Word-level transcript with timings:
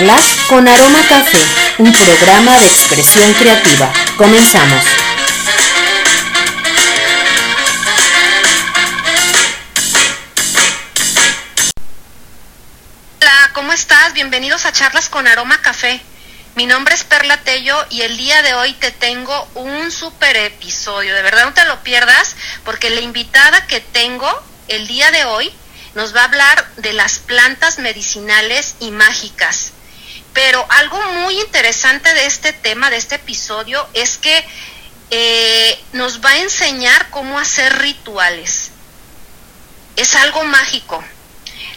Charlas 0.00 0.32
con 0.48 0.66
Aroma 0.66 1.06
Café, 1.06 1.44
un 1.76 1.92
programa 1.92 2.58
de 2.58 2.64
expresión 2.64 3.34
creativa. 3.34 3.92
Comenzamos. 4.16 4.82
Hola, 13.20 13.50
¿cómo 13.52 13.74
estás? 13.74 14.14
Bienvenidos 14.14 14.64
a 14.64 14.72
Charlas 14.72 15.10
con 15.10 15.26
Aroma 15.26 15.60
Café. 15.60 16.00
Mi 16.54 16.64
nombre 16.64 16.94
es 16.94 17.04
Perla 17.04 17.36
Tello 17.36 17.76
y 17.90 18.00
el 18.00 18.16
día 18.16 18.40
de 18.40 18.54
hoy 18.54 18.72
te 18.72 18.92
tengo 18.92 19.50
un 19.54 19.90
super 19.90 20.34
episodio. 20.34 21.14
De 21.14 21.20
verdad 21.20 21.44
no 21.44 21.52
te 21.52 21.66
lo 21.66 21.82
pierdas 21.82 22.36
porque 22.64 22.88
la 22.88 23.02
invitada 23.02 23.66
que 23.66 23.80
tengo 23.80 24.26
el 24.68 24.86
día 24.86 25.10
de 25.10 25.26
hoy 25.26 25.52
nos 25.94 26.16
va 26.16 26.22
a 26.22 26.24
hablar 26.24 26.66
de 26.78 26.94
las 26.94 27.18
plantas 27.18 27.78
medicinales 27.78 28.76
y 28.80 28.92
mágicas. 28.92 29.72
Pero 30.32 30.64
algo 30.70 31.00
muy 31.22 31.40
interesante 31.40 32.12
de 32.14 32.26
este 32.26 32.52
tema, 32.52 32.90
de 32.90 32.96
este 32.96 33.16
episodio, 33.16 33.86
es 33.94 34.18
que 34.18 34.44
eh, 35.10 35.84
nos 35.92 36.24
va 36.24 36.30
a 36.30 36.38
enseñar 36.38 37.10
cómo 37.10 37.38
hacer 37.38 37.78
rituales. 37.78 38.70
Es 39.96 40.14
algo 40.14 40.44
mágico. 40.44 41.02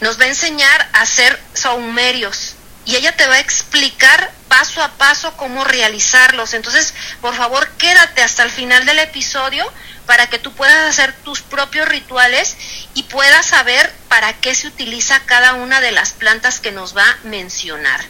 Nos 0.01 0.19
va 0.19 0.25
a 0.25 0.27
enseñar 0.27 0.89
a 0.93 1.01
hacer 1.01 1.41
saumerios 1.53 2.55
y 2.85 2.95
ella 2.95 3.15
te 3.15 3.27
va 3.27 3.35
a 3.35 3.39
explicar 3.39 4.31
paso 4.47 4.83
a 4.83 4.91
paso 4.91 5.35
cómo 5.37 5.63
realizarlos. 5.63 6.53
Entonces, 6.53 6.93
por 7.21 7.35
favor, 7.35 7.67
quédate 7.77 8.21
hasta 8.21 8.43
el 8.43 8.51
final 8.51 8.85
del 8.85 8.99
episodio 8.99 9.65
para 10.05 10.27
que 10.27 10.39
tú 10.39 10.53
puedas 10.53 10.89
hacer 10.89 11.13
tus 11.23 11.41
propios 11.41 11.87
rituales 11.87 12.55
y 12.93 13.03
puedas 13.03 13.47
saber 13.47 13.91
para 14.09 14.33
qué 14.33 14.53
se 14.53 14.67
utiliza 14.67 15.21
cada 15.25 15.53
una 15.53 15.81
de 15.81 15.91
las 15.91 16.11
plantas 16.11 16.59
que 16.59 16.71
nos 16.71 16.95
va 16.95 17.09
a 17.09 17.17
mencionar. 17.23 18.01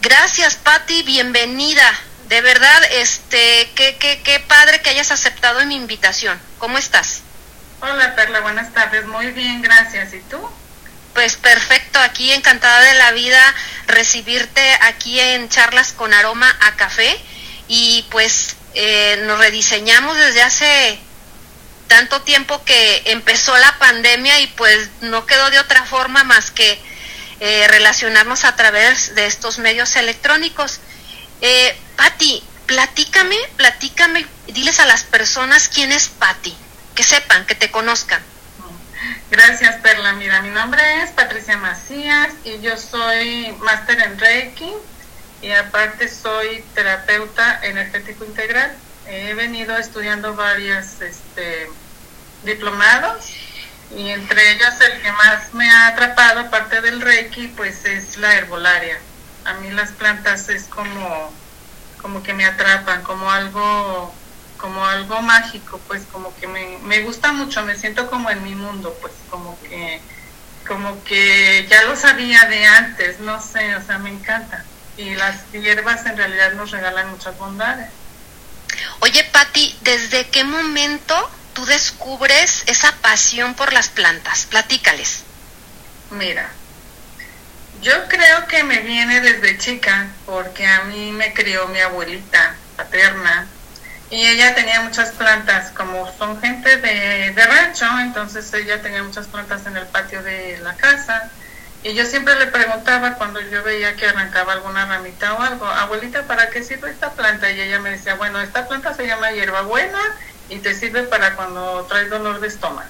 Gracias, 0.00 0.56
Patti, 0.56 1.02
bienvenida. 1.02 1.92
De 2.28 2.40
verdad, 2.40 2.82
este, 2.92 3.70
qué, 3.74 3.96
qué, 3.98 4.20
qué 4.22 4.40
padre 4.40 4.80
que 4.80 4.90
hayas 4.90 5.10
aceptado 5.10 5.64
mi 5.66 5.76
invitación. 5.76 6.40
¿Cómo 6.58 6.78
estás? 6.78 7.20
Hola, 7.80 8.14
Perla, 8.14 8.40
buenas 8.40 8.72
tardes. 8.72 9.06
Muy 9.06 9.30
bien, 9.32 9.62
gracias. 9.62 10.12
¿Y 10.14 10.20
tú? 10.20 10.38
Pues 11.14 11.36
perfecto, 11.36 11.98
aquí 11.98 12.30
encantada 12.32 12.80
de 12.80 12.94
la 12.94 13.12
vida 13.12 13.40
recibirte 13.86 14.60
aquí 14.82 15.18
en 15.18 15.48
charlas 15.48 15.92
con 15.92 16.12
aroma 16.12 16.54
a 16.60 16.76
café 16.76 17.16
y 17.68 18.04
pues 18.10 18.56
eh, 18.74 19.22
nos 19.24 19.38
rediseñamos 19.38 20.16
desde 20.18 20.42
hace 20.42 20.98
tanto 21.88 22.20
tiempo 22.20 22.62
que 22.64 23.02
empezó 23.06 23.56
la 23.56 23.78
pandemia 23.78 24.40
y 24.40 24.46
pues 24.48 24.90
no 25.00 25.24
quedó 25.24 25.48
de 25.50 25.58
otra 25.58 25.84
forma 25.84 26.22
más 26.24 26.50
que 26.50 26.78
eh, 27.40 27.66
relacionarnos 27.68 28.44
a 28.44 28.56
través 28.56 29.14
de 29.14 29.26
estos 29.26 29.58
medios 29.58 29.96
electrónicos. 29.96 30.80
Eh, 31.40 31.76
Patti, 31.96 32.42
platícame, 32.66 33.36
platícame, 33.56 34.26
diles 34.48 34.80
a 34.80 34.86
las 34.86 35.04
personas 35.04 35.68
quién 35.68 35.92
es 35.92 36.08
Patti, 36.08 36.56
que 36.94 37.02
sepan, 37.02 37.44
que 37.46 37.54
te 37.54 37.70
conozcan. 37.70 38.22
Gracias, 39.30 39.76
Perla. 39.76 40.14
Mira, 40.14 40.40
mi 40.40 40.50
nombre 40.50 41.02
es 41.02 41.10
Patricia 41.10 41.56
Macías 41.58 42.28
y 42.44 42.60
yo 42.60 42.76
soy 42.76 43.54
máster 43.60 44.00
en 44.00 44.18
Reiki 44.18 44.72
y 45.42 45.50
aparte 45.50 46.08
soy 46.08 46.64
terapeuta 46.74 47.60
energético 47.62 48.24
integral. 48.24 48.74
He 49.06 49.34
venido 49.34 49.76
estudiando 49.76 50.34
varios 50.34 51.00
este, 51.00 51.68
diplomados 52.44 53.26
y 53.94 54.10
entre 54.10 54.52
ellos 54.52 54.74
el 54.80 55.02
que 55.02 55.12
más 55.12 55.54
me 55.54 55.70
ha 55.70 55.88
atrapado, 55.88 56.40
aparte 56.40 56.80
del 56.80 57.00
Reiki, 57.00 57.48
pues 57.48 57.84
es 57.84 58.16
la 58.16 58.34
herbolaria. 58.34 58.98
A 59.44 59.54
mí 59.54 59.70
las 59.70 59.90
plantas 59.90 60.48
es 60.48 60.64
como, 60.64 61.32
como 62.00 62.22
que 62.22 62.34
me 62.34 62.44
atrapan, 62.44 63.02
como 63.02 63.30
algo 63.30 64.14
como 64.56 64.86
algo 64.86 65.20
mágico, 65.20 65.78
pues 65.86 66.04
como 66.10 66.34
que 66.36 66.46
me, 66.46 66.78
me 66.78 67.02
gusta 67.02 67.30
mucho, 67.30 67.62
me 67.62 67.76
siento 67.76 68.08
como 68.08 68.30
en 68.30 68.42
mi 68.42 68.54
mundo, 68.54 68.96
pues 69.02 69.12
como 69.30 69.58
que 69.62 70.00
como 70.66 71.02
que 71.04 71.66
ya 71.70 71.84
lo 71.84 71.94
sabía 71.94 72.44
de 72.46 72.66
antes, 72.66 73.20
no 73.20 73.40
sé, 73.40 73.76
o 73.76 73.82
sea, 73.82 73.98
me 73.98 74.10
encanta. 74.10 74.64
Y 74.96 75.14
las 75.14 75.36
hierbas 75.52 76.04
en 76.06 76.16
realidad 76.16 76.54
nos 76.54 76.70
regalan 76.70 77.10
muchas 77.10 77.38
bondades. 77.38 77.88
Oye, 79.00 79.22
Patti, 79.32 79.78
¿desde 79.82 80.28
qué 80.28 80.42
momento 80.42 81.30
tú 81.56 81.64
descubres 81.64 82.64
esa 82.66 82.92
pasión 82.96 83.54
por 83.54 83.72
las 83.72 83.88
plantas? 83.88 84.44
Platícales. 84.44 85.22
Mira, 86.10 86.50
yo 87.80 87.94
creo 88.08 88.46
que 88.46 88.62
me 88.62 88.80
viene 88.80 89.22
desde 89.22 89.56
chica, 89.56 90.08
porque 90.26 90.66
a 90.66 90.84
mí 90.84 91.12
me 91.12 91.32
crió 91.32 91.66
mi 91.68 91.80
abuelita 91.80 92.54
paterna, 92.76 93.46
y 94.10 94.26
ella 94.26 94.54
tenía 94.54 94.82
muchas 94.82 95.12
plantas, 95.12 95.70
como 95.70 96.12
son 96.18 96.38
gente 96.42 96.76
de, 96.76 97.32
de, 97.32 97.46
rancho, 97.46 97.86
entonces 98.00 98.52
ella 98.52 98.82
tenía 98.82 99.02
muchas 99.02 99.26
plantas 99.26 99.66
en 99.66 99.78
el 99.78 99.86
patio 99.86 100.22
de 100.22 100.58
la 100.62 100.76
casa. 100.76 101.30
Y 101.82 101.94
yo 101.94 102.04
siempre 102.04 102.38
le 102.38 102.46
preguntaba 102.48 103.14
cuando 103.14 103.40
yo 103.40 103.62
veía 103.62 103.96
que 103.96 104.06
arrancaba 104.06 104.52
alguna 104.52 104.84
ramita 104.84 105.32
o 105.32 105.40
algo, 105.40 105.66
abuelita, 105.66 106.24
¿para 106.24 106.50
qué 106.50 106.62
sirve 106.62 106.90
esta 106.90 107.12
planta? 107.12 107.50
Y 107.50 107.60
ella 107.60 107.80
me 107.80 107.90
decía, 107.90 108.14
bueno, 108.14 108.40
esta 108.40 108.68
planta 108.68 108.92
se 108.94 109.06
llama 109.06 109.32
hierbabuena 109.32 110.00
y 110.48 110.58
te 110.58 110.74
sirve 110.74 111.04
para 111.04 111.34
cuando 111.34 111.84
traes 111.88 112.10
dolor 112.10 112.40
de 112.40 112.48
estómago. 112.48 112.88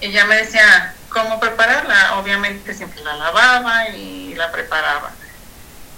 Y 0.00 0.06
ella 0.06 0.24
me 0.26 0.36
decía, 0.36 0.94
¿cómo 1.08 1.38
prepararla? 1.38 2.18
Obviamente 2.18 2.74
siempre 2.74 3.02
la 3.02 3.14
lavaba 3.14 3.88
y 3.90 4.34
la 4.34 4.50
preparaba. 4.50 5.12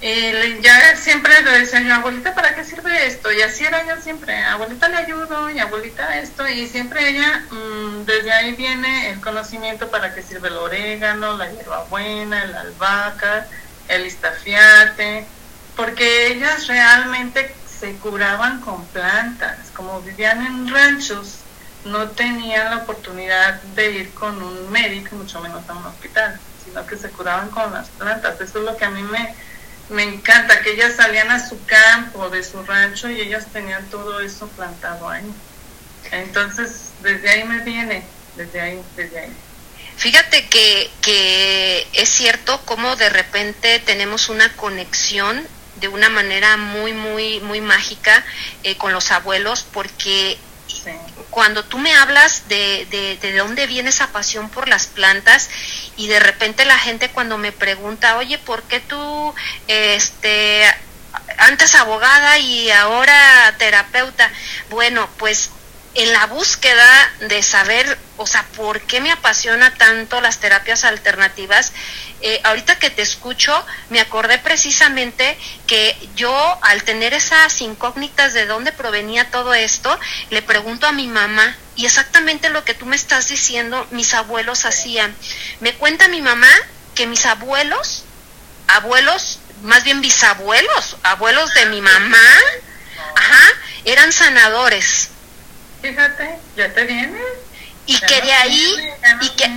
Y 0.00 0.60
ya 0.60 0.96
siempre 0.96 1.40
le 1.42 1.60
decía 1.60 1.80
yo, 1.80 1.94
abuelita, 1.94 2.34
¿para 2.34 2.54
qué 2.54 2.62
sirve 2.62 3.06
esto? 3.06 3.32
Y 3.32 3.40
así 3.40 3.64
era 3.64 3.86
yo 3.86 3.98
siempre, 4.02 4.36
abuelita 4.44 4.88
le 4.88 4.98
ayudo 4.98 5.48
y 5.48 5.58
abuelita 5.58 6.18
esto. 6.18 6.46
Y 6.46 6.68
siempre 6.68 7.08
ella, 7.08 7.44
mmm, 7.50 8.04
desde 8.04 8.30
ahí 8.30 8.52
viene 8.52 9.10
el 9.10 9.20
conocimiento 9.22 9.88
para 9.90 10.14
qué 10.14 10.22
sirve 10.22 10.48
el 10.48 10.58
orégano, 10.58 11.38
la 11.38 11.50
hierbabuena, 11.50 12.44
el 12.44 12.54
albahaca, 12.54 13.46
el 13.88 14.04
istafiate, 14.04 15.26
porque 15.74 16.26
ellas 16.26 16.66
realmente 16.66 17.54
se 17.78 17.94
curaban 17.96 18.60
con 18.60 18.84
plantas, 18.86 19.58
como 19.74 20.00
vivían 20.00 20.44
en 20.46 20.68
ranchos, 20.68 21.38
no 21.84 22.08
tenían 22.10 22.70
la 22.70 22.76
oportunidad 22.78 23.60
de 23.62 23.90
ir 23.90 24.14
con 24.14 24.42
un 24.42 24.70
médico, 24.70 25.16
mucho 25.16 25.40
menos 25.40 25.68
a 25.68 25.74
un 25.74 25.84
hospital, 25.84 26.38
sino 26.64 26.86
que 26.86 26.96
se 26.96 27.10
curaban 27.10 27.50
con 27.50 27.72
las 27.72 27.88
plantas. 27.90 28.40
Eso 28.40 28.58
es 28.58 28.64
lo 28.64 28.76
que 28.76 28.84
a 28.84 28.90
mí 28.90 29.02
me 29.02 29.34
me 29.88 30.02
encanta 30.02 30.60
que 30.62 30.72
ellas 30.72 30.96
salían 30.96 31.30
a 31.30 31.46
su 31.46 31.62
campo, 31.66 32.30
de 32.30 32.42
su 32.42 32.62
rancho 32.62 33.10
y 33.10 33.20
ellas 33.20 33.46
tenían 33.52 33.84
todo 33.90 34.20
eso 34.20 34.48
plantado 34.48 35.08
ahí. 35.08 35.30
Entonces, 36.10 36.90
desde 37.02 37.30
ahí 37.30 37.44
me 37.44 37.60
viene, 37.60 38.02
desde 38.36 38.60
ahí, 38.60 38.82
desde 38.96 39.18
ahí. 39.18 39.32
Fíjate 39.96 40.48
que, 40.48 40.90
que 41.02 41.86
es 41.92 42.08
cierto 42.08 42.60
como 42.64 42.96
de 42.96 43.10
repente 43.10 43.78
tenemos 43.80 44.28
una 44.28 44.52
conexión 44.56 45.46
de 45.76 45.88
una 45.88 46.08
manera 46.08 46.56
muy, 46.56 46.92
muy, 46.92 47.40
muy 47.40 47.60
mágica 47.60 48.24
eh, 48.62 48.76
con 48.76 48.92
los 48.92 49.10
abuelos 49.10 49.66
porque 49.72 50.38
Sí. 50.66 50.90
Cuando 51.30 51.64
tú 51.64 51.78
me 51.78 51.94
hablas 51.94 52.48
de, 52.48 52.86
de, 52.90 53.18
de, 53.20 53.36
dónde 53.36 53.66
viene 53.66 53.90
esa 53.90 54.08
pasión 54.08 54.48
por 54.48 54.68
las 54.68 54.86
plantas 54.86 55.50
y 55.96 56.08
de 56.08 56.20
repente 56.20 56.64
la 56.64 56.78
gente 56.78 57.10
cuando 57.10 57.38
me 57.38 57.52
pregunta, 57.52 58.16
oye, 58.16 58.38
¿por 58.38 58.62
qué 58.62 58.80
tú, 58.80 59.34
este, 59.68 60.64
antes 61.38 61.74
abogada 61.74 62.38
y 62.38 62.70
ahora 62.70 63.54
terapeuta? 63.58 64.30
Bueno, 64.70 65.08
pues 65.18 65.50
en 65.94 66.12
la 66.12 66.26
búsqueda 66.26 67.12
de 67.20 67.42
saber, 67.42 67.98
o 68.16 68.26
sea, 68.26 68.44
por 68.56 68.80
qué 68.82 69.00
me 69.00 69.12
apasiona 69.12 69.72
tanto 69.74 70.20
las 70.20 70.38
terapias 70.38 70.84
alternativas, 70.84 71.72
eh, 72.20 72.40
ahorita 72.42 72.78
que 72.78 72.90
te 72.90 73.02
escucho, 73.02 73.64
me 73.90 74.00
acordé 74.00 74.38
precisamente 74.38 75.38
que 75.66 75.96
yo, 76.16 76.58
al 76.62 76.82
tener 76.82 77.14
esas 77.14 77.60
incógnitas 77.60 78.34
de 78.34 78.46
dónde 78.46 78.72
provenía 78.72 79.30
todo 79.30 79.54
esto, 79.54 79.98
le 80.30 80.42
pregunto 80.42 80.86
a 80.86 80.92
mi 80.92 81.06
mamá, 81.06 81.56
y 81.76 81.86
exactamente 81.86 82.50
lo 82.50 82.64
que 82.64 82.74
tú 82.74 82.86
me 82.86 82.96
estás 82.96 83.28
diciendo, 83.28 83.86
mis 83.90 84.14
abuelos 84.14 84.64
hacían. 84.64 85.14
Me 85.60 85.74
cuenta 85.74 86.08
mi 86.08 86.22
mamá 86.22 86.50
que 86.94 87.06
mis 87.06 87.24
abuelos, 87.26 88.04
abuelos, 88.66 89.38
más 89.62 89.84
bien 89.84 90.00
bisabuelos, 90.00 90.96
abuelos 91.04 91.54
de 91.54 91.66
mi 91.66 91.80
mamá, 91.80 92.38
ajá, 93.16 93.52
eran 93.84 94.12
sanadores 94.12 95.10
Fíjate, 95.84 96.38
ya 96.56 96.72
te 96.72 96.84
viene. 96.84 97.20
Y 97.84 98.00
que 98.00 98.22
de 98.22 98.32
ahí, 98.32 98.74
y 99.20 99.28
que, 99.30 99.50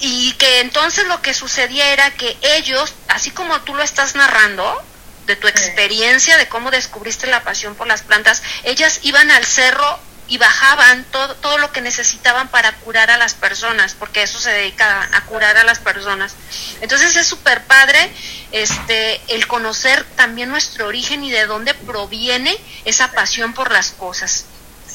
y 0.00 0.32
que 0.32 0.60
entonces 0.60 1.06
lo 1.08 1.20
que 1.20 1.34
sucedía 1.34 1.92
era 1.92 2.10
que 2.12 2.38
ellos, 2.40 2.94
así 3.08 3.30
como 3.30 3.60
tú 3.60 3.74
lo 3.74 3.82
estás 3.82 4.14
narrando, 4.14 4.82
de 5.26 5.36
tu 5.36 5.46
experiencia, 5.46 6.38
de 6.38 6.48
cómo 6.48 6.70
descubriste 6.70 7.26
la 7.26 7.42
pasión 7.42 7.74
por 7.74 7.86
las 7.86 8.00
plantas, 8.00 8.42
ellas 8.62 9.00
iban 9.02 9.30
al 9.30 9.44
cerro 9.44 9.98
y 10.26 10.38
bajaban 10.38 11.04
todo, 11.10 11.34
todo 11.36 11.58
lo 11.58 11.70
que 11.70 11.82
necesitaban 11.82 12.48
para 12.48 12.72
curar 12.76 13.10
a 13.10 13.18
las 13.18 13.34
personas, 13.34 13.92
porque 13.92 14.22
eso 14.22 14.38
se 14.38 14.52
dedica 14.52 15.06
a, 15.12 15.20
curar 15.26 15.58
a 15.58 15.64
las 15.64 15.80
personas. 15.80 16.34
Entonces 16.80 17.14
es 17.14 17.26
súper 17.26 17.62
padre 17.64 18.10
este, 18.52 19.20
el 19.28 19.46
conocer 19.46 20.02
también 20.16 20.48
nuestro 20.48 20.86
origen 20.86 21.24
y 21.24 21.30
de 21.30 21.44
dónde 21.44 21.74
proviene 21.74 22.56
esa 22.86 23.12
pasión 23.12 23.52
por 23.52 23.70
las 23.70 23.90
cosas. 23.90 24.46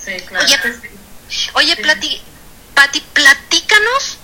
Sí, 0.04 0.14
claro. 0.26 0.46
Oye, 1.54 1.76
Pati, 2.74 3.02
platícanos 3.14 4.18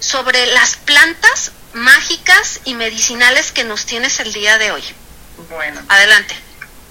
sobre 0.00 0.46
las 0.46 0.76
plantas 0.76 1.52
mágicas 1.74 2.60
y 2.64 2.74
medicinales 2.74 3.52
que 3.52 3.64
nos 3.64 3.86
tienes 3.86 4.20
el 4.20 4.32
día 4.32 4.58
de 4.58 4.72
hoy. 4.72 4.82
Bueno. 5.50 5.80
Adelante. 5.88 6.34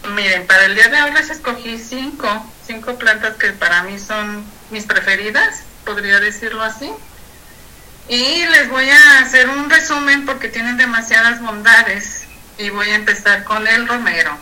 Miren, 0.09 0.45
para 0.47 0.65
el 0.65 0.75
día 0.75 0.89
de 0.89 1.01
hoy 1.01 1.11
les 1.11 1.29
escogí 1.29 1.77
cinco, 1.77 2.45
cinco 2.67 2.97
plantas 2.97 3.35
que 3.35 3.53
para 3.53 3.83
mí 3.83 3.97
son 3.97 4.45
mis 4.69 4.83
preferidas, 4.85 5.61
podría 5.85 6.19
decirlo 6.19 6.61
así. 6.61 6.91
Y 8.09 8.45
les 8.45 8.69
voy 8.69 8.89
a 8.89 9.19
hacer 9.19 9.47
un 9.47 9.69
resumen 9.69 10.25
porque 10.25 10.49
tienen 10.49 10.77
demasiadas 10.77 11.41
bondades. 11.41 12.23
Y 12.57 12.69
voy 12.69 12.89
a 12.89 12.95
empezar 12.95 13.43
con 13.45 13.65
el 13.65 13.87
romero. 13.87 14.37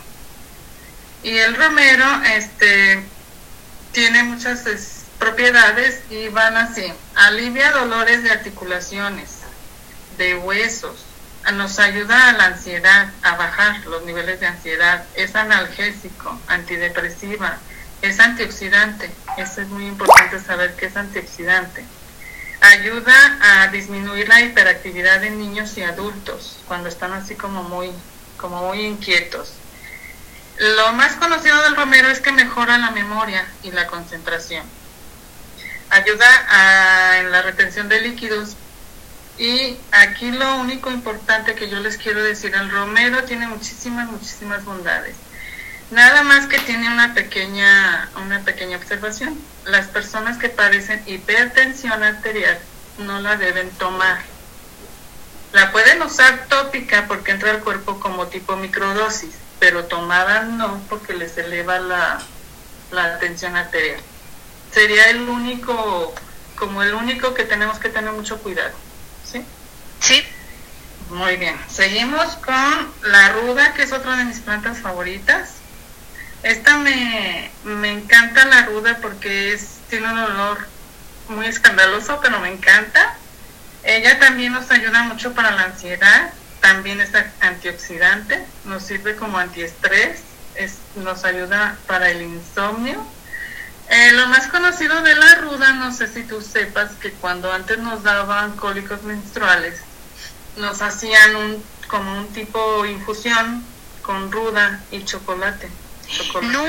Y 1.24 1.38
el 1.38 1.56
romero, 1.56 2.06
este, 2.24 3.04
tiene 3.92 4.24
muchas 4.24 4.64
propiedades 5.20 6.02
y 6.10 6.30
van 6.30 6.58
así. 6.58 6.92
Alivia 7.16 7.72
dolores 7.72 8.24
de 8.24 8.32
articulaciones, 8.32 9.40
de 10.18 10.36
huesos, 10.36 11.06
nos 11.54 11.80
ayuda 11.80 12.30
a 12.30 12.34
la 12.34 12.46
ansiedad, 12.46 13.12
a 13.24 13.36
bajar 13.36 13.86
los 13.88 14.04
niveles 14.04 14.40
de 14.40 14.48
ansiedad, 14.48 15.04
es 15.16 15.36
analgésico, 15.36 16.40
antidepresiva, 16.48 17.58
es 18.02 18.20
antioxidante, 18.20 19.10
eso 19.38 19.62
es 19.62 19.68
muy 19.68 19.86
importante 19.88 20.40
saber 20.40 20.76
que 20.76 20.86
es 20.86 20.96
antioxidante. 20.96 21.84
Ayuda 22.62 23.40
a 23.42 23.68
disminuir 23.68 24.30
la 24.30 24.42
hiperactividad 24.42 25.20
de 25.22 25.32
niños 25.32 25.78
y 25.78 25.84
adultos 25.84 26.60
cuando 26.68 26.90
están 26.90 27.12
así 27.12 27.36
como 27.36 27.64
muy, 27.64 27.92
como 28.38 28.68
muy 28.68 28.82
inquietos. 28.82 29.54
Lo 30.58 30.94
más 30.94 31.14
conocido 31.14 31.62
del 31.64 31.76
romero 31.76 32.10
es 32.10 32.20
que 32.20 32.32
mejora 32.32 32.78
la 32.78 32.92
memoria 32.92 33.46
y 33.64 33.72
la 33.72 33.88
concentración. 33.88 34.64
Ayuda 35.90 36.26
a, 36.50 37.18
en 37.20 37.32
la 37.32 37.42
retención 37.42 37.90
de 37.90 38.02
líquidos 38.02 38.56
y 39.38 39.78
aquí 39.92 40.32
lo 40.32 40.58
único 40.58 40.92
importante 40.92 41.56
que 41.56 41.70
yo 41.70 41.80
les 41.80 41.98
quiero 41.98 42.24
decir, 42.24 42.54
el 42.54 42.70
romero 42.70 43.24
tiene 43.24 43.48
muchísimas, 43.48 44.08
muchísimas 44.10 44.64
bondades. 44.64 45.16
Nada 45.90 46.24
más 46.24 46.48
que 46.48 46.60
tiene 46.60 46.88
una 46.88 47.14
pequeña, 47.14 48.10
una 48.24 48.40
pequeña 48.42 48.78
observación. 48.78 49.38
Las 49.66 49.88
personas 49.88 50.38
que 50.38 50.48
padecen 50.48 51.04
hipertensión 51.06 52.02
arterial 52.04 52.58
no 53.00 53.20
la 53.20 53.36
deben 53.36 53.70
tomar. 53.72 54.20
La 55.52 55.72
pueden 55.74 56.02
usar 56.02 56.46
tópica 56.48 57.08
porque 57.08 57.32
entra 57.32 57.52
al 57.52 57.60
cuerpo 57.60 58.00
como 58.00 58.28
tipo 58.28 58.56
microdosis, 58.56 59.32
pero 59.62 59.86
tomada 59.86 60.42
no 60.42 60.82
porque 60.90 61.14
les 61.14 61.38
eleva 61.38 61.78
la, 61.80 62.20
la 62.90 63.20
tensión 63.20 63.56
arterial. 63.56 64.02
Sería 64.74 65.12
el 65.12 65.22
único, 65.22 66.16
como 66.56 66.82
el 66.82 66.96
único 66.96 67.36
que 67.36 67.44
tenemos 67.44 67.78
que 67.78 67.90
tener 67.90 68.12
mucho 68.12 68.40
cuidado. 68.40 68.74
¿sí? 69.24 69.46
Sí. 70.00 70.24
Muy 71.12 71.38
bien. 71.38 71.56
Seguimos 71.70 72.38
con 72.38 72.92
la 73.04 73.34
ruda, 73.34 73.76
que 73.76 73.84
es 73.84 73.92
otra 73.92 74.18
de 74.18 74.24
mis 74.24 74.40
plantas 74.40 74.80
favoritas. 74.80 75.58
Esta 76.42 76.78
me, 76.78 77.52
me 77.64 77.92
encanta 77.92 78.46
la 78.46 78.64
ruda 78.66 78.98
porque 79.00 79.54
es, 79.54 79.78
tiene 79.92 80.12
un 80.12 80.18
olor 80.18 80.66
muy 81.30 81.46
escandaloso, 81.46 82.20
pero 82.20 82.40
me 82.40 82.52
encanta. 82.52 83.16
Ella 83.84 84.18
también 84.18 84.54
nos 84.54 84.72
ayuda 84.72 85.04
mucho 85.04 85.34
para 85.34 85.52
la 85.52 85.66
ansiedad, 85.66 86.34
también 86.62 87.02
es 87.02 87.12
antioxidante, 87.42 88.46
nos 88.66 88.84
sirve 88.84 89.16
como 89.16 89.38
antiestrés, 89.38 90.22
es, 90.56 90.78
nos 90.96 91.24
ayuda 91.26 91.78
para 91.88 92.10
el 92.10 92.22
insomnio 92.22 93.06
eh, 93.92 94.14
lo 94.14 94.26
más 94.28 94.48
conocido 94.48 95.02
de 95.02 95.14
la 95.16 95.36
ruda, 95.36 95.74
no 95.74 95.94
sé 95.94 96.08
si 96.08 96.24
tú 96.24 96.42
sepas 96.42 96.94
que 96.94 97.12
cuando 97.12 97.52
antes 97.52 97.78
nos 97.80 98.04
daban 98.04 98.56
cólicos 98.56 99.04
menstruales, 99.04 99.82
nos 100.56 100.82
hacían 100.82 101.36
un 101.36 101.64
como 101.90 102.20
un 102.20 102.28
tipo 102.30 102.86
infusión 102.86 103.66
con 104.02 104.32
ruda 104.32 104.80
y 104.92 105.04
chocolate. 105.04 105.70
no. 106.42 106.64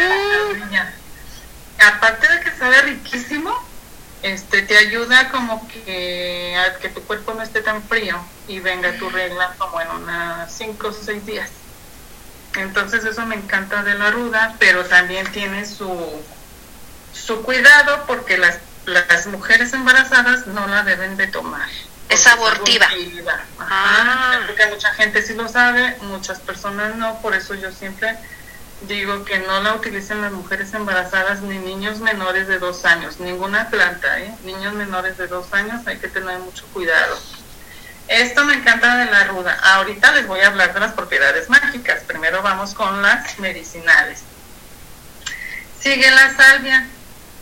Aparte 1.78 2.28
de 2.28 2.40
que 2.40 2.50
sabe 2.58 2.82
riquísimo, 2.82 3.56
este 4.22 4.62
te 4.62 4.76
ayuda 4.78 5.30
como 5.30 5.68
que 5.68 6.56
a 6.56 6.78
que 6.78 6.88
tu 6.88 7.02
cuerpo 7.02 7.34
no 7.34 7.42
esté 7.42 7.60
tan 7.60 7.82
frío 7.82 8.16
y 8.48 8.60
venga 8.60 8.96
tu 8.98 9.10
regla 9.10 9.54
como 9.58 9.80
en 9.80 9.88
unas 9.90 10.52
5 10.52 10.88
o 10.88 10.92
6 10.92 11.26
días. 11.26 11.50
Entonces 12.54 13.04
eso 13.04 13.24
me 13.26 13.34
encanta 13.34 13.82
de 13.82 13.94
la 13.94 14.10
ruda, 14.10 14.56
pero 14.58 14.84
también 14.84 15.30
tiene 15.32 15.66
su 15.66 16.22
su 17.12 17.42
cuidado 17.42 18.04
porque 18.06 18.38
las, 18.38 18.58
las 18.86 19.26
mujeres 19.26 19.72
embarazadas 19.72 20.46
no 20.46 20.66
la 20.66 20.82
deben 20.82 21.16
de 21.16 21.26
tomar. 21.26 21.68
Es 22.08 22.26
abortiva. 22.26 22.88
ah. 23.58 24.40
Porque 24.46 24.66
mucha 24.66 24.92
gente 24.94 25.22
sí 25.22 25.34
lo 25.34 25.48
sabe, 25.48 25.96
muchas 26.02 26.40
personas 26.40 26.96
no, 26.96 27.20
por 27.20 27.34
eso 27.34 27.54
yo 27.54 27.70
siempre 27.72 28.16
digo 28.88 29.24
que 29.24 29.38
no 29.40 29.60
la 29.62 29.74
utilicen 29.74 30.20
las 30.20 30.32
mujeres 30.32 30.72
embarazadas 30.74 31.40
ni 31.42 31.58
niños 31.58 32.00
menores 32.00 32.46
de 32.48 32.58
dos 32.58 32.84
años, 32.84 33.20
ninguna 33.20 33.68
planta, 33.70 34.20
¿eh? 34.20 34.34
niños 34.44 34.74
menores 34.74 35.16
de 35.18 35.26
dos 35.26 35.52
años 35.52 35.86
hay 35.86 35.98
que 35.98 36.08
tener 36.08 36.38
mucho 36.40 36.66
cuidado. 36.72 37.18
Esto 38.08 38.44
me 38.44 38.54
encanta 38.54 38.96
de 38.96 39.06
la 39.06 39.24
ruda. 39.24 39.58
Ahorita 39.62 40.12
les 40.12 40.26
voy 40.26 40.40
a 40.40 40.48
hablar 40.48 40.74
de 40.74 40.80
las 40.80 40.92
propiedades 40.92 41.48
mágicas. 41.48 42.02
Primero 42.02 42.42
vamos 42.42 42.74
con 42.74 43.00
las 43.00 43.38
medicinales. 43.38 44.22
Sigue 45.80 46.10
la 46.10 46.34
salvia. 46.34 46.86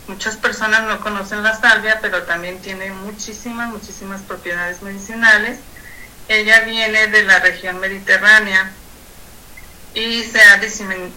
Muchas 0.07 0.37
personas 0.37 0.83
no 0.83 1.01
conocen 1.01 1.43
la 1.43 1.59
salvia, 1.59 1.99
pero 2.01 2.23
también 2.25 2.61
tiene 2.61 2.93
muchísimas, 2.93 3.69
muchísimas 3.71 4.21
propiedades 4.23 4.83
medicinales. 4.83 5.59
Ella 6.29 6.61
viene 6.61 7.07
de 7.09 7.23
la 7.25 7.41
región 7.41 7.81
mediterránea 7.81 8.71
y 9.95 10.25
se 10.25 10.41
ha 10.43 10.61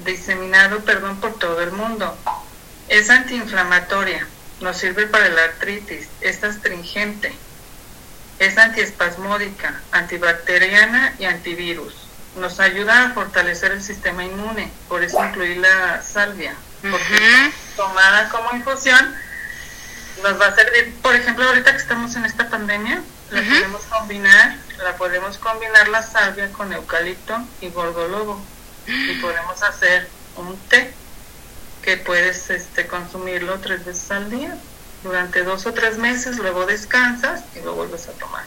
diseminado 0.05 0.79
perdón, 0.81 1.19
por 1.19 1.37
todo 1.37 1.61
el 1.61 1.71
mundo. 1.71 2.17
Es 2.89 3.09
antiinflamatoria, 3.09 4.27
nos 4.61 4.77
sirve 4.77 5.07
para 5.07 5.29
la 5.29 5.43
artritis, 5.45 6.07
es 6.21 6.43
astringente, 6.43 7.33
es 8.39 8.57
antiespasmódica, 8.57 9.81
antibacteriana 9.91 11.15
y 11.19 11.25
antivirus. 11.25 11.95
Nos 12.37 12.59
ayuda 12.59 13.05
a 13.05 13.13
fortalecer 13.13 13.71
el 13.71 13.83
sistema 13.83 14.25
inmune, 14.25 14.71
por 14.89 15.03
eso 15.03 15.23
incluir 15.23 15.57
la 15.57 16.01
salvia 16.01 16.55
porque 16.91 17.51
tomada 17.75 18.29
como 18.29 18.53
infusión 18.53 19.15
nos 20.21 20.39
va 20.39 20.47
a 20.47 20.55
servir, 20.55 20.93
por 21.01 21.15
ejemplo, 21.15 21.45
ahorita 21.45 21.71
que 21.71 21.77
estamos 21.77 22.15
en 22.15 22.25
esta 22.25 22.49
pandemia, 22.49 23.01
la 23.31 23.41
podemos 23.41 23.81
combinar, 23.85 24.57
la 24.83 24.95
podemos 24.95 25.37
combinar 25.37 25.87
la 25.87 26.03
salvia 26.03 26.51
con 26.51 26.71
eucalipto 26.71 27.41
y 27.61 27.69
gordolobo 27.69 28.41
y 28.87 29.13
podemos 29.21 29.61
hacer 29.63 30.07
un 30.35 30.57
té 30.69 30.93
que 31.81 31.97
puedes 31.97 32.49
este 32.49 32.87
consumirlo 32.87 33.59
tres 33.59 33.85
veces 33.85 34.11
al 34.11 34.29
día 34.29 34.57
durante 35.03 35.43
dos 35.43 35.65
o 35.65 35.73
tres 35.73 35.97
meses, 35.97 36.37
luego 36.37 36.65
descansas 36.65 37.43
y 37.55 37.59
lo 37.61 37.75
vuelves 37.75 38.07
a 38.07 38.13
tomar. 38.13 38.43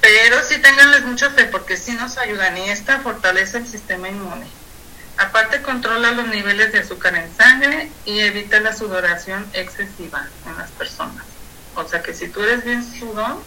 Pero 0.00 0.42
sí 0.42 0.58
tenganles 0.58 1.04
mucha 1.04 1.30
fe 1.30 1.44
porque 1.44 1.76
sí 1.76 1.92
nos 1.92 2.18
ayudan 2.18 2.56
y 2.56 2.70
esta 2.70 3.00
fortalece 3.00 3.58
el 3.58 3.66
sistema 3.66 4.08
inmune. 4.08 4.46
Aparte 5.18 5.62
controla 5.62 6.12
los 6.12 6.26
niveles 6.28 6.72
de 6.72 6.80
azúcar 6.80 7.14
en 7.14 7.34
sangre 7.36 7.90
y 8.06 8.20
evita 8.20 8.58
la 8.60 8.74
sudoración 8.74 9.46
excesiva 9.52 10.26
en 10.46 10.56
las 10.56 10.70
personas. 10.70 11.24
O 11.76 11.86
sea 11.86 12.02
que 12.02 12.14
si 12.14 12.28
tú 12.28 12.42
eres 12.42 12.64
bien 12.64 12.82
sudón, 12.82 13.38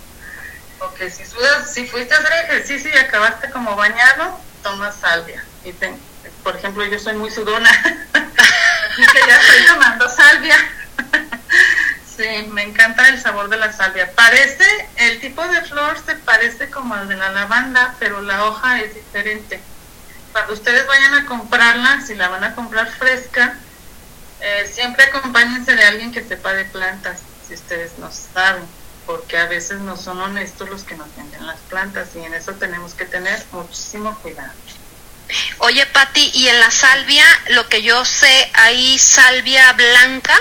o 0.79 0.93
que 0.93 1.09
si 1.09 1.25
sudas, 1.25 1.73
si 1.73 1.87
fuiste 1.87 2.13
a 2.13 2.19
hacer 2.19 2.33
ejercicio 2.45 2.91
y 2.93 2.97
acabaste 2.97 3.49
como 3.49 3.75
bañado, 3.75 4.39
toma 4.61 4.91
salvia. 4.91 5.43
Y 5.63 5.73
por 6.45 6.55
ejemplo, 6.55 6.85
yo 6.85 6.97
soy 6.97 7.15
muy 7.15 7.29
sudona, 7.29 7.69
así 8.13 9.01
que 9.11 9.27
ya 9.27 9.41
estoy 9.41 9.65
tomando 9.67 10.09
salvia. 10.09 10.55
sí, 12.15 12.47
me 12.51 12.63
encanta 12.63 13.09
el 13.09 13.19
sabor 13.19 13.49
de 13.49 13.57
la 13.57 13.73
salvia. 13.73 14.09
Parece, 14.15 14.63
el 14.95 15.19
tipo 15.19 15.45
de 15.45 15.61
flor 15.63 15.97
se 16.05 16.15
parece 16.15 16.69
como 16.69 16.93
al 16.95 17.09
de 17.09 17.17
la 17.17 17.31
lavanda, 17.31 17.95
pero 17.99 18.21
la 18.21 18.45
hoja 18.45 18.79
es 18.79 18.95
diferente 18.95 19.59
cuando 20.35 20.53
ustedes 20.53 20.85
vayan 20.85 21.13
a 21.13 21.25
comprarla, 21.27 22.01
si 22.01 22.13
la 22.13 22.27
van 22.27 22.43
a 22.43 22.55
comprar 22.55 22.91
fresca, 22.91 23.55
eh, 24.41 24.69
siempre 24.69 25.05
acompáñense 25.05 25.73
de 25.73 25.85
alguien 25.85 26.11
que 26.11 26.21
sepa 26.25 26.51
de 26.51 26.65
plantas, 26.65 27.19
si 27.47 27.53
ustedes 27.53 27.97
no 27.99 28.11
saben, 28.11 28.65
porque 29.05 29.37
a 29.37 29.45
veces 29.45 29.79
no 29.79 29.95
son 29.95 30.19
honestos 30.19 30.69
los 30.69 30.83
que 30.83 30.97
nos 30.97 31.07
venden 31.15 31.47
las 31.47 31.59
plantas 31.69 32.09
y 32.17 32.19
en 32.19 32.33
eso 32.33 32.51
tenemos 32.55 32.93
que 32.95 33.05
tener 33.05 33.41
muchísimo 33.53 34.13
cuidado. 34.21 34.51
Oye, 35.59 35.85
Patti, 35.87 36.31
y 36.33 36.47
en 36.47 36.59
la 36.59 36.71
salvia, 36.71 37.25
lo 37.49 37.67
que 37.67 37.81
yo 37.81 38.05
sé, 38.05 38.51
hay 38.53 38.97
salvia 38.99 39.73
blanca. 39.73 40.37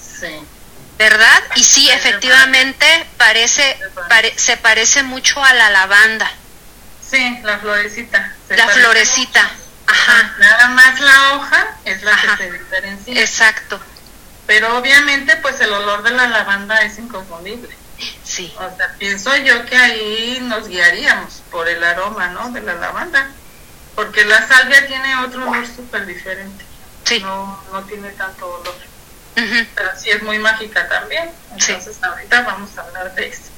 Sí. 0.00 0.40
¿Verdad? 0.98 1.42
Y 1.54 1.62
sí, 1.62 1.88
efectivamente 1.90 3.06
parece, 3.16 3.78
se 4.36 4.56
parece 4.56 5.04
mucho 5.04 5.42
a 5.44 5.54
la 5.54 5.70
lavanda. 5.70 6.28
Sí, 7.08 7.38
la 7.44 7.58
florecita. 7.58 8.34
la 8.48 8.68
florecita. 8.68 9.50
Ajá. 9.86 10.34
Nada 10.38 10.68
más 10.68 11.00
la 11.00 11.34
hoja 11.34 11.76
es 11.84 12.02
la 12.02 12.12
que 12.20 12.36
se 12.36 12.52
diferencia. 12.52 13.20
Exacto. 13.20 13.80
Pero 14.46 14.76
obviamente 14.76 15.36
pues 15.36 15.60
el 15.60 15.72
olor 15.72 16.02
de 16.02 16.10
la 16.10 16.26
lavanda 16.26 16.82
es 16.82 16.98
inconfundible. 16.98 17.74
Sí. 18.24 18.52
O 18.56 18.76
sea, 18.76 18.94
pienso 18.98 19.34
yo 19.36 19.64
que 19.66 19.76
ahí 19.76 20.38
nos 20.42 20.68
guiaríamos 20.68 21.42
por 21.50 21.68
el 21.68 21.82
aroma, 21.82 22.28
¿no? 22.28 22.50
De 22.50 22.60
la 22.60 22.74
lavanda. 22.74 23.30
Porque 23.98 24.24
la 24.24 24.46
salvia 24.46 24.86
tiene 24.86 25.16
otro 25.16 25.50
olor 25.50 25.66
súper 25.66 26.06
diferente. 26.06 26.64
Sí. 27.02 27.18
No, 27.18 27.60
no 27.72 27.82
tiene 27.82 28.10
tanto 28.10 28.46
olor. 28.46 28.76
Pero 29.34 29.90
sí 29.96 30.08
es 30.10 30.22
muy 30.22 30.38
mágica 30.38 30.88
también. 30.88 31.28
Entonces 31.50 32.00
ahorita 32.00 32.42
vamos 32.42 32.78
a 32.78 32.82
hablar 32.82 33.12
de 33.16 33.26
eso. 33.26 33.50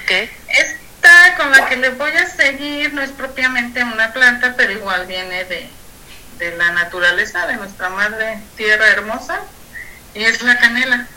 Okay. 0.00 0.30
Esta 0.46 1.34
con 1.36 1.50
la 1.50 1.68
que 1.68 1.78
le 1.78 1.88
voy 1.90 2.12
a 2.12 2.26
seguir 2.26 2.94
no 2.94 3.02
es 3.02 3.10
propiamente 3.10 3.82
una 3.82 4.12
planta, 4.12 4.54
pero 4.56 4.70
igual 4.70 5.04
viene 5.06 5.44
de, 5.46 5.68
de 6.38 6.56
la 6.56 6.70
naturaleza, 6.70 7.48
de 7.48 7.56
nuestra 7.56 7.88
madre 7.88 8.38
tierra 8.56 8.86
hermosa, 8.86 9.40
y 10.14 10.22
es 10.22 10.42
la 10.42 10.60
canela. 10.60 11.08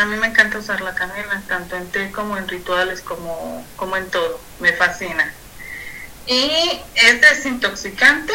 A 0.00 0.06
mí 0.06 0.16
me 0.16 0.26
encanta 0.26 0.58
usar 0.58 0.80
la 0.80 0.96
canela, 0.96 1.40
tanto 1.46 1.76
en 1.76 1.88
té 1.92 2.10
como 2.10 2.36
en 2.36 2.48
rituales, 2.48 3.00
como, 3.00 3.64
como 3.76 3.96
en 3.96 4.10
todo. 4.10 4.40
Me 4.58 4.72
fascina. 4.72 5.32
Y 6.28 6.80
es 6.94 7.20
desintoxicante. 7.22 8.34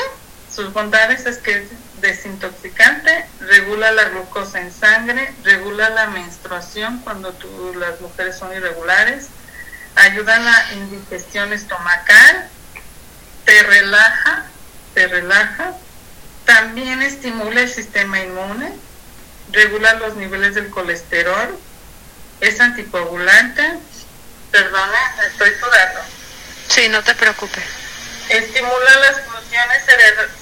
Sus 0.53 0.73
bondades 0.73 1.25
es 1.25 1.37
que 1.37 1.59
es 1.59 1.63
desintoxicante, 2.01 3.25
regula 3.39 3.91
la 3.91 4.03
glucosa 4.09 4.59
en 4.59 4.71
sangre, 4.71 5.33
regula 5.43 5.89
la 5.89 6.07
menstruación 6.07 6.99
cuando 6.99 7.31
tú, 7.33 7.73
las 7.79 7.99
mujeres 8.01 8.37
son 8.37 8.53
irregulares, 8.53 9.27
ayuda 9.95 10.35
a 10.35 10.39
la 10.39 10.73
indigestión 10.73 11.53
estomacal, 11.53 12.49
te 13.45 13.63
relaja, 13.63 14.45
te 14.93 15.07
relaja, 15.07 15.73
también 16.45 17.01
estimula 17.01 17.61
el 17.61 17.69
sistema 17.69 18.19
inmune, 18.19 18.73
regula 19.51 19.93
los 19.95 20.15
niveles 20.15 20.55
del 20.55 20.69
colesterol, 20.69 21.57
es 22.41 22.59
anticoagulante, 22.59 23.63
perdona, 24.51 24.99
estoy 25.31 25.51
sudando. 25.51 26.01
Sí, 26.67 26.89
no 26.89 27.01
te 27.01 27.15
preocupes. 27.15 27.82
Estimula 28.29 28.99
las 28.99 29.21
funciones 29.21 29.83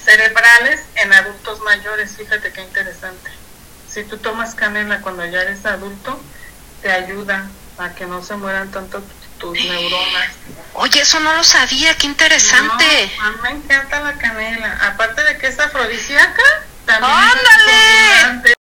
cerebrales 0.04 0.80
en 0.94 1.12
adultos 1.12 1.60
mayores, 1.60 2.16
fíjate 2.16 2.52
qué 2.52 2.62
interesante. 2.62 3.30
Si 3.88 4.04
tú 4.04 4.16
tomas 4.18 4.54
canela 4.54 5.00
cuando 5.00 5.24
ya 5.26 5.42
eres 5.42 5.66
adulto, 5.66 6.20
te 6.80 6.90
ayuda 6.90 7.48
a 7.78 7.90
que 7.90 8.06
no 8.06 8.22
se 8.22 8.34
mueran 8.36 8.70
tanto 8.70 9.02
tus 9.38 9.52
neuronas. 9.52 10.30
Oye, 10.74 11.00
eso 11.00 11.20
no 11.20 11.34
lo 11.34 11.44
sabía, 11.44 11.94
qué 11.96 12.06
interesante. 12.06 13.12
a 13.20 13.30
mí 13.30 13.36
me 13.42 13.50
encanta 13.50 14.00
la 14.00 14.14
canela. 14.14 14.78
Aparte 14.82 15.22
de 15.24 15.38
que 15.38 15.48
es 15.48 15.58
afrodisíaca, 15.58 16.42
también 16.86 17.12
¡Ándale! 17.12 18.54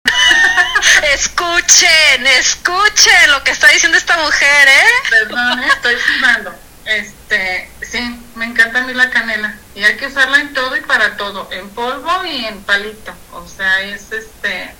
escuchen, 1.13 2.27
escuchen 2.27 3.31
lo 3.31 3.43
que 3.43 3.51
está 3.51 3.67
diciendo 3.69 3.97
esta 3.97 4.17
mujer, 4.17 4.67
¿eh? 4.67 4.85
Perdón, 5.09 5.63
¿eh? 5.63 5.67
estoy 5.73 5.95
filmando. 5.95 6.55
Este, 6.85 7.69
sí, 7.81 7.99
me 8.35 8.45
encanta 8.45 8.79
a 8.79 8.83
mí 8.83 8.93
la 8.93 9.09
canela. 9.09 9.55
Y 9.75 9.83
hay 9.83 9.97
que 9.97 10.07
usarla 10.07 10.39
en 10.39 10.53
todo 10.53 10.75
y 10.75 10.81
para 10.81 11.17
todo, 11.17 11.49
en 11.51 11.69
polvo 11.69 12.25
y 12.25 12.45
en 12.45 12.61
palito. 12.63 13.13
O 13.33 13.47
sea, 13.47 13.81
es 13.81 14.11
este, 14.11 14.73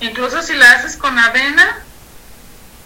incluso 0.00 0.42
si 0.42 0.54
la 0.54 0.72
haces 0.72 0.96
con 0.96 1.18
avena, 1.18 1.78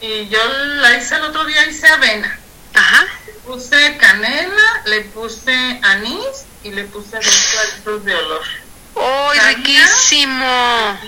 y 0.00 0.28
yo 0.28 0.38
la 0.80 0.96
hice 0.96 1.16
el 1.16 1.22
otro 1.22 1.44
día, 1.44 1.66
hice 1.66 1.86
avena. 1.88 2.38
Ajá. 2.74 3.06
Le 3.26 3.32
puse 3.44 3.96
canela, 3.98 4.82
le 4.86 5.02
puse 5.02 5.80
anís 5.82 6.44
y 6.64 6.70
le 6.70 6.84
puse 6.84 7.18
dos 7.84 8.04
de 8.04 8.14
olor. 8.14 8.42
¡Uy, 8.94 9.38
riquísimo! 9.54 10.98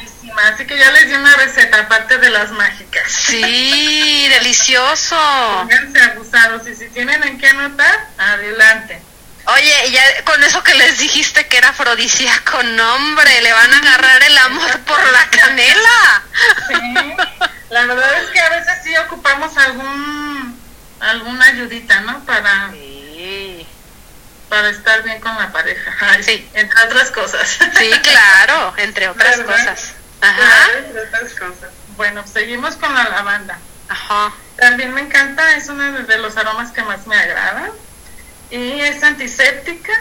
Así 0.64 0.72
que 0.72 0.78
ya 0.78 0.90
les 0.92 1.08
di 1.08 1.14
una 1.14 1.36
receta, 1.36 1.78
aparte 1.80 2.16
de 2.16 2.30
las 2.30 2.50
mágicas. 2.52 3.12
Sí, 3.12 4.26
delicioso. 4.30 5.14
Pónganse 5.60 6.00
abusados 6.00 6.66
y 6.66 6.74
si 6.74 6.88
tienen 6.88 7.22
en 7.22 7.36
qué 7.36 7.48
anotar, 7.48 8.08
adelante. 8.16 8.98
Oye, 9.44 9.90
ya 9.90 10.24
con 10.24 10.42
eso 10.42 10.62
que 10.62 10.72
les 10.72 10.96
dijiste 10.96 11.46
que 11.48 11.58
era 11.58 11.68
afrodisíaco, 11.68 12.62
nombre, 12.62 13.42
le 13.42 13.52
van 13.52 13.74
a 13.74 13.78
agarrar 13.78 14.22
el 14.22 14.38
amor 14.38 14.80
por 14.86 15.12
la 15.12 15.26
canela. 15.28 16.22
Sí, 16.68 17.14
la 17.68 17.84
verdad 17.84 18.22
es 18.22 18.30
que 18.30 18.40
a 18.40 18.48
veces 18.48 18.78
sí 18.84 18.96
ocupamos 18.96 19.54
algún 19.58 20.58
alguna 21.00 21.44
ayudita, 21.44 22.00
¿no? 22.00 22.24
Para 22.24 22.72
para 24.48 24.70
estar 24.70 25.02
bien 25.02 25.20
con 25.20 25.36
la 25.36 25.52
pareja. 25.52 25.92
sí. 26.22 26.48
Entre 26.54 26.84
otras 26.86 27.10
cosas. 27.10 27.58
Sí, 27.76 27.90
claro, 28.02 28.72
entre 28.78 29.08
otras 29.08 29.40
cosas. 29.40 29.94
Ajá. 30.24 30.78
entre 30.78 31.02
otras 31.02 31.32
cosas. 31.34 31.70
Bueno, 31.96 32.26
seguimos 32.26 32.76
con 32.76 32.94
la 32.94 33.04
lavanda. 33.04 33.58
Ajá. 33.88 34.32
También 34.56 34.92
me 34.92 35.02
encanta, 35.02 35.56
es 35.56 35.68
uno 35.68 35.92
de 36.02 36.18
los 36.18 36.36
aromas 36.36 36.72
que 36.72 36.82
más 36.82 37.06
me 37.06 37.16
agrada. 37.16 37.70
Y 38.50 38.80
es 38.80 39.02
antiséptica, 39.02 39.92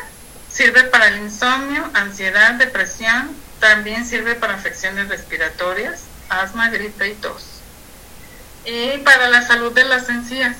sirve 0.52 0.84
para 0.84 1.08
el 1.08 1.18
insomnio, 1.18 1.90
ansiedad, 1.94 2.54
depresión, 2.54 3.36
también 3.60 4.06
sirve 4.06 4.36
para 4.36 4.56
afecciones 4.56 5.08
respiratorias, 5.10 6.02
asma, 6.30 6.70
gripe 6.70 7.10
y 7.10 7.16
tos. 7.16 7.46
Y 8.66 8.98
para 9.00 9.30
la 9.30 9.42
salud 9.42 9.74
de 9.74 9.84
las 9.86 10.10
encías, 10.10 10.56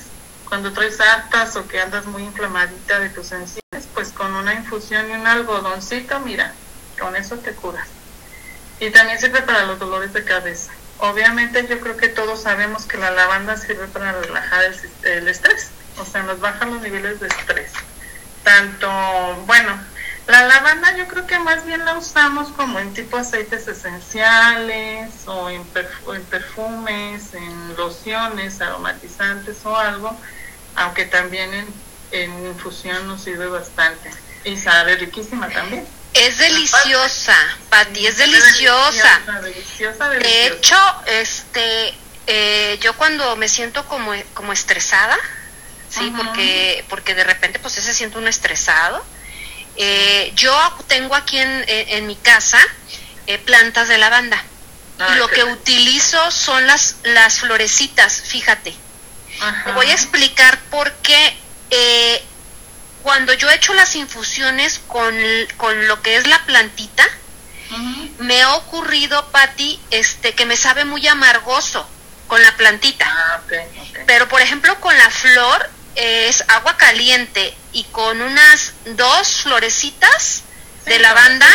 cuando 0.48 0.72
traes 0.72 1.00
hartas 1.00 1.56
o 1.56 1.66
que 1.66 1.80
andas 1.80 2.06
muy 2.06 2.22
inflamadita 2.22 2.98
de 2.98 3.10
tus 3.10 3.32
encías, 3.32 3.62
pues 3.94 4.10
con 4.10 4.34
una 4.34 4.54
infusión 4.54 5.10
y 5.10 5.14
un 5.14 5.26
algodoncito, 5.26 6.20
mira, 6.20 6.52
con 6.98 7.16
eso 7.16 7.36
te 7.36 7.52
curas. 7.52 7.88
Y 8.80 8.90
también 8.90 9.18
sirve 9.18 9.42
para 9.42 9.66
los 9.66 9.78
dolores 9.78 10.12
de 10.12 10.24
cabeza. 10.24 10.72
Obviamente 10.98 11.66
yo 11.68 11.80
creo 11.80 11.96
que 11.96 12.08
todos 12.08 12.42
sabemos 12.42 12.86
que 12.86 12.96
la 12.96 13.10
lavanda 13.10 13.56
sirve 13.56 13.86
para 13.88 14.12
relajar 14.12 14.64
el, 14.64 15.10
el 15.10 15.28
estrés, 15.28 15.70
o 15.98 16.04
sea, 16.04 16.22
nos 16.22 16.40
baja 16.40 16.66
los 16.66 16.80
niveles 16.82 17.20
de 17.20 17.26
estrés. 17.26 17.72
Tanto, 18.42 18.88
bueno, 19.46 19.78
la 20.26 20.46
lavanda 20.46 20.96
yo 20.96 21.06
creo 21.06 21.26
que 21.26 21.38
más 21.38 21.66
bien 21.66 21.84
la 21.84 21.98
usamos 21.98 22.48
como 22.48 22.78
en 22.78 22.94
tipo 22.94 23.16
aceites 23.18 23.68
esenciales 23.68 25.10
o 25.26 25.50
en, 25.50 25.62
en 26.14 26.24
perfumes, 26.24 27.34
en 27.34 27.76
lociones 27.76 28.60
aromatizantes 28.60 29.64
o 29.66 29.76
algo, 29.76 30.16
aunque 30.76 31.04
también 31.04 31.52
en, 31.52 31.66
en 32.12 32.46
infusión 32.46 33.06
nos 33.06 33.22
sirve 33.22 33.48
bastante. 33.48 34.10
Y 34.44 34.56
sabe 34.56 34.96
riquísima 34.96 35.48
también. 35.48 35.86
Es 36.14 36.38
deliciosa, 36.38 37.36
Pati, 37.68 38.06
es 38.06 38.16
deliciosa. 38.16 39.20
Deliciosa, 39.42 40.08
De 40.10 40.46
hecho, 40.46 40.76
este, 41.06 41.92
eh, 42.28 42.78
yo 42.80 42.96
cuando 42.96 43.34
me 43.34 43.48
siento 43.48 43.84
como, 43.88 44.12
como 44.32 44.52
estresada, 44.52 45.18
sí, 45.90 46.12
porque, 46.16 46.84
porque 46.88 47.14
de 47.16 47.24
repente 47.24 47.58
pues 47.58 47.74
se 47.74 47.92
siente 47.92 48.18
uno 48.18 48.28
estresado. 48.28 49.04
Eh, 49.76 50.32
yo 50.36 50.56
tengo 50.86 51.16
aquí 51.16 51.36
en, 51.36 51.64
en, 51.66 52.06
mi 52.06 52.14
casa 52.14 52.60
eh, 53.26 53.38
plantas 53.38 53.88
de 53.88 53.98
lavanda. 53.98 54.40
y 55.10 55.16
lo 55.16 55.28
que 55.28 55.42
utilizo 55.42 56.30
son 56.30 56.64
las, 56.68 56.94
las 57.02 57.40
florecitas, 57.40 58.22
fíjate. 58.22 58.72
Te 59.64 59.72
voy 59.72 59.86
a 59.86 59.92
explicar 59.92 60.60
por 60.70 60.92
qué 60.98 61.36
eh, 61.70 62.22
cuando 63.04 63.34
yo 63.34 63.50
he 63.50 63.54
hecho 63.54 63.74
las 63.74 63.94
infusiones 63.96 64.80
con, 64.88 65.14
con 65.58 65.88
lo 65.88 66.00
que 66.00 66.16
es 66.16 66.26
la 66.26 66.42
plantita, 66.46 67.06
me 68.18 68.42
ha 68.42 68.54
ocurrido, 68.54 69.30
Patti, 69.30 69.78
este, 69.90 70.34
que 70.34 70.46
me 70.46 70.56
sabe 70.56 70.86
muy 70.86 71.06
amargoso 71.06 71.86
con 72.28 72.42
la 72.42 72.56
plantita. 72.56 73.04
Ah, 73.06 73.40
Pero, 74.06 74.26
por 74.28 74.40
ejemplo, 74.40 74.80
con 74.80 74.96
la 74.96 75.10
flor 75.10 75.70
es 75.96 76.44
agua 76.48 76.78
caliente 76.78 77.54
y 77.72 77.84
con 77.84 78.22
unas 78.22 78.72
dos 78.96 79.42
florecitas 79.42 80.42
de 80.86 80.98
lavanda, 80.98 81.50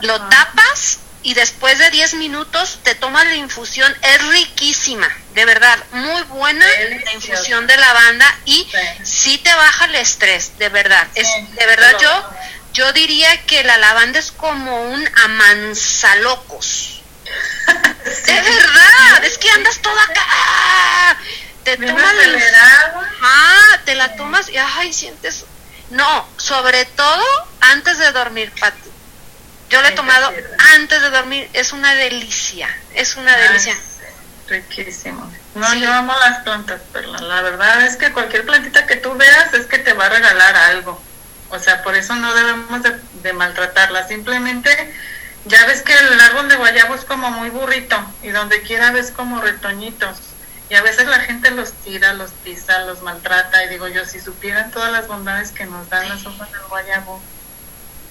lo 0.00 0.18
tapas 0.28 0.98
y 1.22 1.34
después 1.34 1.78
de 1.78 1.90
10 1.90 2.14
minutos 2.14 2.80
te 2.82 2.94
tomas 2.94 3.24
la 3.26 3.34
infusión, 3.34 3.94
es 4.02 4.26
riquísima, 4.28 5.08
de 5.34 5.44
verdad, 5.44 5.78
muy 5.92 6.22
buena 6.22 6.66
la 7.04 7.12
infusión 7.12 7.66
de 7.66 7.76
lavanda 7.76 8.38
y 8.44 8.70
sí. 9.04 9.38
te 9.38 9.54
baja 9.54 9.86
el 9.86 9.94
estrés, 9.96 10.58
de 10.58 10.68
verdad. 10.68 11.06
es 11.14 11.28
de 11.54 11.66
verdad 11.66 11.96
yo 12.00 12.30
yo 12.72 12.92
diría 12.94 13.44
que 13.44 13.64
la 13.64 13.76
lavanda 13.76 14.18
es 14.18 14.32
como 14.32 14.82
un 14.90 15.08
amansalocos. 15.24 17.02
de 18.26 18.40
verdad, 18.40 19.24
es 19.24 19.36
que 19.36 19.50
andas 19.50 19.78
toda 19.82 20.02
acá. 20.02 20.26
¡ah! 20.26 21.16
Te 21.64 21.76
tomas 21.76 22.14
la 22.14 23.02
ah, 23.22 23.80
te 23.84 23.94
la 23.94 24.16
tomas 24.16 24.48
y 24.48 24.56
ay, 24.56 24.92
sientes 24.92 25.44
no, 25.92 26.26
sobre 26.38 26.86
todo 26.86 27.22
antes 27.60 27.98
de 27.98 28.12
dormir, 28.12 28.50
Pati. 28.58 28.91
Yo 29.72 29.80
lo 29.80 29.88
he 29.88 29.92
tomado 29.92 30.30
antes 30.74 31.00
de 31.00 31.08
dormir, 31.08 31.48
es 31.54 31.72
una 31.72 31.94
delicia, 31.94 32.68
es 32.92 33.16
una 33.16 33.34
delicia. 33.34 33.74
Riquísimo. 34.46 35.32
No, 35.54 35.74
yo 35.76 35.90
amo 35.90 36.14
las 36.18 36.40
plantas, 36.40 36.82
pero 36.92 37.10
la 37.10 37.40
verdad 37.40 37.86
es 37.86 37.96
que 37.96 38.12
cualquier 38.12 38.44
plantita 38.44 38.86
que 38.86 38.96
tú 38.96 39.14
veas 39.14 39.54
es 39.54 39.64
que 39.64 39.78
te 39.78 39.94
va 39.94 40.06
a 40.06 40.08
regalar 40.10 40.54
algo. 40.54 41.00
O 41.48 41.58
sea, 41.58 41.82
por 41.82 41.94
eso 41.94 42.14
no 42.16 42.34
debemos 42.34 42.82
de, 42.82 43.00
de 43.22 43.32
maltratarla. 43.32 44.06
Simplemente, 44.06 44.94
ya 45.46 45.64
ves 45.64 45.80
que 45.80 45.94
el 45.96 46.20
árbol 46.20 46.50
de 46.50 46.56
guayabo 46.56 46.94
es 46.94 47.06
como 47.06 47.30
muy 47.30 47.48
burrito 47.48 47.96
y 48.22 48.28
donde 48.28 48.60
quiera 48.60 48.90
ves 48.90 49.10
como 49.10 49.40
retoñitos. 49.40 50.18
Y 50.68 50.74
a 50.74 50.82
veces 50.82 51.06
la 51.06 51.20
gente 51.20 51.50
los 51.50 51.72
tira, 51.72 52.12
los 52.12 52.32
pisa, 52.44 52.80
los 52.80 53.00
maltrata. 53.00 53.64
Y 53.64 53.70
digo 53.70 53.88
yo, 53.88 54.04
si 54.04 54.20
supieran 54.20 54.70
todas 54.70 54.92
las 54.92 55.08
bondades 55.08 55.50
que 55.50 55.64
nos 55.64 55.88
dan 55.88 56.10
las 56.10 56.26
hojas 56.26 56.52
del 56.52 56.62
guayabo, 56.68 57.22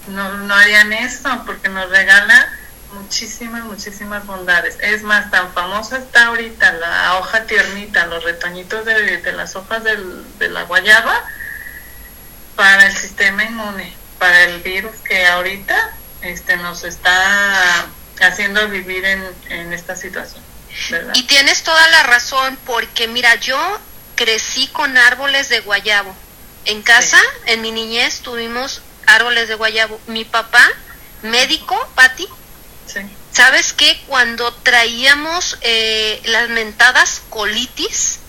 no, 0.08 0.38
no 0.38 0.54
harían 0.56 0.92
eso, 0.94 1.44
porque 1.46 1.70
nos 1.70 1.90
regala 1.90 2.50
muchísimas, 2.94 3.64
muchísimas 3.64 4.26
bondades. 4.26 4.78
Es 4.82 5.04
más, 5.04 5.32
tan 5.32 5.54
famosa 5.54 5.98
está 5.98 6.28
ahorita 6.28 6.72
la 6.74 7.18
hoja 7.20 7.44
tiernita, 7.46 8.06
los 8.08 8.24
retoñitos 8.24 8.86
de, 8.86 9.18
de 9.18 9.32
las 9.34 9.56
hojas 9.56 9.84
del, 9.84 10.26
de 10.40 10.50
la 10.50 10.64
guayaba 10.64 11.24
para 12.56 12.86
el 12.88 12.96
sistema 12.96 13.44
inmune, 13.46 13.94
para 14.20 14.44
el 14.44 14.60
virus 14.62 14.96
que 15.08 15.26
ahorita 15.26 15.92
este, 16.22 16.58
nos 16.58 16.84
está 16.84 17.86
haciendo 18.22 18.68
vivir 18.68 19.04
en, 19.06 19.24
en 19.50 19.74
esta 19.74 19.96
situación. 19.96 20.44
¿verdad? 20.90 21.14
Y 21.16 21.24
tienes 21.24 21.64
toda 21.64 21.88
la 21.90 22.04
razón, 22.04 22.58
porque 22.66 23.08
mira, 23.08 23.36
yo 23.36 23.58
crecí 24.16 24.68
con 24.68 24.98
árboles 24.98 25.50
de 25.50 25.62
guayabo. 25.62 26.16
En 26.66 26.82
casa, 26.84 27.18
Sí. 27.20 27.52
en 27.54 27.62
mi 27.62 27.72
niñez, 27.72 28.20
tuvimos 28.20 28.82
árboles 29.16 29.48
de 29.48 29.56
guayabo. 29.56 30.00
Mi 30.08 30.26
papá, 30.26 30.68
médico, 31.24 31.78
Patti, 31.96 32.28
Sí, 32.86 33.00
¿sabes 33.32 33.74
qué? 33.74 34.02
Cuando 34.08 34.54
traíamos 34.54 35.58
eh, 35.62 36.22
las 36.26 36.50
mentadas 36.50 37.22
colitis, 37.30 38.20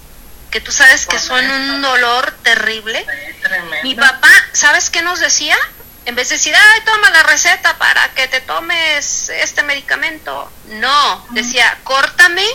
que 0.50 0.60
tú 0.60 0.70
sabes 0.70 1.06
que 1.06 1.18
son 1.18 1.50
un 1.50 1.82
dolor 1.82 2.32
terrible, 2.42 3.04
sí, 3.04 3.48
mi 3.82 3.94
papá, 3.94 4.30
¿sabes 4.52 4.90
qué 4.90 5.02
nos 5.02 5.18
decía? 5.18 5.56
En 6.04 6.14
vez 6.14 6.28
de 6.28 6.36
decir, 6.36 6.54
ay, 6.54 6.80
toma 6.84 7.10
la 7.10 7.22
receta 7.22 7.78
para 7.78 8.12
que 8.14 8.28
te 8.28 8.40
tomes 8.40 9.28
este 9.30 9.62
medicamento. 9.62 10.50
No, 10.66 11.26
decía, 11.30 11.78
córtame 11.84 12.46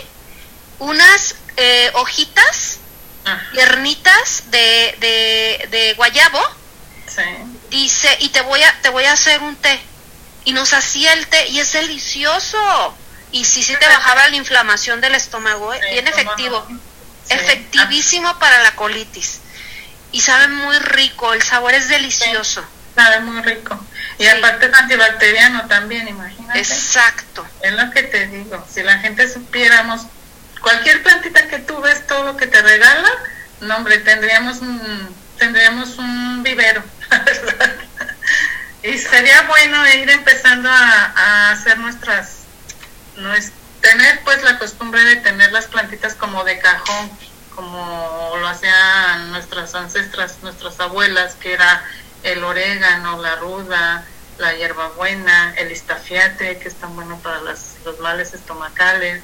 unas 0.78 1.34
eh, 1.56 1.90
hojitas 1.94 2.78
tiernitas 3.52 4.44
de, 4.50 4.96
de, 5.00 5.68
de 5.70 5.94
guayabo, 5.94 6.40
sí, 7.06 7.22
dice, 7.70 8.16
y 8.20 8.28
te 8.30 8.40
voy 8.42 8.62
a, 8.62 8.80
te 8.82 8.88
voy 8.88 9.04
a 9.04 9.12
hacer 9.12 9.40
un 9.42 9.56
té. 9.56 9.80
Y 10.44 10.52
nos 10.52 10.72
hacía 10.72 11.12
el 11.12 11.26
té, 11.26 11.48
y 11.48 11.60
es 11.60 11.72
delicioso. 11.72 12.94
Y 13.32 13.44
sí, 13.44 13.62
sí 13.62 13.76
te 13.78 13.86
bajaba 13.86 14.28
la 14.28 14.36
inflamación 14.36 15.00
del 15.00 15.14
estómago, 15.14 15.74
¿eh? 15.74 15.80
bien 15.92 16.06
efectivo. 16.08 16.66
Efectivísimo 17.28 18.38
para 18.38 18.62
la 18.62 18.74
colitis. 18.74 19.40
Y 20.12 20.20
sabe 20.22 20.48
muy 20.48 20.78
rico, 20.78 21.34
el 21.34 21.42
sabor 21.42 21.74
es 21.74 21.88
delicioso. 21.88 22.64
Sabe 22.94 23.20
muy 23.20 23.42
rico. 23.42 23.78
Y 24.18 24.24
Sí. 24.24 24.28
aparte 24.28 24.66
es 24.66 24.74
antibacteriano 24.74 25.66
también, 25.68 26.08
imagínate. 26.08 26.58
Exacto. 26.58 27.46
Es 27.60 27.72
lo 27.74 27.90
que 27.90 28.02
te 28.04 28.26
digo. 28.28 28.66
Si 28.72 28.82
la 28.82 28.98
gente 28.98 29.30
supiéramos, 29.32 30.02
cualquier 30.62 31.02
plantita 31.02 31.46
que 31.48 31.58
tú 31.58 31.78
ves, 31.80 32.06
todo 32.06 32.24
lo 32.24 32.36
que 32.36 32.46
te 32.46 32.60
regala, 32.62 33.08
no, 33.60 33.76
hombre, 33.76 33.98
tendríamos 33.98 34.58
un, 34.58 35.14
tendríamos 35.38 35.98
un 35.98 36.42
vivero. 36.42 36.82
y 38.82 38.98
sería 38.98 39.42
bueno 39.42 39.86
ir 39.88 40.10
empezando 40.10 40.68
a, 40.70 41.50
hacer 41.52 41.78
nuestras, 41.78 42.38
nues- 43.16 43.52
tener 43.80 44.20
pues 44.24 44.42
la 44.42 44.58
costumbre 44.58 45.02
de 45.04 45.16
tener 45.16 45.52
las 45.52 45.66
plantitas 45.66 46.14
como 46.14 46.44
de 46.44 46.58
cajón, 46.58 47.10
como 47.54 48.34
lo 48.40 48.48
hacían 48.48 49.30
nuestras 49.32 49.74
ancestras, 49.74 50.38
nuestras 50.42 50.78
abuelas, 50.80 51.34
que 51.34 51.52
era 51.52 51.82
el 52.22 52.42
orégano, 52.44 53.20
la 53.20 53.36
ruda, 53.36 54.04
la 54.38 54.54
hierbabuena, 54.54 55.54
el 55.56 55.70
estafiate, 55.72 56.58
que 56.58 56.68
es 56.68 56.74
tan 56.74 56.94
bueno 56.94 57.18
para 57.18 57.40
las, 57.40 57.76
los 57.84 57.98
males 58.00 58.34
estomacales, 58.34 59.22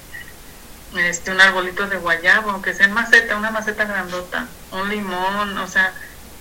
este, 0.97 1.31
un 1.31 1.40
arbolito 1.40 1.87
de 1.88 1.97
guayabo, 1.97 2.51
aunque 2.51 2.75
sea 2.75 2.87
en 2.87 2.92
maceta, 2.92 3.37
una 3.37 3.51
maceta 3.51 3.85
grandota, 3.85 4.47
un 4.73 4.88
limón, 4.88 5.59
o 5.59 5.68
sea, 5.68 5.92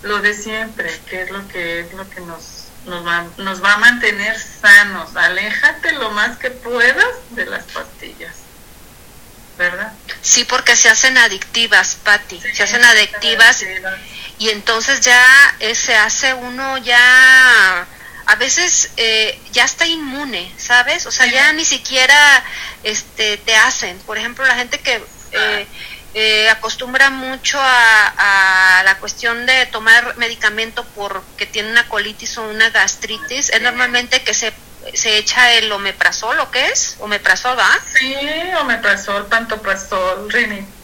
lo 0.03 0.19
de 0.19 0.33
siempre, 0.33 0.91
que 1.09 1.23
es 1.23 1.31
lo 1.31 1.47
que 1.47 1.81
es 1.81 1.93
lo 1.93 2.09
que 2.09 2.21
nos, 2.21 2.65
nos, 2.85 3.05
va, 3.05 3.25
nos 3.37 3.63
va 3.63 3.73
a 3.73 3.77
mantener 3.77 4.37
sanos. 4.39 5.15
Aléjate 5.15 5.93
lo 5.93 6.11
más 6.11 6.37
que 6.37 6.51
puedas 6.51 7.07
de 7.31 7.45
las 7.45 7.63
pastillas, 7.65 8.35
¿verdad? 9.57 9.93
Sí, 10.21 10.43
porque 10.43 10.75
se 10.75 10.89
hacen 10.89 11.17
adictivas, 11.17 11.97
Patti. 12.03 12.39
Se 12.53 12.63
hacen 12.63 12.83
adictivas 12.83 13.63
y 14.39 14.49
entonces 14.49 15.01
ya 15.01 15.23
eh, 15.59 15.75
se 15.75 15.95
hace 15.95 16.33
uno 16.33 16.77
ya 16.79 17.87
a 18.25 18.35
veces 18.35 18.91
eh, 18.97 19.39
ya 19.51 19.65
está 19.65 19.85
inmune, 19.85 20.51
¿sabes? 20.57 21.05
O 21.05 21.11
sea, 21.11 21.25
ya 21.27 21.51
ni 21.53 21.65
siquiera 21.65 22.43
este 22.83 23.37
te 23.37 23.55
hacen. 23.55 23.97
Por 23.99 24.17
ejemplo, 24.17 24.45
la 24.45 24.55
gente 24.55 24.79
que 24.79 25.03
eh, 25.31 25.67
eh, 26.13 26.49
acostumbra 26.49 27.10
mucho 27.10 27.60
a, 27.60 28.80
a 28.80 28.84
la 28.84 28.97
cuestión 28.99 29.45
de 29.45 29.65
tomar 29.67 30.15
medicamento 30.17 30.86
porque 30.95 31.45
tiene 31.45 31.71
una 31.71 31.88
colitis 31.89 32.38
o 32.38 32.43
una 32.43 32.69
gastritis, 32.69 33.49
es 33.49 33.62
normalmente 33.62 34.23
que 34.23 34.34
se 34.34 34.54
se 34.93 35.17
echa 35.17 35.54
el 35.54 35.71
omeprazol, 35.71 36.38
¿o 36.41 36.52
qué 36.52 36.67
es? 36.67 36.97
Omeprazol, 36.99 37.58
¿va? 37.58 37.69
Sí, 37.97 38.13
omeprazol, 38.60 39.28
pantoprazol, 39.28 40.30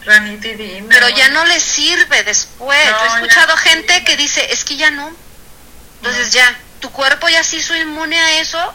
ranitidina. 0.06 0.86
Pero 0.88 1.10
ya 1.10 1.28
no 1.28 1.44
le 1.44 1.60
sirve 1.60 2.22
después. 2.22 2.78
No, 2.90 2.98
Yo 2.98 3.04
he 3.04 3.16
escuchado 3.16 3.56
gente 3.58 4.02
que 4.04 4.16
dice, 4.16 4.52
es 4.54 4.64
que 4.64 4.78
ya 4.78 4.90
no. 4.90 5.14
Entonces 5.98 6.32
ya, 6.32 6.58
tu 6.80 6.90
cuerpo 6.90 7.28
ya 7.28 7.44
se 7.44 7.56
hizo 7.56 7.76
inmune 7.76 8.18
a 8.18 8.40
eso. 8.40 8.74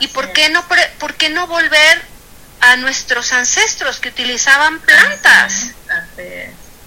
¿Y 0.00 0.08
por 0.08 0.34
qué 0.34 0.50
no 0.50 0.68
pre- 0.68 0.90
por 0.98 1.14
qué 1.14 1.30
no 1.30 1.46
volver 1.46 2.02
a 2.60 2.76
nuestros 2.76 3.32
ancestros 3.32 4.00
que 4.00 4.08
utilizaban 4.08 4.80
plantas? 4.80 5.70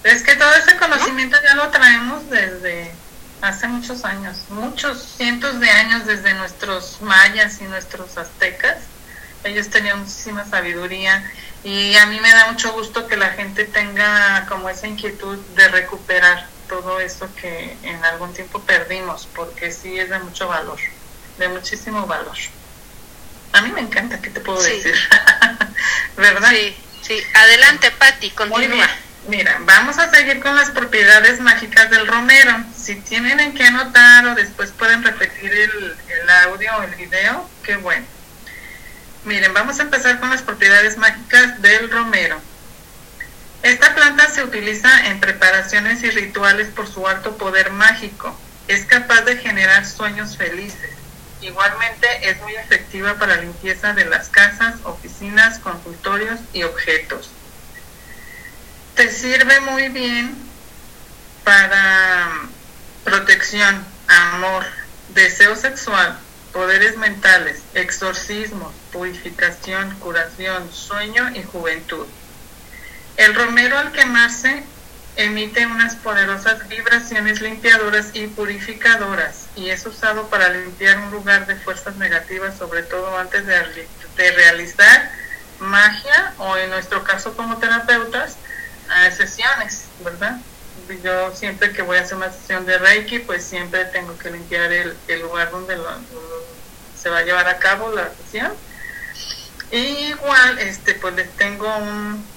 Es 0.04 0.22
que 0.22 0.36
todo 0.36 0.54
ese 0.54 0.76
conocimiento 0.76 1.36
ya 1.42 1.54
lo 1.54 1.68
traemos 1.68 2.28
desde 2.28 2.92
hace 3.40 3.66
muchos 3.68 4.04
años, 4.04 4.36
muchos 4.50 5.02
cientos 5.16 5.58
de 5.60 5.70
años 5.70 6.06
desde 6.06 6.34
nuestros 6.34 7.00
mayas 7.00 7.60
y 7.60 7.64
nuestros 7.64 8.16
aztecas. 8.16 8.78
Ellos 9.44 9.68
tenían 9.68 10.00
muchísima 10.00 10.44
sabiduría 10.44 11.22
y 11.64 11.96
a 11.96 12.06
mí 12.06 12.20
me 12.20 12.32
da 12.32 12.50
mucho 12.50 12.72
gusto 12.72 13.06
que 13.06 13.16
la 13.16 13.30
gente 13.30 13.64
tenga 13.64 14.46
como 14.48 14.68
esa 14.68 14.86
inquietud 14.86 15.38
de 15.56 15.68
recuperar 15.68 16.46
todo 16.68 17.00
eso 17.00 17.28
que 17.34 17.76
en 17.82 18.04
algún 18.04 18.32
tiempo 18.32 18.60
perdimos, 18.60 19.28
porque 19.34 19.70
sí 19.70 19.98
es 19.98 20.08
de 20.08 20.18
mucho 20.20 20.48
valor, 20.48 20.78
de 21.38 21.48
muchísimo 21.48 22.06
valor. 22.06 22.36
A 23.52 23.60
mí 23.62 23.70
me 23.72 23.80
encanta, 23.80 24.20
¿qué 24.20 24.30
te 24.30 24.40
puedo 24.40 24.60
Sí. 24.60 24.72
decir? 24.72 24.94
¿Verdad? 26.16 26.50
Sí, 26.50 26.76
sí. 27.02 27.22
Adelante, 27.34 27.90
Patti, 27.92 28.30
continúa. 28.30 28.88
Mira, 29.28 29.56
vamos 29.60 29.98
a 29.98 30.10
seguir 30.10 30.40
con 30.40 30.56
las 30.56 30.70
propiedades 30.70 31.38
mágicas 31.40 31.90
del 31.90 32.06
romero. 32.08 32.56
Si 32.76 32.96
tienen 32.96 33.38
en 33.38 33.54
qué 33.54 33.64
anotar 33.64 34.26
o 34.26 34.34
después 34.34 34.70
pueden 34.72 35.02
repetir 35.04 35.52
el, 35.52 35.96
el 36.08 36.30
audio 36.44 36.76
o 36.78 36.82
el 36.82 36.94
video, 36.96 37.48
qué 37.62 37.76
bueno. 37.76 38.04
Miren, 39.24 39.54
vamos 39.54 39.78
a 39.78 39.82
empezar 39.82 40.18
con 40.18 40.30
las 40.30 40.42
propiedades 40.42 40.96
mágicas 40.96 41.62
del 41.62 41.88
romero. 41.90 42.40
Esta 43.62 43.94
planta 43.94 44.28
se 44.28 44.42
utiliza 44.42 45.06
en 45.06 45.20
preparaciones 45.20 46.02
y 46.02 46.10
rituales 46.10 46.66
por 46.68 46.92
su 46.92 47.06
alto 47.06 47.36
poder 47.36 47.70
mágico. 47.70 48.36
Es 48.66 48.84
capaz 48.86 49.20
de 49.22 49.36
generar 49.36 49.86
sueños 49.86 50.36
felices. 50.36 50.90
Igualmente 51.42 52.30
es 52.30 52.40
muy 52.40 52.54
efectiva 52.54 53.14
para 53.14 53.36
limpieza 53.36 53.92
de 53.92 54.06
las 54.06 54.28
casas, 54.30 54.76
oficinas, 54.84 55.58
consultorios 55.58 56.40
y 56.52 56.62
objetos 56.62 57.30
te 58.94 59.10
sirve 59.10 59.60
muy 59.60 59.88
bien 59.88 60.34
para 61.44 62.28
protección, 63.04 63.84
amor, 64.06 64.64
deseo 65.14 65.56
sexual, 65.56 66.18
poderes 66.52 66.96
mentales, 66.98 67.62
exorcismo, 67.74 68.72
purificación, 68.92 69.96
curación, 69.98 70.70
sueño 70.72 71.30
y 71.34 71.42
juventud. 71.42 72.06
El 73.16 73.34
romero 73.34 73.78
al 73.78 73.92
quemarse 73.92 74.62
emite 75.16 75.66
unas 75.66 75.96
poderosas 75.96 76.66
vibraciones 76.68 77.40
limpiadoras 77.40 78.10
y 78.14 78.26
purificadoras 78.28 79.46
y 79.56 79.68
es 79.70 79.84
usado 79.86 80.28
para 80.28 80.48
limpiar 80.48 80.98
un 80.98 81.10
lugar 81.10 81.46
de 81.46 81.56
fuerzas 81.56 81.96
negativas, 81.96 82.56
sobre 82.56 82.82
todo 82.82 83.16
antes 83.18 83.44
de, 83.46 83.88
de 84.16 84.30
realizar 84.32 85.10
magia 85.58 86.34
o 86.38 86.56
en 86.56 86.70
nuestro 86.70 87.04
caso 87.04 87.36
como 87.36 87.58
terapeutas, 87.58 88.36
sesiones, 89.16 89.84
¿verdad? 90.04 90.36
Yo 91.02 91.34
siempre 91.34 91.72
que 91.72 91.82
voy 91.82 91.98
a 91.98 92.02
hacer 92.02 92.16
una 92.16 92.32
sesión 92.32 92.66
de 92.66 92.78
Reiki, 92.78 93.20
pues 93.20 93.44
siempre 93.44 93.84
tengo 93.86 94.16
que 94.18 94.30
limpiar 94.30 94.72
el, 94.72 94.96
el 95.08 95.20
lugar 95.20 95.50
donde 95.50 95.76
lo- 95.76 96.00
se 96.98 97.08
va 97.10 97.18
a 97.18 97.22
llevar 97.22 97.48
a 97.48 97.58
cabo 97.58 97.90
la 97.92 98.10
sesión. 98.14 98.52
Y 99.70 99.76
igual, 100.10 100.58
este, 100.58 100.94
pues 100.94 101.14
les 101.14 101.30
tengo 101.36 101.74
un, 101.78 102.31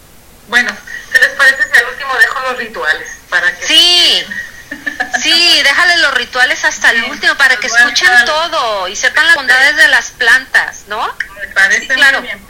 Bueno, 0.48 0.76
¿qué 1.12 1.20
les 1.20 1.30
parece 1.32 1.64
si 1.72 1.78
al 1.78 1.90
último 1.90 2.14
dejo 2.16 2.40
los 2.42 2.58
rituales? 2.58 3.10
Para 3.30 3.56
que 3.58 3.66
Sí, 3.66 4.24
sí, 5.22 5.62
déjale 5.64 5.98
los 5.98 6.14
rituales 6.14 6.64
hasta 6.66 6.92
el 6.92 7.04
último 7.06 7.36
para 7.36 7.58
que 7.58 7.68
a 7.68 7.70
escuchen 7.70 8.10
todo 8.26 8.88
y 8.88 8.96
sepan 8.96 9.26
las 9.28 9.36
bondades 9.36 9.76
de 9.76 9.88
las 9.88 10.12
plantas, 10.12 10.84
¿no? 10.88 11.06
Me 11.42 11.48
parece 11.50 11.82
Sí, 11.82 11.88
claro. 11.88 12.20
muy 12.22 12.30
bien. 12.30 12.42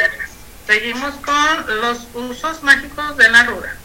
Seguimos 0.68 1.14
con 1.16 1.82
los 1.82 2.00
usos 2.14 2.64
mágicos 2.64 3.18
de 3.18 3.30
la 3.30 3.44
ruda. 3.44 3.76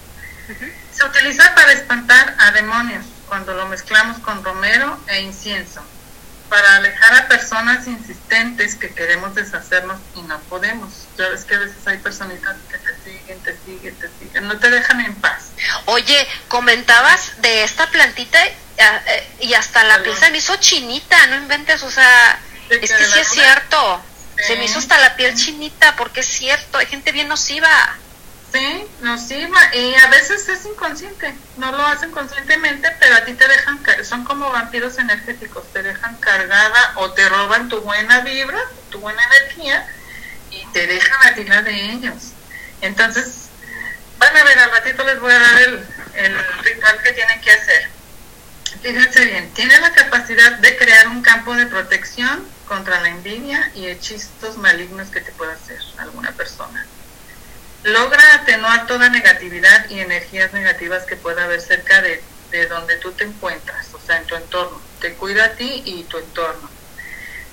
Se 0.93 1.05
utiliza 1.05 1.55
para 1.55 1.73
espantar 1.73 2.35
a 2.39 2.51
demonios 2.53 3.05
cuando 3.29 3.55
lo 3.55 3.67
mezclamos 3.67 4.19
con 4.19 4.43
romero 4.43 4.99
e 5.07 5.21
incienso, 5.21 5.83
para 6.51 6.77
alejar 6.77 7.15
a 7.15 7.29
personas 7.29 7.87
insistentes 7.87 8.75
que 8.75 8.93
queremos 8.93 9.35
deshacernos 9.35 9.99
y 10.17 10.23
no 10.23 10.39
podemos. 10.41 10.91
Ya 11.17 11.29
ves 11.29 11.45
que 11.45 11.55
a 11.55 11.59
veces 11.61 11.87
hay 11.87 11.99
personitas 11.99 12.57
que 12.69 12.77
te 12.77 12.95
siguen, 13.05 13.41
te 13.41 13.57
siguen, 13.65 13.95
te 13.95 14.11
siguen, 14.19 14.49
no 14.49 14.59
te 14.59 14.69
dejan 14.69 15.01
en 15.01 15.15
paz. 15.15 15.45
Oye, 15.87 16.27
comentabas 16.49 17.41
de 17.41 17.63
esta 17.63 17.89
plantita 17.91 18.45
eh, 18.45 18.53
eh, 18.77 19.29
y 19.41 19.55
hasta 19.55 19.85
la 19.85 20.03
piel 20.03 20.17
se 20.17 20.31
me 20.33 20.39
hizo 20.39 20.57
chinita, 20.57 21.27
no 21.29 21.37
inventes, 21.37 21.83
o 21.85 21.91
sea, 21.91 22.39
¿De 22.69 22.77
es 22.77 22.93
que 22.93 23.05
sí 23.05 23.19
es 23.19 23.29
cierto. 23.29 24.05
Se 24.47 24.57
me 24.57 24.65
Sí. 24.67 24.71
hizo 24.71 24.79
hasta 24.81 24.99
la 24.99 25.15
piel 25.17 25.35
chinita 25.37 25.95
porque 25.97 26.21
es 26.21 26.27
cierto, 26.27 26.79
hay 26.79 26.87
gente 26.87 27.13
bien 27.13 27.29
nociva. 27.29 27.69
Sí, 28.53 28.85
nociva 29.03 29.75
y 29.75 29.95
a 29.95 30.09
veces 30.09 30.49
es 30.49 30.67
inconsciente, 30.67 31.33
no 31.57 31.71
lo 31.71 31.87
hacen 31.87 32.11
conscientemente, 32.11 32.89
pero 32.99 33.15
a 33.15 33.25
ti 33.25 33.35
te 33.35 33.47
dejan, 33.47 33.81
son 34.03 34.25
como 34.25 34.51
vampiros 34.51 34.99
energéticos, 34.99 35.73
te 35.73 35.85
dejan 35.85 36.17
cargada 36.17 36.95
o 36.97 37.13
te 37.13 37.29
roban 37.29 37.69
tu 37.69 37.81
buena 37.81 38.21
vibra, 38.23 38.59
tu 38.91 38.99
buena 38.99 39.23
energía 39.25 39.87
y 40.51 40.67
te 40.73 40.89
dejan 40.89 41.29
a 41.29 41.35
ti 41.35 41.45
de 41.45 41.93
ellos. 41.93 42.33
Entonces, 42.81 43.51
van 44.19 44.37
a 44.37 44.43
ver, 44.43 44.59
al 44.59 44.71
ratito 44.73 45.05
les 45.05 45.21
voy 45.21 45.33
a 45.33 45.39
dar 45.39 45.63
el, 45.63 45.87
el 46.15 46.39
ritual 46.65 47.01
que 47.05 47.13
tienen 47.13 47.41
que 47.41 47.53
hacer. 47.53 47.89
Fíjense 48.83 49.25
bien, 49.27 49.53
tiene 49.55 49.79
la 49.79 49.93
capacidad 49.93 50.53
de 50.59 50.77
crear 50.77 51.07
un 51.07 51.23
campo 51.23 51.55
de 51.55 51.67
protección 51.67 52.45
contra 52.67 53.01
la 53.01 53.11
envidia 53.11 53.71
y 53.77 53.87
hechizos 53.87 54.57
malignos 54.57 55.09
que 55.11 55.21
te 55.21 55.31
pueda 55.33 55.53
hacer 55.53 55.79
alguna 55.99 56.33
persona 56.33 56.85
logra 57.85 58.35
atenuar 58.35 58.87
toda 58.87 59.09
negatividad 59.09 59.89
y 59.89 60.01
energías 60.01 60.53
negativas 60.53 61.05
que 61.05 61.17
pueda 61.17 61.45
haber 61.45 61.61
cerca 61.61 62.03
de, 62.03 62.23
de 62.51 62.67
donde 62.67 62.97
tú 62.97 63.13
te 63.13 63.25
encuentras, 63.25 63.89
o 63.95 64.01
sea, 64.01 64.19
en 64.19 64.27
tu 64.27 64.35
entorno. 64.37 64.81
Te 65.01 65.15
cuida 65.15 65.45
a 65.45 65.51
ti 65.53 65.83
y 65.85 66.05
tu 66.05 66.19
entorno. 66.19 66.69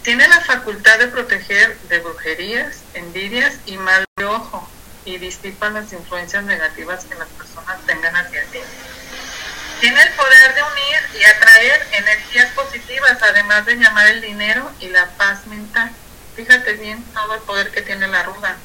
Tiene 0.03 0.27
la 0.27 0.39
facultad 0.41 0.99
de 0.99 1.07
proteger 1.07 1.77
de 1.89 1.99
brujerías, 1.99 2.81
envidias 2.93 3.55
y 3.65 3.77
mal 3.77 4.05
de 4.15 4.25
ojo 4.25 4.69
y 5.05 5.17
disipa 5.17 5.69
las 5.69 5.91
influencias 5.93 6.43
negativas 6.43 7.05
que 7.05 7.15
las 7.15 7.27
personas 7.29 7.77
tengan 7.85 8.15
hacia 8.15 8.43
ti. 8.45 8.59
Tiene 9.79 10.01
el 10.01 10.09
poder 10.13 10.55
de 10.55 10.63
unir 10.63 11.21
y 11.21 11.23
atraer 11.23 11.87
energías 11.91 12.51
positivas, 12.53 13.17
además 13.21 13.65
de 13.65 13.75
llamar 13.75 14.07
el 14.07 14.21
dinero 14.21 14.69
y 14.79 14.89
la 14.89 15.05
paz 15.17 15.45
mental. 15.47 15.91
Fíjate 16.35 16.73
bien 16.73 17.03
todo 17.13 17.35
el 17.35 17.41
poder 17.41 17.71
que 17.71 17.81
tiene 17.81 18.07
la 18.07 18.23
ruda. 18.23 18.57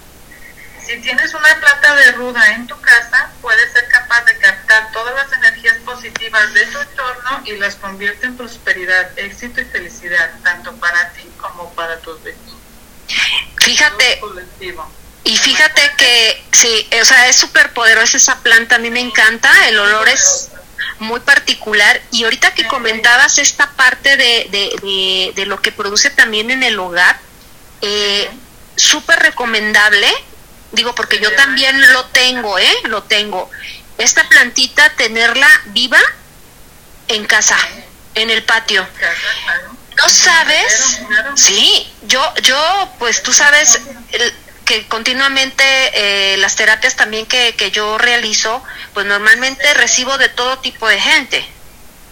Si 0.86 1.00
tienes 1.00 1.32
una 1.32 1.60
planta 1.60 1.94
de 1.94 2.12
ruda 2.12 2.54
en 2.54 2.66
tu 2.66 2.78
casa, 2.80 3.30
puedes 3.40 3.72
ser 3.72 3.86
capaz 3.88 4.24
de 4.24 4.36
captar 4.38 4.90
todas 4.92 5.14
las 5.14 5.32
energías 5.38 5.76
positivas 5.84 6.52
de 6.54 6.66
tu 6.66 6.78
entorno 6.78 7.42
y 7.44 7.56
las 7.56 7.76
convierte 7.76 8.26
en 8.26 8.36
prosperidad, 8.36 9.16
éxito 9.18 9.60
y 9.60 9.64
felicidad, 9.64 10.30
tanto 10.42 10.74
para 10.76 11.10
ti 11.12 11.28
como 11.40 11.72
para 11.74 11.98
tus 12.00 12.22
vecinos. 12.22 12.56
Fíjate, 13.58 14.20
y 15.24 15.36
fíjate 15.36 15.92
que 15.96 16.44
sí, 16.52 16.88
o 17.00 17.04
sea, 17.04 17.28
es 17.28 17.36
súper 17.36 17.72
poderosa 17.72 18.16
esa 18.16 18.40
planta, 18.40 18.76
a 18.76 18.78
mí 18.78 18.90
me 18.90 19.00
encanta, 19.00 19.68
el 19.68 19.78
olor 19.78 20.08
es 20.08 20.50
muy 20.98 21.20
particular. 21.20 22.00
Y 22.10 22.24
ahorita 22.24 22.54
que 22.54 22.66
comentabas 22.66 23.38
esta 23.38 23.70
parte 23.72 24.16
de, 24.16 24.48
de, 24.50 24.74
de, 24.82 25.32
de 25.34 25.46
lo 25.46 25.60
que 25.60 25.70
produce 25.70 26.10
también 26.10 26.50
en 26.50 26.62
el 26.62 26.78
hogar, 26.78 27.20
eh, 27.82 28.28
súper 28.76 29.20
recomendable, 29.20 30.08
digo 30.72 30.94
porque 30.94 31.18
yo 31.20 31.32
también 31.34 31.80
lo 31.92 32.04
tengo, 32.06 32.58
¿eh? 32.58 32.74
Lo 32.84 33.02
tengo. 33.04 33.50
Esta 33.98 34.28
plantita, 34.28 34.90
tenerla 34.96 35.48
viva 35.66 36.00
en 37.08 37.24
casa, 37.26 37.56
en 38.14 38.30
el 38.30 38.42
patio. 38.44 38.86
¿No 39.96 40.08
sabes? 40.08 41.00
Sí, 41.36 41.92
yo, 42.02 42.34
yo, 42.42 42.92
pues 42.98 43.22
tú 43.22 43.32
sabes 43.32 43.80
el- 44.12 44.34
que 44.64 44.86
continuamente 44.86 45.64
eh, 45.64 46.36
las 46.38 46.54
terapias 46.56 46.94
también 46.96 47.26
que, 47.26 47.54
que 47.56 47.70
yo 47.72 47.98
realizo, 47.98 48.62
pues 48.94 49.04
normalmente 49.06 49.74
recibo 49.74 50.16
de 50.18 50.28
todo 50.28 50.58
tipo 50.60 50.86
de 50.88 51.00
gente. 51.00 51.46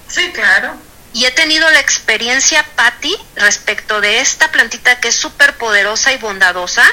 Sí, 0.09 0.31
claro. 0.33 0.75
Y 1.13 1.25
he 1.27 1.31
tenido 1.31 1.69
la 1.71 1.79
experiencia, 1.81 2.65
Patti, 2.77 3.17
respecto 3.37 4.01
de 4.01 4.21
esta 4.21 4.51
plantita 4.51 5.01
que 5.01 5.09
es 5.09 5.15
súper 5.17 5.57
poderosa 5.57 6.13
y 6.13 6.19
bondadosa, 6.19 6.85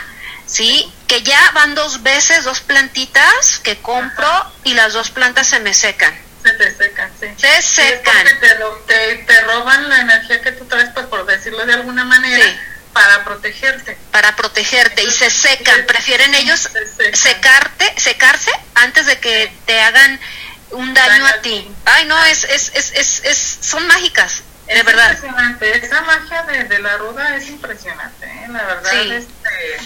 ¿sí? 0.47 0.91
Que 1.07 1.21
ya 1.21 1.51
van 1.51 1.75
dos 1.75 2.01
veces, 2.03 2.43
dos 2.43 2.61
plantitas 2.61 3.59
que 3.63 3.77
compro 3.77 4.51
y 4.63 4.73
las 4.73 4.93
dos 4.93 5.09
plantas 5.11 5.47
se 5.47 5.59
me 5.59 5.73
secan. 5.73 6.17
Se 6.43 6.51
te 6.53 6.75
secan, 6.75 7.11
sí. 7.19 7.27
Se 7.37 7.61
secan. 7.61 8.25
te, 8.39 8.55
te, 8.87 9.15
te 9.25 9.41
roban 9.41 9.89
la 9.89 10.01
energía 10.01 10.41
que 10.41 10.51
tú 10.53 10.65
traes, 10.65 10.89
pues 10.93 11.05
por 11.07 11.25
decirlo 11.25 11.65
de 11.65 11.73
alguna 11.73 12.05
manera, 12.05 12.43
Sí. 12.43 12.57
para 12.93 13.23
protegerte. 13.25 13.97
para 14.11 14.35
protegerte 14.35 15.03
y 15.03 15.11
se 15.11 15.29
secan. 15.29 15.85
Prefieren 15.85 16.33
ellos 16.35 16.61
Se 16.61 16.85
secan. 16.87 17.15
secarte, 17.15 17.93
secarse 17.97 18.51
antes 18.75 19.05
de 19.07 19.19
que 19.19 19.51
te 19.65 19.81
hagan 19.81 20.19
un 20.71 20.93
daño 20.93 21.09
Daño 21.23 21.25
a 21.27 21.41
ti. 21.41 21.69
Ay, 21.85 22.05
no, 22.05 22.23
es, 22.25 22.43
es, 22.45 22.71
es, 22.75 22.91
es, 22.93 23.21
es- 23.25 23.57
son 23.61 23.85
mágicas, 23.87 24.41
de 24.67 24.73
Es 24.79 24.85
verdad. 24.85 25.11
impresionante, 25.13 25.77
esa 25.85 26.01
magia 26.01 26.43
de, 26.43 26.63
de 26.65 26.79
la 26.79 26.97
ruda 26.97 27.35
es 27.35 27.47
impresionante, 27.49 28.25
¿eh? 28.25 28.45
la 28.49 28.63
verdad. 28.63 28.91
Sí. 28.91 29.11
Este, 29.11 29.77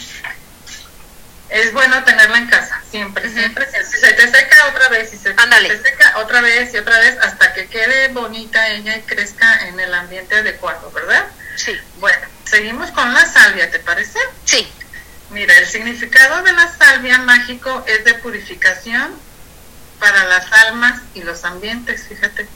es 1.51 1.73
bueno 1.73 2.03
tenerla 2.05 2.37
en 2.37 2.47
casa, 2.47 2.81
siempre, 2.89 3.27
Ujú. 3.27 3.37
siempre. 3.37 3.67
Si 3.83 3.97
se 3.99 4.13
te 4.13 4.27
seca 4.31 4.67
otra 4.67 4.87
vez, 4.89 5.13
y 5.13 5.17
se 5.17 5.33
te 5.33 5.81
seca 5.83 6.17
otra 6.17 6.41
vez 6.41 6.73
y 6.73 6.77
otra 6.77 6.97
vez, 6.99 7.17
hasta 7.21 7.53
que 7.53 7.67
quede 7.67 8.07
bonita 8.09 8.69
ella 8.69 8.95
y 8.97 9.01
crezca 9.01 9.67
en 9.67 9.79
el 9.79 9.93
ambiente 9.93 10.35
adecuado, 10.37 10.89
¿verdad? 10.91 11.25
Sí, 11.55 11.77
Bueno, 11.97 12.25
seguimos 12.45 12.89
con 12.91 13.13
la 13.13 13.25
salvia, 13.25 13.69
¿te 13.69 13.79
parece? 13.79 14.17
sí, 14.45 14.67
Mira, 15.29 15.53
el 15.57 15.65
significado 15.65 16.41
de 16.43 16.51
la 16.51 16.67
salvia 16.67 17.17
mágico 17.19 17.85
es 17.87 18.03
de 18.03 18.15
purificación 18.15 19.17
para 19.99 20.25
las 20.25 20.51
almas 20.51 21.01
y 21.13 21.21
los 21.23 21.45
ambientes, 21.45 22.05
fíjate. 22.09 22.47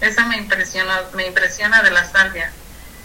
Esa 0.00 0.24
me 0.26 0.36
impresiona, 0.36 1.02
me 1.14 1.26
impresiona 1.26 1.82
de 1.82 1.90
la 1.90 2.04
salvia. 2.10 2.50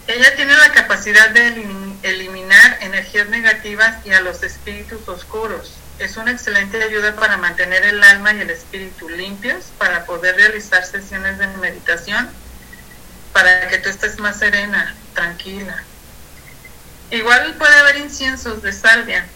Ella 0.08 0.34
tiene 0.34 0.56
la 0.56 0.72
capacidad 0.72 1.30
de 1.30 1.48
elim- 1.48 1.96
eliminar 2.02 2.78
energías 2.80 3.28
negativas 3.28 4.04
y 4.04 4.12
a 4.12 4.20
los 4.20 4.42
espíritus 4.42 5.06
oscuros. 5.08 5.74
Es 5.98 6.16
una 6.16 6.32
excelente 6.32 6.82
ayuda 6.82 7.14
para 7.14 7.36
mantener 7.36 7.84
el 7.84 8.02
alma 8.02 8.32
y 8.32 8.40
el 8.40 8.50
espíritu 8.50 9.08
limpios, 9.08 9.66
para 9.78 10.04
poder 10.04 10.34
realizar 10.36 10.84
sesiones 10.84 11.38
de 11.38 11.46
meditación, 11.58 12.28
para 13.32 13.68
que 13.68 13.78
tú 13.78 13.88
estés 13.88 14.18
más 14.18 14.38
serena, 14.38 14.94
tranquila. 15.14 15.82
Igual 17.10 17.54
puede 17.54 17.74
haber 17.76 17.98
inciensos 17.98 18.62
de 18.62 18.72
salvia. 18.72 19.26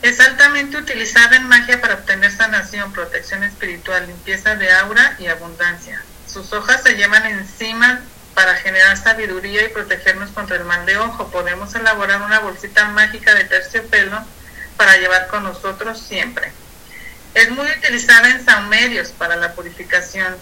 Es 0.00 0.18
altamente 0.18 0.78
utilizada 0.78 1.36
en 1.36 1.46
magia 1.46 1.80
para 1.80 1.94
obtener 1.94 2.32
sanación, 2.32 2.92
protección 2.92 3.44
espiritual, 3.44 4.06
limpieza 4.06 4.56
de 4.56 4.72
aura 4.72 5.14
y 5.20 5.26
abundancia. 5.26 6.02
Sus 6.26 6.52
hojas 6.52 6.82
se 6.82 6.94
llevan 6.96 7.24
encima 7.26 8.00
para 8.34 8.54
generar 8.56 8.96
sabiduría 8.96 9.64
y 9.64 9.68
protegernos 9.68 10.30
contra 10.30 10.56
el 10.56 10.64
mal 10.64 10.86
de 10.86 10.96
ojo. 10.98 11.28
Podemos 11.28 11.74
elaborar 11.74 12.22
una 12.22 12.38
bolsita 12.40 12.86
mágica 12.86 13.34
de 13.34 13.44
terciopelo 13.44 14.24
para 14.76 14.96
llevar 14.96 15.26
con 15.28 15.42
nosotros 15.44 16.00
siempre. 16.00 16.50
Es 17.34 17.50
muy 17.50 17.66
utilizada 17.70 18.28
en 18.28 18.44
saumerios 18.44 19.08
para 19.10 19.36
la 19.36 19.52
purificación. 19.52 20.36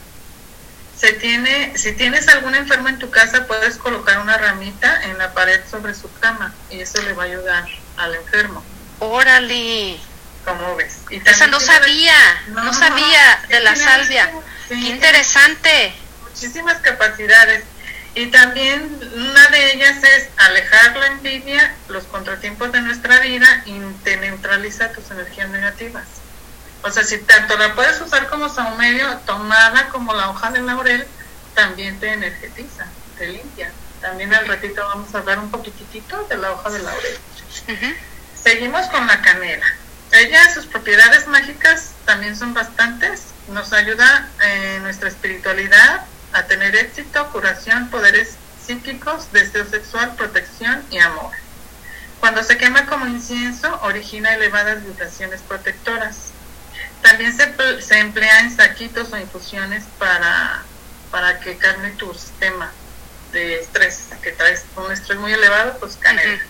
Se 0.99 1.13
tiene, 1.15 1.77
si 1.79 1.93
tienes 1.93 2.29
algún 2.29 2.55
enfermo 2.55 2.89
en 2.89 2.99
tu 2.99 3.11
casa, 3.11 3.47
puedes 3.47 3.77
colocar 3.77 4.19
una 4.21 4.37
ramita 4.37 5.03
en 5.05 5.17
la 5.19 5.33
pared 5.33 5.61
sobre 5.71 5.95
su 5.95 6.13
cama 6.21 6.53
y 6.69 6.81
eso 6.81 7.01
le 7.03 7.15
va 7.15 7.23
a 7.23 7.27
ayudar 7.27 7.65
al 7.97 8.15
enfermo, 8.17 8.63
órale. 8.99 9.99
como 10.45 10.77
ves. 10.77 10.99
Y 11.11 11.27
Esa 11.29 11.47
no 11.47 11.59
sabía, 11.61 12.15
no, 12.49 12.65
No, 12.65 12.73
sabía 12.75 13.41
de 13.49 13.61
la 13.61 13.77
salvia. 13.77 14.31
sí, 14.69 14.81
Qué 14.83 14.89
interesante. 14.91 15.93
muchísimas 16.23 16.79
capacidades. 16.79 17.65
Y 18.15 18.27
también 18.27 18.99
una 19.15 19.49
de 19.49 19.73
ellas 19.73 20.03
es 20.03 20.29
alejar 20.37 20.97
la 20.97 21.07
envidia, 21.07 21.75
los 21.89 22.05
contratiempos 22.05 22.73
de 22.73 22.81
nuestra 22.81 23.21
vida 23.21 23.63
y 23.67 23.81
te 24.03 24.17
neutraliza 24.17 24.93
tus 24.93 25.11
energías 25.11 25.49
negativas. 25.51 26.05
O 26.83 26.91
sea, 26.91 27.05
si 27.05 27.19
tanto 27.19 27.57
la 27.57 27.75
puedes 27.75 28.01
usar 28.01 28.29
como 28.29 28.49
saumerio, 28.49 29.19
tomada 29.27 29.89
como 29.91 30.13
la 30.15 30.31
hoja 30.31 30.51
de 30.51 30.61
laurel, 30.63 31.07
también 31.55 32.01
te 32.01 32.13
energetiza, 32.13 32.87
te 33.17 33.29
limpia. 33.29 33.71
También 34.01 34.35
al 34.35 34.49
ratito 34.49 34.83
vamos 34.83 35.15
a 35.15 35.19
hablar 35.19 35.39
un 35.39 35.51
poquitito 35.51 36.27
de 36.29 36.39
la 36.39 36.53
hoja 36.53 36.71
de 36.71 36.79
laurel. 36.81 37.19
Seguimos 38.43 38.87
con 38.87 39.07
la 39.07 39.21
canela. 39.21 39.67
Ella, 40.13 40.53
sus 40.53 40.67
propiedades 40.67 41.29
mágicas 41.29 41.91
también 42.07 42.37
son 42.37 42.55
bastantes. 42.55 43.27
Nos 43.49 43.73
ayuda 43.73 44.29
en 44.43 44.83
nuestra 44.83 45.09
espiritualidad 45.09 46.07
a 46.33 46.45
tener 46.45 46.75
éxito, 46.77 47.31
curación, 47.33 47.91
poderes 47.91 48.37
psíquicos, 48.65 49.33
deseo 49.33 49.69
sexual, 49.69 50.15
protección 50.17 50.85
y 50.91 50.99
amor. 50.99 51.33
Cuando 52.21 52.43
se 52.43 52.59
quema 52.59 52.87
como 52.87 53.07
incienso, 53.07 53.81
origina 53.83 54.35
elevadas 54.35 54.85
vibraciones 54.85 55.41
protectoras. 55.41 56.33
También 57.03 57.35
se, 57.35 57.55
se 57.83 57.99
emplea 57.99 58.41
en 58.41 58.55
saquitos 58.55 59.13
o 59.13 59.19
infusiones 59.19 59.85
para, 59.99 60.63
para 61.11 61.41
que 61.41 61.57
calme 61.57 61.91
tu 61.93 62.13
sistema 62.13 62.71
de 63.33 63.61
estrés, 63.61 64.11
que 64.23 64.33
traes 64.33 64.65
un 64.77 64.93
estrés 64.93 65.19
muy 65.19 65.33
elevado, 65.33 65.79
pues 65.79 65.97
canela. 65.97 66.41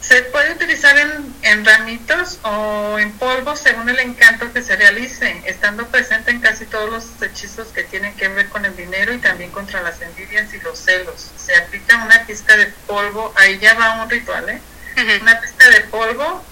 Se 0.00 0.22
puede 0.22 0.52
utilizar 0.52 0.96
en, 0.98 1.34
en, 1.42 1.64
ramitos 1.64 2.38
o 2.42 2.98
en 2.98 3.12
polvo 3.12 3.54
según 3.54 3.88
el 3.88 3.98
encanto 4.00 4.52
que 4.52 4.62
se 4.62 4.74
realice, 4.74 5.42
estando 5.44 5.86
presente 5.88 6.30
en 6.30 6.40
casi 6.40 6.64
todos 6.66 6.90
los 6.90 7.22
hechizos 7.22 7.68
que 7.68 7.84
tienen 7.84 8.16
que 8.16 8.28
ver 8.28 8.48
con 8.48 8.64
el 8.64 8.74
dinero 8.76 9.12
y 9.12 9.18
también 9.18 9.50
contra 9.50 9.82
las 9.82 10.00
envidias 10.00 10.52
y 10.54 10.60
los 10.60 10.78
celos. 10.78 11.30
Se 11.36 11.54
aplica 11.54 12.02
una 12.04 12.26
pizca 12.26 12.56
de 12.56 12.66
polvo, 12.86 13.32
ahí 13.36 13.58
ya 13.58 13.74
va 13.74 14.02
un 14.02 14.10
ritual, 14.10 14.48
¿eh? 14.48 14.60
Una 15.20 15.40
pizca 15.40 15.68
de 15.68 15.80
polvo 15.82 16.44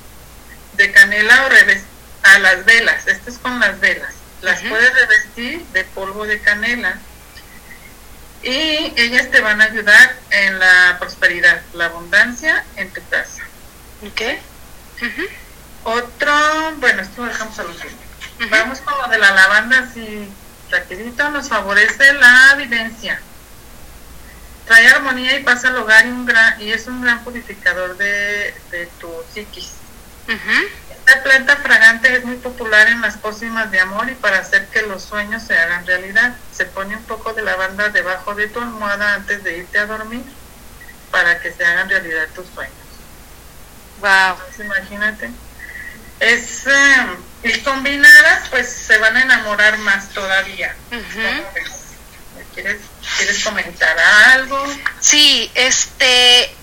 de 0.75 0.93
canela 0.93 1.47
o 1.47 1.49
revestir 1.49 1.99
a 2.23 2.39
las 2.41 2.65
velas, 2.65 3.07
esto 3.07 3.31
es 3.31 3.39
con 3.39 3.59
las 3.61 3.81
velas. 3.81 4.15
Las 4.43 4.61
puedes 4.63 4.95
revestir 4.95 5.65
de 5.73 5.85
polvo 5.85 6.27
de 6.27 6.41
canela 6.41 6.99
y 8.43 8.93
ellas 8.97 9.31
te 9.31 9.41
van 9.41 9.61
a 9.61 9.65
ayudar 9.65 10.17
en 10.31 10.59
la 10.59 10.97
prosperidad, 10.99 11.61
la 11.75 11.87
abundancia 11.87 12.65
en 12.77 12.91
tu 12.93 13.01
casa. 13.09 13.43
Ok. 14.07 14.39
Otro, 15.85 16.33
bueno, 16.77 17.03
esto 17.03 17.23
lo 17.25 17.29
dejamos 17.29 17.59
al 17.59 17.67
último. 17.67 17.93
Vamos 18.51 18.81
con 18.81 18.97
lo 18.99 19.09
de 19.09 19.19
la 19.19 19.33
lavanda, 19.33 19.79
así 19.81 20.29
rapidito, 20.71 21.31
nos 21.31 21.49
favorece 21.49 22.13
la 22.15 22.55
vivencia. 22.57 23.21
Trae 24.67 24.87
armonía 24.87 25.39
y 25.39 25.43
pasa 25.43 25.69
al 25.69 25.77
hogar 25.77 26.07
y, 26.07 26.11
un 26.11 26.27
gran, 26.27 26.61
y 26.61 26.71
es 26.71 26.87
un 26.87 27.03
gran 27.03 27.25
purificador 27.25 27.97
de, 27.97 28.55
de 28.71 28.87
tu 29.01 29.11
psiquis. 29.33 29.71
Esta 30.29 31.23
planta 31.23 31.57
fragante 31.57 32.15
es 32.15 32.25
muy 32.25 32.37
popular 32.37 32.87
en 32.89 33.01
las 33.01 33.17
pócimas 33.17 33.71
de 33.71 33.81
amor 33.81 34.11
y 34.11 34.15
para 34.15 34.39
hacer 34.39 34.67
que 34.69 34.83
los 34.83 35.03
sueños 35.03 35.43
se 35.43 35.57
hagan 35.57 35.87
realidad. 35.87 36.37
Se 36.55 36.67
pone 36.67 36.97
un 36.97 37.05
poco 37.05 37.33
de 37.33 37.43
lavanda 37.43 37.89
debajo 37.89 38.35
de 38.35 38.49
tu 38.49 38.61
almohada 38.61 39.15
antes 39.15 39.43
de 39.43 39.57
irte 39.57 39.79
a 39.79 39.87
dormir 39.87 40.23
para 41.11 41.41
que 41.41 41.51
se 41.51 41.65
hagan 41.65 41.89
realidad 41.89 42.29
tus 42.35 42.47
sueños. 42.55 42.75
Wow. 44.01 44.33
Entonces, 44.33 44.67
imagínate. 44.67 45.31
Es, 46.21 46.67
eh, 46.67 47.07
y 47.45 47.59
combinadas, 47.61 48.49
pues 48.51 48.69
se 48.69 48.99
van 48.99 49.17
a 49.17 49.23
enamorar 49.23 49.79
más 49.79 50.11
todavía. 50.11 50.75
¿Quieres, 52.55 52.81
¿Quieres 53.17 53.45
comentar 53.45 53.99
algo? 53.99 54.63
Sí, 55.01 55.51
este. 55.55 56.55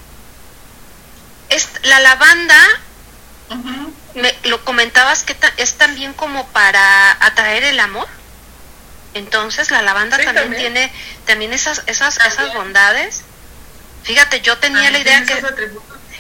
Es, 1.50 1.70
la 1.84 2.00
lavanda 2.02 2.60
me, 4.16 4.34
lo 4.44 4.64
comentabas 4.64 5.24
que 5.24 5.36
es 5.58 5.74
también 5.76 6.14
como 6.14 6.48
para 6.48 7.12
atraer 7.26 7.64
el 7.64 7.80
amor. 7.80 8.08
Entonces 9.14 9.72
la 9.72 9.82
lavanda 9.82 10.18
Sí, 10.18 10.26
también, 10.26 10.50
también. 10.50 10.62
tiene 10.74 10.92
también 11.26 11.54
esas 11.54 11.84
esas 11.88 12.16
También. 12.16 12.42
esas 12.42 12.54
bondades. 12.54 13.22
Fíjate, 14.04 14.42
yo 14.42 14.58
tenía 14.58 14.92
la 14.92 15.00
idea 15.00 15.24
que 15.26 15.42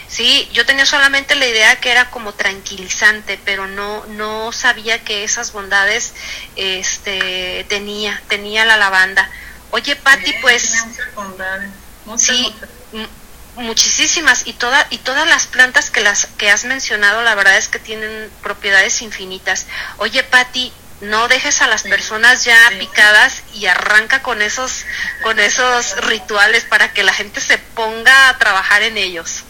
sí, 0.07 0.49
yo 0.53 0.65
tenía 0.65 0.85
solamente 0.85 1.35
la 1.35 1.45
idea 1.45 1.75
que 1.79 1.91
era 1.91 2.09
como 2.09 2.33
tranquilizante, 2.33 3.39
pero 3.43 3.67
no 3.67 4.05
no 4.07 4.51
sabía 4.51 5.03
que 5.03 5.23
esas 5.23 5.51
bondades 5.51 6.13
este 6.55 7.65
tenía 7.69 8.21
tenía 8.29 8.65
la 8.65 8.77
lavanda. 8.77 9.29
Oye, 9.71 9.95
Pati, 9.97 10.33
pues 10.41 10.85
muchas, 10.85 12.21
Sí, 12.21 12.55
muchas. 12.91 13.09
Muchísimas 13.55 14.45
y 14.45 14.53
toda 14.53 14.85
y 14.89 14.97
todas 14.99 15.27
las 15.27 15.47
plantas 15.47 15.89
que 15.89 16.01
las 16.01 16.25
que 16.37 16.49
has 16.51 16.65
mencionado 16.65 17.21
la 17.23 17.35
verdad 17.35 17.57
es 17.57 17.67
que 17.67 17.79
tienen 17.79 18.29
propiedades 18.43 19.01
infinitas. 19.01 19.65
Oye, 19.97 20.23
Patti, 20.23 20.73
no 21.01 21.27
dejes 21.27 21.61
a 21.61 21.67
las 21.67 21.81
Sí, 21.83 21.89
personas 21.89 22.43
ya 22.45 22.57
sí. 22.69 22.75
picadas 22.75 23.43
y 23.53 23.65
arranca 23.67 24.21
con 24.21 24.41
esos 24.41 24.85
con 25.23 25.39
esos 25.39 25.95
rituales 26.05 26.63
para 26.65 26.93
que 26.93 27.03
la 27.03 27.13
gente 27.13 27.41
se 27.41 27.57
ponga 27.57 28.29
a 28.29 28.37
trabajar 28.37 28.81
en 28.81 28.97
ellos. 28.97 29.43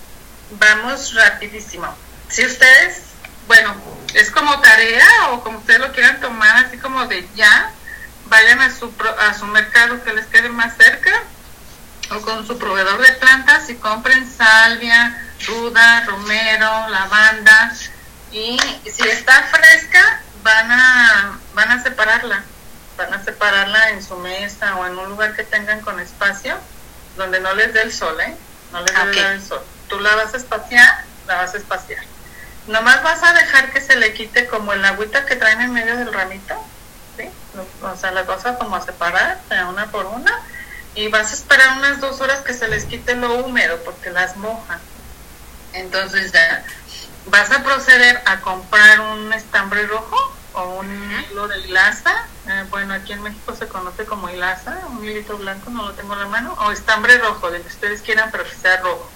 Vamos 0.52 1.14
rapidísimo. 1.14 1.96
Si 2.30 2.46
ustedes, 2.46 2.98
bueno, 3.48 3.76
es 4.14 4.32
como 4.32 4.60
tarea 4.62 5.08
o 5.32 5.44
como 5.44 5.60
ustedes 5.60 5.80
lo 5.80 5.92
quieran 5.92 6.20
tomar, 6.20 6.66
así 6.66 6.78
como 6.78 7.06
de 7.08 7.28
ya, 7.36 7.72
vayan 8.28 8.62
a 8.62 8.76
su, 8.76 8.92
pro- 8.94 9.20
a 9.20 9.34
su 9.38 9.46
mercado 9.46 10.04
que 10.04 10.14
les 10.14 10.26
quede 10.28 10.50
más 10.50 10.76
cerca 10.78 11.12
o 12.12 12.22
con 12.22 12.46
su 12.46 12.58
proveedor 12.58 13.02
de 13.02 13.12
plantas 13.14 13.70
y 13.70 13.76
compren 13.76 14.30
salvia, 14.32 15.22
ruda, 15.48 16.06
romero, 16.06 16.88
lavanda 16.90 17.72
y 18.32 18.58
si 18.92 19.08
está 19.08 19.44
fresca 19.44 20.22
van 20.44 20.72
a 20.72 21.40
van 21.54 21.72
a 21.72 21.82
separarla, 21.82 22.44
van 22.98 23.14
a 23.14 23.24
separarla 23.24 23.90
en 23.92 24.04
su 24.04 24.16
mesa 24.18 24.76
o 24.76 24.86
en 24.86 24.98
un 24.98 25.10
lugar 25.10 25.36
que 25.36 25.44
tengan 25.44 25.82
con 25.82 26.00
espacio 26.00 26.58
donde 27.18 27.40
no 27.40 27.54
les 27.56 27.74
dé 27.74 27.82
el 27.82 27.94
sol, 27.94 28.20
¿eh? 28.22 28.36
No 28.72 28.82
les 28.82 28.94
debe 28.94 29.10
Ok. 29.12 29.16
dar 29.16 29.32
el 29.34 29.42
sol. 29.44 29.62
Tú 29.88 30.00
la 30.00 30.16
vas 30.16 30.34
a 30.34 30.38
espaciar, 30.38 31.06
la 31.28 31.36
vas 31.36 31.54
a 31.54 31.58
espaciar. 31.58 32.04
Nomás 32.68 33.02
vas 33.04 33.24
a 33.24 33.34
dejar 33.34 33.72
que 33.72 33.80
se 33.80 33.96
le 33.96 34.14
quite 34.14 34.48
como 34.48 34.74
el 34.74 34.84
agüita 34.84 35.26
que 35.26 35.36
traen 35.36 35.62
en 35.62 35.72
medio 35.72 35.96
del 35.96 36.12
ramito, 36.12 36.56
¿sí? 37.18 37.30
O 37.82 37.96
sea, 37.96 38.12
las 38.12 38.26
vas 38.28 38.46
a 38.46 38.56
como 38.58 38.76
a 38.76 38.82
separar 38.82 39.40
una 39.70 39.86
por 39.88 40.06
una 40.08 40.34
y 40.96 41.10
vas 41.10 41.32
a 41.32 41.34
esperar 41.34 41.78
unas 41.78 42.00
dos 42.00 42.22
horas 42.22 42.42
que 42.42 42.54
se 42.54 42.68
les 42.68 42.86
quite 42.86 43.16
lo 43.16 43.34
húmedo 43.36 43.78
porque 43.84 44.10
las 44.10 44.38
mojan. 44.38 44.80
Entonces 45.74 46.32
ya 46.32 46.64
vas 47.28 47.52
a 47.52 47.64
proceder 47.64 48.22
a 48.26 48.40
comprar 48.42 49.02
un 49.02 49.34
estambre 49.34 49.86
rojo 49.88 50.18
o 50.54 50.80
un 50.80 51.26
hilo 51.30 51.48
de 51.48 51.60
hilaza. 51.60 52.14
eh, 52.48 52.66
bueno, 52.70 52.94
aquí 52.94 53.12
en 53.12 53.24
México 53.24 53.56
se 53.56 53.68
conoce 53.68 54.06
como 54.06 54.30
hilaza, 54.30 54.78
un 54.90 55.04
hilito 55.04 55.38
blanco, 55.38 55.70
no 55.70 55.84
lo 55.84 55.94
tengo 55.94 56.14
en 56.14 56.20
la 56.20 56.28
mano, 56.28 56.54
o 56.60 56.72
estambre 56.72 57.18
rojo, 57.18 57.52
del 57.52 57.62
que 57.62 57.68
ustedes 57.68 58.02
quieran, 58.02 58.30
pero 58.32 58.46
que 58.46 58.56
sea 58.56 58.78
rojo. 58.78 59.10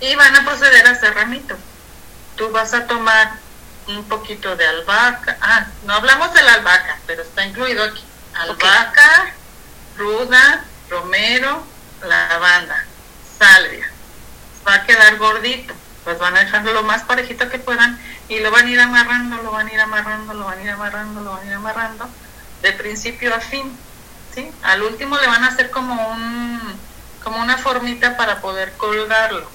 Y 0.00 0.14
van 0.16 0.34
a 0.34 0.44
proceder 0.44 0.86
a 0.86 0.90
hacer 0.90 1.14
ramitos. 1.14 1.58
Tú 2.36 2.50
vas 2.50 2.74
a 2.74 2.86
tomar 2.86 3.32
un 3.86 4.04
poquito 4.04 4.56
de 4.56 4.66
albahaca. 4.66 5.36
Ah, 5.40 5.66
no 5.84 5.94
hablamos 5.94 6.32
de 6.34 6.42
la 6.42 6.54
albahaca, 6.54 6.98
pero 7.06 7.22
está 7.22 7.44
incluido 7.44 7.84
aquí. 7.84 8.02
Albahaca, 8.34 9.34
ruda, 9.96 10.64
romero, 10.90 11.62
lavanda, 12.02 12.84
salvia. 13.38 13.90
Va 14.66 14.74
a 14.74 14.86
quedar 14.86 15.16
gordito. 15.16 15.74
Pues 16.04 16.18
van 16.18 16.36
a 16.36 16.40
dejarlo 16.40 16.74
lo 16.74 16.82
más 16.82 17.02
parejito 17.02 17.48
que 17.48 17.58
puedan 17.58 17.98
y 18.28 18.40
lo 18.40 18.50
van 18.50 18.66
a 18.66 18.70
ir 18.70 18.80
amarrando, 18.80 19.38
lo 19.38 19.52
van 19.52 19.68
a 19.68 19.72
ir 19.72 19.80
amarrando, 19.80 20.34
lo 20.34 20.44
van 20.44 20.58
a 20.58 20.62
ir 20.62 20.70
amarrando, 20.70 21.20
lo 21.22 21.30
van 21.30 21.42
a 21.42 21.46
ir 21.46 21.54
amarrando 21.54 22.08
de 22.64 22.72
principio 22.72 23.34
a 23.34 23.40
fin. 23.40 23.76
¿sí? 24.34 24.50
Al 24.62 24.82
último 24.82 25.16
le 25.18 25.26
van 25.26 25.44
a 25.44 25.48
hacer 25.48 25.70
como 25.70 25.94
un 26.10 26.60
como 27.22 27.40
una 27.40 27.56
formita 27.56 28.16
para 28.16 28.40
poder 28.40 28.72
colgarlo. 28.76 29.48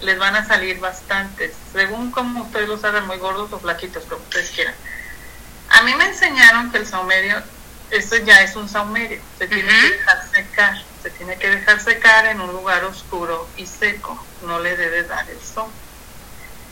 Les 0.00 0.18
van 0.18 0.36
a 0.36 0.46
salir 0.46 0.78
bastantes, 0.80 1.52
según 1.72 2.10
como 2.10 2.42
ustedes 2.42 2.68
los 2.68 2.82
hagan, 2.84 3.06
muy 3.06 3.18
gordos 3.18 3.52
o 3.52 3.58
flaquitos, 3.58 4.04
como 4.04 4.22
ustedes 4.22 4.50
quieran. 4.50 4.74
A 5.70 5.82
mí 5.82 5.94
me 5.96 6.06
enseñaron 6.06 6.70
que 6.70 6.78
el 6.78 6.86
saumerio, 6.86 7.42
esto 7.90 8.16
ya 8.16 8.42
es 8.42 8.56
un 8.56 8.68
saumerio, 8.68 9.20
se 9.38 9.48
tiene 9.48 9.68
que 9.68 9.90
dejar 9.90 10.28
secar, 10.30 10.82
se 11.02 11.10
tiene 11.10 11.36
que 11.36 11.50
dejar 11.50 11.80
secar 11.80 12.26
en 12.26 12.40
un 12.40 12.52
lugar 12.52 12.84
oscuro 12.84 13.48
y 13.56 13.66
seco, 13.66 14.22
no 14.42 14.60
le 14.60 14.76
debe 14.76 15.04
dar 15.04 15.28
el 15.28 15.40
sol. 15.40 15.70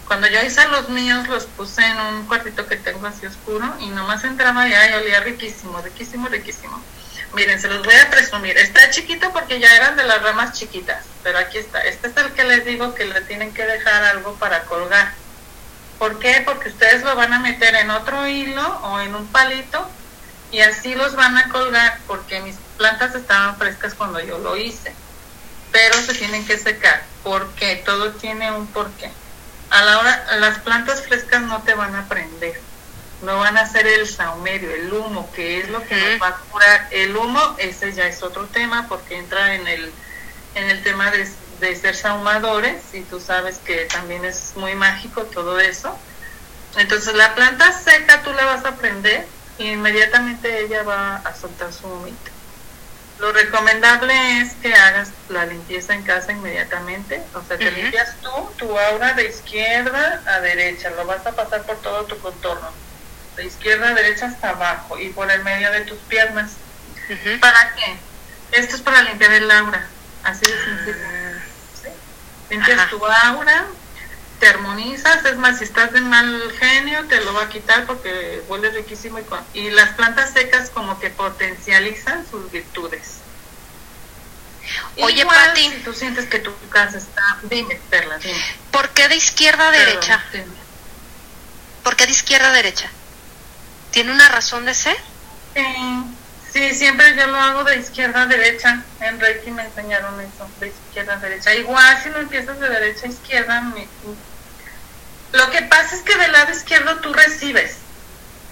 Cuando 0.07 0.29
yo 0.29 0.41
hice 0.43 0.67
los 0.69 0.89
míos, 0.89 1.27
los 1.29 1.47
puse 1.47 1.85
en 1.85 1.99
un 1.99 2.27
cuartito 2.27 2.67
que 2.67 2.77
tengo 2.77 3.07
así 3.07 3.27
oscuro 3.27 3.75
y 3.81 3.87
nomás 3.87 4.23
entraba 4.25 4.69
ya 4.69 4.89
y 4.91 4.95
olía 4.95 5.21
riquísimo, 5.21 5.81
riquísimo, 5.83 6.29
riquísimo. 6.29 6.81
Miren, 7.35 7.61
se 7.61 7.69
los 7.69 7.85
voy 7.85 7.95
a 7.95 8.09
presumir. 8.09 8.57
Está 8.57 8.89
chiquito 8.91 9.33
porque 9.33 9.59
ya 9.59 9.75
eran 9.75 9.97
de 9.97 10.05
las 10.05 10.23
ramas 10.23 10.53
chiquitas, 10.53 11.05
pero 11.25 11.39
aquí 11.39 11.59
está. 11.59 11.81
Este 11.81 12.07
es 12.07 12.17
el 12.17 12.33
que 12.33 12.45
les 12.45 12.65
digo 12.65 12.95
que 12.95 13.05
le 13.05 13.21
tienen 13.23 13.53
que 13.53 13.65
dejar 13.65 14.05
algo 14.05 14.35
para 14.37 14.63
colgar. 14.65 15.13
¿Por 15.99 16.21
qué? 16.21 16.43
Porque 16.45 16.69
ustedes 16.69 17.03
lo 17.03 17.17
van 17.17 17.33
a 17.33 17.41
meter 17.41 17.75
en 17.75 17.91
otro 17.91 18.29
hilo 18.29 18.63
o 18.83 19.01
en 19.01 19.15
un 19.15 19.27
palito 19.27 19.91
y 20.57 20.63
así 20.63 20.95
los 20.95 21.15
van 21.17 21.37
a 21.37 21.51
colgar 21.51 21.99
porque 22.07 22.41
mis 22.41 22.57
plantas 22.79 23.15
estaban 23.15 23.59
frescas 23.59 23.93
cuando 23.93 24.21
yo 24.21 24.39
lo 24.39 24.57
hice. 24.57 24.91
Pero 25.71 26.01
se 26.01 26.15
tienen 26.15 26.47
que 26.47 26.57
secar 26.57 27.03
porque 27.23 27.83
todo 27.85 28.13
tiene 28.13 28.51
un 28.51 28.67
porqué. 28.69 29.11
A 29.69 29.85
la 29.85 29.99
hora, 29.99 30.37
las 30.39 30.59
plantas 30.61 31.03
frescas 31.03 31.43
no 31.43 31.61
te 31.61 31.75
van 31.75 31.95
a 31.95 32.09
prender 32.09 32.59
no 33.21 33.39
van 33.39 33.59
a 33.59 33.63
hacer 33.63 33.87
el 33.87 34.07
saumerio, 34.09 34.71
el 34.75 34.93
humo, 34.93 35.31
que 35.35 35.61
es 35.61 35.69
lo 35.69 35.83
que 35.87 35.95
nos 35.95 36.23
va 36.23 36.29
a 36.29 36.37
curar. 36.51 36.89
El 36.91 37.15
humo, 37.17 37.55
ese 37.59 37.93
ya 37.93 38.07
es 38.07 38.23
otro 38.23 38.47
tema, 38.47 38.87
porque 38.89 39.19
entra 39.19 39.55
en 39.55 39.67
el, 39.67 39.93
en 40.55 40.71
el 40.71 40.83
tema 40.83 41.11
de, 41.11 41.29
de 41.61 41.77
ser 41.77 41.97
saumadores, 41.97 42.83
y 42.95 43.01
tú 43.03 43.21
sabes 43.21 43.59
que 43.59 43.87
también 43.87 44.25
es 44.25 44.53
muy 44.57 44.75
mágico 44.75 45.23
todo 45.23 45.59
eso. 45.61 45.99
Entonces 46.77 47.15
la 47.15 47.35
planta 47.35 47.73
seca 47.73 48.23
tú 48.23 48.33
la 48.33 48.45
vas 48.45 48.65
a 48.65 48.77
prender 48.77 49.27
inmediatamente 49.59 50.61
ella 50.61 50.83
va 50.83 51.17
a 51.17 51.35
soltar 51.35 51.73
su 51.73 51.87
humito. 51.87 52.31
Lo 53.19 53.33
recomendable 53.33 54.41
es 54.41 54.53
que 54.55 54.75
hagas 54.75 55.11
la 55.31 55.47
limpieza 55.47 55.95
en 55.95 56.03
casa 56.03 56.33
inmediatamente, 56.33 57.23
o 57.33 57.43
sea, 57.43 57.57
te 57.57 57.71
limpias 57.71 58.15
tú, 58.21 58.31
tu 58.59 58.79
aura 58.79 59.15
de 59.15 59.27
izquierda 59.27 60.23
a 60.27 60.41
derecha, 60.41 60.91
lo 60.91 61.07
vas 61.07 61.27
a 61.27 61.33
pasar 61.33 61.63
por 61.63 61.81
todo 61.81 62.05
tu 62.05 62.19
contorno, 62.19 62.71
de 63.37 63.47
izquierda 63.47 63.89
a 63.89 63.95
derecha 63.95 64.27
hasta 64.27 64.51
abajo 64.51 64.99
y 64.99 65.09
por 65.11 65.31
el 65.31 65.43
medio 65.45 65.73
de 65.73 65.81
tus 65.83 65.99
piernas. 66.01 66.53
¿Para 67.41 67.75
qué? 67.75 67.97
Esto 68.53 68.77
es 68.77 68.83
para 68.83 69.03
limpiar 69.03 69.33
el 69.33 69.51
aura, 69.51 69.87
así 70.23 70.45
de 70.45 70.53
sencillo. 70.53 70.97
¿sí? 71.83 71.89
Limpias 72.51 72.91
tu 72.91 73.05
aura, 73.05 73.67
te 74.39 74.49
armonizas, 74.49 75.25
es 75.25 75.37
más, 75.37 75.59
si 75.59 75.65
estás 75.65 75.93
de 75.93 76.01
mal 76.01 76.53
genio, 76.59 77.05
te 77.07 77.23
lo 77.25 77.33
va 77.33 77.45
a 77.45 77.49
quitar 77.49 77.87
porque 77.87 78.43
huele 78.49 78.71
riquísimo 78.71 79.19
y, 79.19 79.59
y 79.59 79.71
las 79.71 79.91
plantas 79.91 80.33
secas 80.33 80.71
como 80.71 80.99
que 81.01 81.11
potencializan 81.11 82.27
sus 82.31 82.51
virtudes. 82.51 83.21
Oye, 84.99 85.25
Pati. 85.25 85.71
Si 85.71 85.79
tú 85.85 85.93
sientes 85.93 86.27
que 86.27 86.39
tu 86.39 86.53
casa 86.69 86.99
está. 86.99 87.39
Dime, 87.45 87.81
Perla, 87.91 88.19
dime. 88.19 88.39
¿Por 88.71 88.91
qué 88.91 89.09
de 89.09 89.17
izquierda 89.17 89.69
a 89.69 89.71
derecha? 89.71 90.23
¿Por 91.83 91.97
qué 91.97 92.07
de 92.07 92.13
izquierda 92.13 92.49
a 92.49 92.53
derecha? 92.53 92.91
¿Tiene 93.91 94.13
una 94.13 94.29
razón 94.29 94.65
de 94.65 94.75
ser? 94.75 94.97
Sí, 95.55 95.63
sí, 96.57 96.75
siempre 96.75 97.15
yo 97.17 97.27
lo 97.27 97.37
hago 97.37 97.65
de 97.65 97.77
izquierda 97.77 98.23
a 98.23 98.27
derecha. 98.27 98.83
En 99.01 99.21
Reiki 99.21 99.51
me 99.51 99.65
enseñaron 99.65 100.19
eso, 100.21 100.49
de 100.59 100.69
izquierda 100.69 101.15
a 101.15 101.19
derecha. 101.19 101.55
Igual 101.55 102.03
si 102.03 102.09
lo 102.09 102.21
empiezas 102.21 102.59
de 102.59 102.69
derecha 102.69 103.07
a 103.07 103.11
izquierda, 103.11 103.61
me... 103.61 103.87
lo 105.33 105.51
que 105.51 105.63
pasa 105.63 105.97
es 105.97 106.03
que 106.03 106.17
del 106.17 106.33
lado 106.33 106.51
izquierdo 106.51 106.97
tú 107.01 107.13
recibes, 107.13 107.77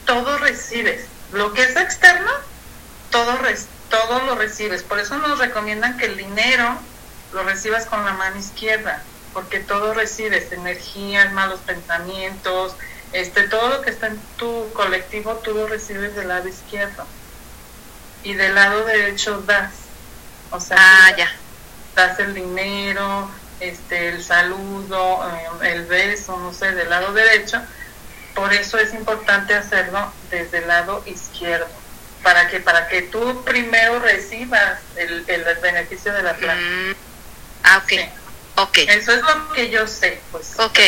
todo 0.04 0.36
recibes. 0.38 1.06
Lo 1.32 1.52
que 1.54 1.62
es 1.64 1.76
externo, 1.76 2.30
todo 3.10 3.38
todo 3.88 4.26
lo 4.26 4.34
recibes. 4.34 4.82
Por 4.82 4.98
eso 4.98 5.16
nos 5.18 5.38
recomiendan 5.38 5.96
que 5.96 6.06
el 6.06 6.16
dinero 6.16 6.76
lo 7.32 7.42
recibas 7.44 7.86
con 7.86 8.04
la 8.04 8.12
mano 8.12 8.36
izquierda, 8.38 9.02
porque 9.32 9.60
todo 9.60 9.94
recibes, 9.94 10.52
energías, 10.52 11.32
malos 11.32 11.60
pensamientos, 11.60 12.76
este, 13.12 13.48
todo 13.48 13.68
lo 13.68 13.80
que 13.82 13.90
está 13.90 14.08
en 14.08 14.20
tu 14.36 14.70
colectivo, 14.74 15.36
tú 15.36 15.54
lo 15.54 15.66
recibes 15.66 16.14
del 16.14 16.28
lado 16.28 16.48
izquierdo. 16.48 17.06
Y 18.24 18.34
del 18.34 18.54
lado 18.54 18.84
derecho 18.84 19.42
das. 19.42 19.72
O 20.50 20.60
sea, 20.60 20.76
ah, 20.78 21.16
ya. 21.16 21.30
das 21.94 22.18
el 22.18 22.34
dinero, 22.34 23.30
este, 23.60 24.08
el 24.08 24.22
saludo, 24.22 25.24
eh, 25.62 25.72
el 25.72 25.84
beso, 25.86 26.36
no 26.38 26.52
sé, 26.52 26.72
del 26.72 26.90
lado 26.90 27.12
derecho. 27.12 27.60
Por 28.34 28.52
eso 28.52 28.78
es 28.78 28.92
importante 28.94 29.54
hacerlo 29.54 30.12
desde 30.30 30.58
el 30.58 30.68
lado 30.68 31.02
izquierdo 31.06 31.68
para 32.24 32.48
que 32.48 32.58
para 32.58 32.88
que 32.88 33.02
tú 33.02 33.44
primero 33.44 34.00
recibas 34.00 34.80
el, 34.96 35.24
el 35.28 35.44
beneficio 35.60 36.12
de 36.12 36.22
la 36.22 36.34
planta. 36.34 36.60
Mm. 36.60 36.94
Ah, 37.62 37.78
ok. 37.78 37.92
okay. 38.68 38.86
Eso 38.88 39.12
es 39.12 39.22
lo 39.22 39.52
que 39.52 39.70
yo 39.70 39.86
sé, 39.86 40.20
pues. 40.32 40.58
Ok. 40.58 40.78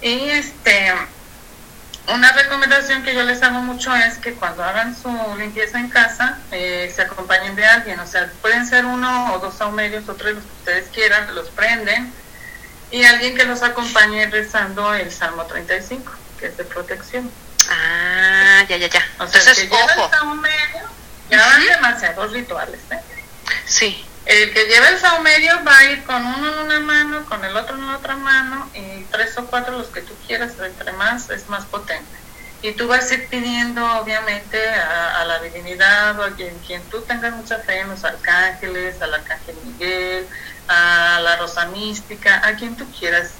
Y 0.00 0.30
este, 0.30 0.92
una 2.08 2.32
recomendación 2.32 3.02
que 3.02 3.14
yo 3.14 3.22
les 3.22 3.42
hago 3.42 3.60
mucho 3.60 3.94
es 3.94 4.18
que 4.18 4.34
cuando 4.34 4.62
hagan 4.62 4.94
su 5.00 5.08
limpieza 5.38 5.78
en 5.78 5.88
casa, 5.88 6.38
eh, 6.52 6.92
se 6.94 7.02
acompañen 7.02 7.56
de 7.56 7.64
alguien. 7.64 7.98
O 8.00 8.06
sea, 8.06 8.30
pueden 8.42 8.66
ser 8.66 8.84
uno 8.84 9.34
o 9.34 9.38
dos 9.38 9.54
saumerios 9.54 10.08
o 10.08 10.14
tres, 10.14 10.34
los 10.34 10.44
que 10.44 10.52
ustedes 10.58 10.88
quieran, 10.90 11.34
los 11.34 11.48
prenden. 11.48 12.12
Y 12.90 13.04
alguien 13.04 13.34
que 13.36 13.44
los 13.44 13.62
acompañe 13.62 14.26
rezando 14.26 14.92
el 14.94 15.10
Salmo 15.10 15.44
35, 15.46 16.12
que 16.38 16.46
es 16.46 16.56
de 16.56 16.64
protección. 16.64 17.30
Ah, 17.70 18.64
ya, 18.68 18.76
ya, 18.76 18.88
ya. 18.88 19.02
O 19.18 19.26
sea, 19.26 19.40
Entonces, 19.40 19.68
que 19.68 19.74
ojo. 19.74 20.10
saumerio, 20.10 20.82
ya 21.30 21.46
van 21.46 21.66
demasiados 21.66 22.32
rituales, 22.32 22.80
¿eh? 22.90 23.00
Sí. 23.66 24.04
El 24.26 24.52
que 24.54 24.64
lleva 24.64 24.88
el 24.88 24.98
saumerio 24.98 25.62
va 25.64 25.78
a 25.78 25.84
ir 25.84 26.02
con 26.04 26.24
uno 26.24 26.52
en 26.52 26.58
una 26.60 26.80
mano, 26.80 27.26
con 27.26 27.44
el 27.44 27.54
otro 27.56 27.76
en 27.76 27.86
la 27.86 27.96
otra 27.96 28.16
mano, 28.16 28.70
y 28.74 29.04
tres 29.04 29.36
o 29.36 29.46
cuatro 29.46 29.76
los 29.76 29.88
que 29.88 30.00
tú 30.00 30.14
quieras, 30.26 30.52
entre 30.58 30.92
más 30.92 31.28
es 31.30 31.48
más 31.48 31.66
potente. 31.66 32.18
Y 32.62 32.72
tú 32.72 32.88
vas 32.88 33.10
a 33.10 33.14
ir 33.14 33.28
pidiendo, 33.28 33.84
obviamente, 34.00 34.58
a, 34.66 35.22
la 35.26 35.38
divinidad 35.40 36.18
o 36.18 36.24
a 36.24 36.30
quien, 36.30 36.58
quien 36.60 36.82
tú 36.84 37.02
tengas 37.02 37.34
mucha 37.34 37.58
fe, 37.58 37.80
en 37.80 37.90
los 37.90 38.02
arcángeles, 38.04 39.02
al 39.02 39.12
arcángel 39.12 39.56
Miguel, 39.64 40.26
a 40.68 41.20
la 41.22 41.36
rosa 41.36 41.66
mística, 41.66 42.46
a 42.46 42.56
quien 42.56 42.76
tú 42.76 42.86
quieras. 42.98 43.32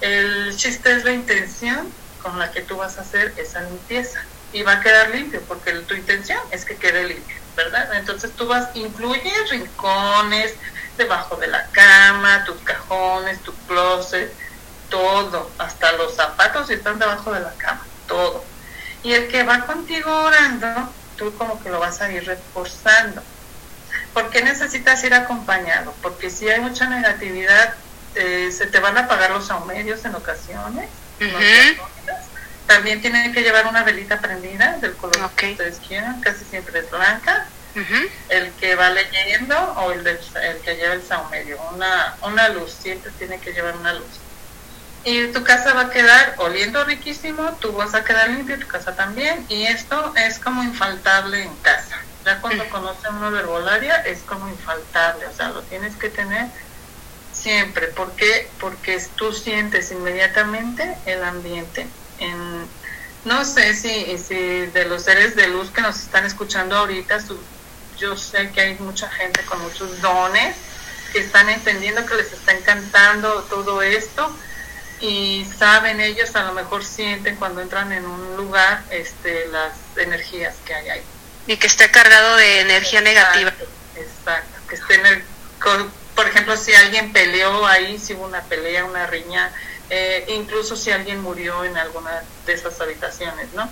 El 0.00 0.56
chiste 0.56 0.92
es 0.92 1.04
la 1.04 1.12
intención 1.12 1.92
con 2.22 2.38
la 2.38 2.52
que 2.52 2.60
tú 2.60 2.76
vas 2.76 2.98
a 2.98 3.00
hacer 3.00 3.34
esa 3.36 3.60
limpieza 3.62 4.20
y 4.52 4.62
va 4.62 4.74
a 4.74 4.80
quedar 4.80 5.10
limpio 5.10 5.42
porque 5.46 5.72
tu 5.72 5.94
intención 5.94 6.38
es 6.50 6.64
que 6.64 6.76
quede 6.76 7.04
limpio, 7.04 7.36
¿verdad? 7.58 7.92
Entonces 7.94 8.30
tú 8.36 8.46
vas, 8.46 8.68
incluyes 8.74 9.50
rincones 9.50 10.54
debajo 10.96 11.36
de 11.36 11.48
la 11.48 11.66
cama, 11.66 12.44
tus 12.44 12.56
cajones, 12.62 13.42
tu 13.42 13.52
closet, 13.66 14.32
todo, 14.88 15.50
hasta 15.58 15.92
los 15.92 16.14
zapatos 16.14 16.70
están 16.70 16.98
debajo 17.00 17.32
de 17.32 17.40
la 17.40 17.52
cama, 17.54 17.84
todo. 18.06 18.44
Y 19.02 19.12
el 19.12 19.28
que 19.28 19.42
va 19.42 19.66
contigo 19.66 20.10
orando, 20.10 20.68
tú 21.16 21.34
como 21.36 21.60
que 21.62 21.68
lo 21.68 21.80
vas 21.80 22.00
a 22.00 22.10
ir 22.12 22.24
reforzando. 22.24 23.22
¿Por 24.14 24.30
qué 24.30 24.42
necesitas 24.42 25.02
ir 25.02 25.14
acompañado? 25.14 25.92
Porque 26.00 26.30
si 26.30 26.48
hay 26.48 26.60
mucha 26.60 26.88
negatividad, 26.88 27.74
eh, 28.14 28.50
se 28.56 28.66
te 28.66 28.78
van 28.78 28.96
a 28.96 29.08
pagar 29.08 29.32
los 29.32 29.50
aumerios 29.50 30.04
en 30.04 30.14
ocasiones 30.14 30.88
también 32.68 33.00
tienen 33.00 33.32
que 33.32 33.40
llevar 33.40 33.66
una 33.66 33.82
velita 33.82 34.20
prendida 34.20 34.76
del 34.80 34.94
color 34.94 35.30
que 35.34 35.52
ustedes 35.52 35.80
quieran, 35.88 36.20
casi 36.20 36.44
siempre 36.44 36.78
es 36.78 36.90
blanca. 36.90 37.46
El 38.28 38.52
que 38.52 38.74
va 38.74 38.90
leyendo 38.90 39.56
o 39.56 39.92
el, 39.92 40.06
el 40.06 40.60
que 40.62 40.76
lleva 40.76 40.94
el 40.94 41.02
saumerio, 41.02 41.58
una, 41.72 42.16
una 42.22 42.48
luz, 42.50 42.72
siempre 42.72 43.10
tiene 43.18 43.40
que 43.40 43.52
llevar 43.52 43.76
una 43.76 43.94
luz. 43.94 44.20
Y 45.04 45.28
tu 45.28 45.42
casa 45.44 45.72
va 45.74 45.82
a 45.82 45.90
quedar 45.90 46.34
oliendo 46.38 46.84
riquísimo, 46.84 47.56
tú 47.60 47.72
vas 47.72 47.94
a 47.94 48.04
quedar 48.04 48.28
limpio, 48.30 48.58
tu 48.58 48.66
casa 48.66 48.94
también, 48.94 49.46
y 49.48 49.64
esto 49.64 50.12
es 50.16 50.38
como 50.38 50.62
infaltable 50.62 51.42
en 51.42 51.56
casa. 51.56 51.96
Ya 52.24 52.40
cuando 52.40 52.68
conoces 52.68 53.08
una 53.10 53.38
herbolaria 53.38 53.96
es 54.02 54.24
como 54.24 54.48
infaltable, 54.48 55.26
o 55.26 55.32
sea, 55.32 55.50
lo 55.50 55.62
tienes 55.62 55.96
que 55.96 56.10
tener 56.10 56.48
siempre. 57.32 57.86
¿Por 57.88 58.14
qué? 58.16 58.50
Porque 58.58 59.00
tú 59.14 59.32
sientes 59.32 59.90
inmediatamente 59.90 60.98
el 61.06 61.22
ambiente. 61.24 61.86
En, 62.18 62.66
no 63.24 63.44
sé 63.44 63.74
si, 63.74 64.18
si 64.18 64.34
de 64.34 64.84
los 64.86 65.02
seres 65.02 65.36
de 65.36 65.48
luz 65.48 65.70
que 65.70 65.80
nos 65.80 65.98
están 65.98 66.24
escuchando 66.24 66.76
ahorita, 66.76 67.18
yo 67.98 68.16
sé 68.16 68.50
que 68.50 68.60
hay 68.60 68.74
mucha 68.78 69.08
gente 69.10 69.42
con 69.42 69.60
muchos 69.62 70.00
dones 70.00 70.56
que 71.12 71.20
están 71.20 71.48
entendiendo 71.48 72.04
que 72.06 72.14
les 72.14 72.32
está 72.32 72.52
encantando 72.52 73.42
todo 73.44 73.82
esto 73.82 74.30
y 75.00 75.46
saben 75.58 76.00
ellos 76.00 76.34
a 76.36 76.44
lo 76.44 76.52
mejor 76.52 76.84
sienten 76.84 77.36
cuando 77.36 77.60
entran 77.60 77.92
en 77.92 78.04
un 78.04 78.36
lugar 78.36 78.82
este 78.90 79.46
las 79.48 79.72
energías 79.96 80.54
que 80.64 80.74
hay 80.74 80.88
ahí. 80.90 81.02
Y 81.46 81.56
que 81.56 81.66
esté 81.66 81.90
cargado 81.90 82.36
de 82.36 82.60
energía 82.60 83.00
negativa. 83.00 83.52
exacto 83.96 84.58
que 84.68 84.74
esté 84.74 84.94
en 84.94 85.24
por 86.14 86.26
ejemplo, 86.26 86.56
si 86.56 86.74
alguien 86.74 87.12
peleó 87.12 87.64
ahí, 87.66 87.98
si 87.98 88.14
hubo 88.14 88.24
una 88.24 88.42
pelea, 88.42 88.84
una 88.84 89.06
riña, 89.06 89.52
eh, 89.90 90.24
incluso 90.28 90.76
si 90.76 90.90
alguien 90.90 91.20
murió 91.22 91.64
en 91.64 91.76
alguna 91.76 92.22
de 92.46 92.52
esas 92.52 92.80
habitaciones, 92.80 93.52
¿no? 93.54 93.68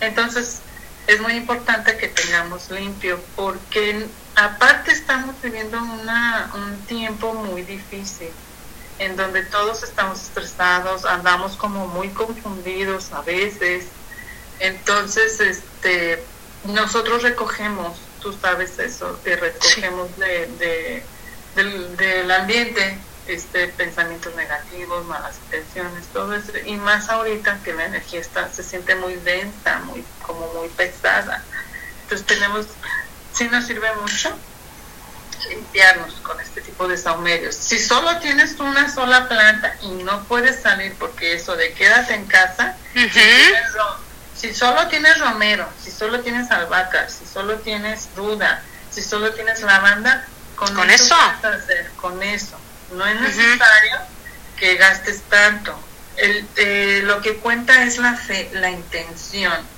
Entonces, 0.00 0.60
es 1.06 1.20
muy 1.20 1.34
importante 1.34 1.96
que 1.96 2.08
tengamos 2.08 2.70
limpio, 2.70 3.20
porque 3.36 4.06
aparte 4.36 4.92
estamos 4.92 5.34
viviendo 5.42 5.82
una, 5.82 6.50
un 6.54 6.76
tiempo 6.86 7.34
muy 7.34 7.62
difícil, 7.62 8.30
en 8.98 9.16
donde 9.16 9.42
todos 9.44 9.82
estamos 9.82 10.22
estresados, 10.22 11.04
andamos 11.04 11.56
como 11.56 11.86
muy 11.88 12.08
confundidos 12.10 13.12
a 13.12 13.22
veces. 13.22 13.86
Entonces, 14.60 15.40
este, 15.40 16.22
nosotros 16.64 17.22
recogemos, 17.22 17.98
tú 18.20 18.32
sabes 18.32 18.78
eso, 18.78 19.20
que 19.22 19.36
recogemos 19.36 20.16
de 20.18 21.02
del, 21.54 21.96
del 21.96 22.30
ambiente, 22.30 22.98
este, 23.26 23.68
pensamientos 23.68 24.34
negativos, 24.34 25.04
malas 25.06 25.36
intenciones, 25.44 26.06
todo 26.12 26.34
eso, 26.34 26.52
y 26.64 26.76
más 26.76 27.08
ahorita 27.08 27.58
que 27.64 27.72
la 27.72 27.86
energía 27.86 28.20
está, 28.20 28.50
se 28.50 28.62
siente 28.62 28.94
muy 28.94 29.14
densa, 29.16 29.78
muy, 29.80 30.04
como 30.22 30.52
muy 30.54 30.68
pesada. 30.68 31.42
Entonces 32.02 32.26
tenemos, 32.26 32.66
sí 33.32 33.48
nos 33.48 33.64
sirve 33.66 33.88
mucho 34.02 34.30
limpiarnos 35.48 36.14
con 36.16 36.38
este 36.40 36.60
tipo 36.60 36.88
de 36.88 36.96
saumerios. 36.96 37.54
Si 37.54 37.78
solo 37.78 38.18
tienes 38.18 38.58
una 38.60 38.92
sola 38.92 39.28
planta 39.28 39.76
y 39.82 39.88
no 39.88 40.24
puedes 40.24 40.62
salir 40.62 40.94
porque 40.98 41.34
eso 41.34 41.56
de 41.56 41.72
quédate 41.72 42.14
en 42.14 42.26
casa, 42.26 42.76
si, 44.34 44.54
solo 44.54 44.88
tienes 44.88 45.18
romero, 45.18 45.68
si 45.82 45.90
solo 45.90 46.20
tienes 46.20 46.50
albahaca, 46.50 47.08
si 47.08 47.26
solo 47.26 47.56
tienes 47.56 48.08
ruda, 48.16 48.62
si 48.90 49.02
solo 49.02 49.32
tienes 49.32 49.60
lavanda, 49.62 50.26
con, 50.56 50.90
eso, 50.90 51.16
con 51.96 52.22
eso. 52.22 52.56
No 52.92 53.06
es 53.06 53.20
necesario 53.20 53.98
que 54.56 54.76
gastes 54.76 55.22
tanto. 55.22 55.78
el, 56.16 56.46
eh, 56.56 57.00
lo 57.04 57.20
que 57.20 57.36
cuenta 57.36 57.82
es 57.84 57.98
la 57.98 58.14
fe, 58.14 58.50
la 58.52 58.70
intención. 58.70 59.74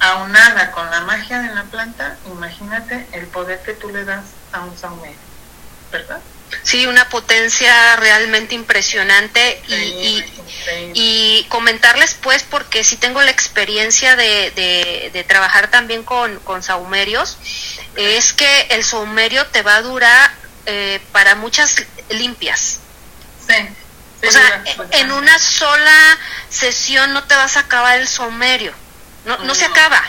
Aunada 0.00 0.70
con 0.72 0.90
la 0.90 1.00
magia 1.02 1.40
de 1.40 1.54
la 1.54 1.64
planta, 1.64 2.16
imagínate 2.26 3.06
el 3.12 3.26
poder 3.26 3.62
que 3.62 3.72
tú 3.74 3.88
le 3.90 4.04
das 4.04 4.24
a 4.52 4.60
un 4.60 4.76
saumerio, 4.76 5.16
¿verdad? 5.90 6.20
Sí, 6.62 6.86
una 6.86 7.08
potencia 7.08 7.96
realmente 7.96 8.54
impresionante 8.54 9.62
y, 9.66 9.74
y, 9.74 10.24
y, 10.94 11.44
comentarles 11.48 12.14
pues 12.14 12.42
porque 12.42 12.84
sí 12.84 12.96
tengo 12.96 13.22
la 13.22 13.30
experiencia 13.30 14.14
de, 14.14 14.50
de, 14.52 15.10
de 15.12 15.24
trabajar 15.24 15.70
también 15.70 16.04
con, 16.04 16.38
con 16.40 16.62
saumerios, 16.62 17.38
es 17.96 18.32
que 18.32 18.66
el 18.70 18.84
saumerio 18.84 19.46
te 19.46 19.62
va 19.62 19.76
a 19.76 19.82
durar 19.82 20.30
eh, 20.66 21.00
para 21.12 21.34
muchas 21.34 21.84
limpias. 22.10 22.78
Sí. 23.46 24.26
o 24.26 24.30
sea, 24.30 24.62
en 24.92 25.12
una 25.12 25.38
sola 25.38 26.18
sesión 26.48 27.12
no 27.12 27.24
te 27.24 27.34
vas 27.34 27.56
a 27.56 27.60
acabar 27.60 27.98
el 27.98 28.08
saumerio, 28.08 28.72
no, 29.24 29.38
no, 29.38 29.54
se 29.54 29.66
acaba. 29.66 30.02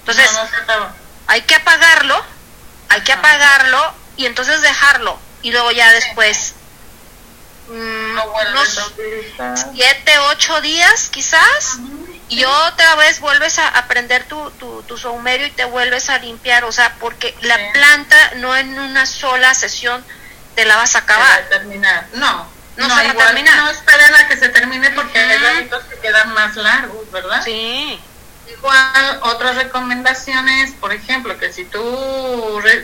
Entonces, 0.00 0.32
no, 0.32 0.44
no 0.44 0.50
se 0.50 0.56
acaba. 0.56 0.94
hay 1.26 1.42
que 1.42 1.54
apagarlo, 1.54 2.24
hay 2.88 3.02
que 3.02 3.12
apagarlo 3.12 3.94
y 4.16 4.26
entonces 4.26 4.62
dejarlo. 4.62 5.18
Y 5.42 5.52
luego 5.52 5.70
ya 5.70 5.92
después 5.92 6.54
mm, 7.68 8.18
unos 8.50 8.92
siete, 9.72 10.18
ocho 10.18 10.60
días 10.60 11.08
quizás 11.10 11.78
y 12.28 12.44
otra 12.44 12.94
vez 12.94 13.20
vuelves 13.20 13.58
a, 13.58 13.68
a 13.68 13.88
prender 13.88 14.24
tu, 14.24 14.50
tu, 14.52 14.82
tu 14.82 14.96
saumerio 14.96 15.46
y 15.46 15.50
te 15.50 15.64
vuelves 15.64 16.10
a 16.10 16.18
limpiar, 16.18 16.64
o 16.64 16.72
sea, 16.72 16.94
porque 17.00 17.34
la 17.40 17.72
planta 17.72 18.32
no 18.36 18.56
en 18.56 18.78
una 18.78 19.04
sola 19.04 19.52
sesión 19.54 20.04
te 20.60 20.66
la 20.66 20.76
vas 20.76 20.90
a 20.94 21.00
Se 21.00 21.06
va 21.06 21.14
acabar. 21.14 21.40
a 21.42 21.48
terminar. 21.48 22.06
No, 22.14 22.46
No 22.76 22.88
no, 22.88 22.96
se 22.98 23.04
va 23.04 23.10
a 23.12 23.26
terminar. 23.26 23.56
No 23.56 23.70
esperen 23.70 24.14
a 24.14 24.28
que 24.28 24.36
se 24.36 24.48
termine 24.50 24.90
porque 24.90 25.18
hay 25.18 25.36
Ujú. 25.38 25.46
hábitos 25.46 25.84
que 25.84 25.96
quedan 26.00 26.34
más 26.34 26.54
largos, 26.56 27.10
¿verdad? 27.10 27.42
Sí, 27.42 27.98
Igual, 28.52 29.20
otras 29.22 29.54
recomendaciones, 29.56 30.72
por 30.72 30.92
ejemplo, 30.92 31.38
que 31.38 31.52
si 31.52 31.64
tú, 31.64 31.80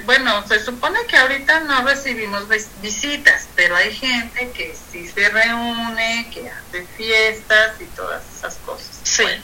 bueno, 0.04 0.46
se 0.46 0.64
supone 0.64 0.98
que 1.08 1.16
ahorita 1.18 1.60
no 1.60 1.82
recibimos 1.82 2.48
vis- 2.48 2.68
visitas, 2.80 3.48
pero 3.56 3.74
hay 3.76 3.92
gente 3.94 4.52
que 4.52 4.74
sí 4.90 5.08
se 5.08 5.28
reúne, 5.28 6.30
que 6.32 6.48
hace 6.50 6.86
fiestas 6.96 7.72
y 7.80 7.84
todas 7.96 8.22
esas 8.38 8.54
cosas. 8.64 8.88
Sí. 9.02 9.22
Bueno, 9.24 9.42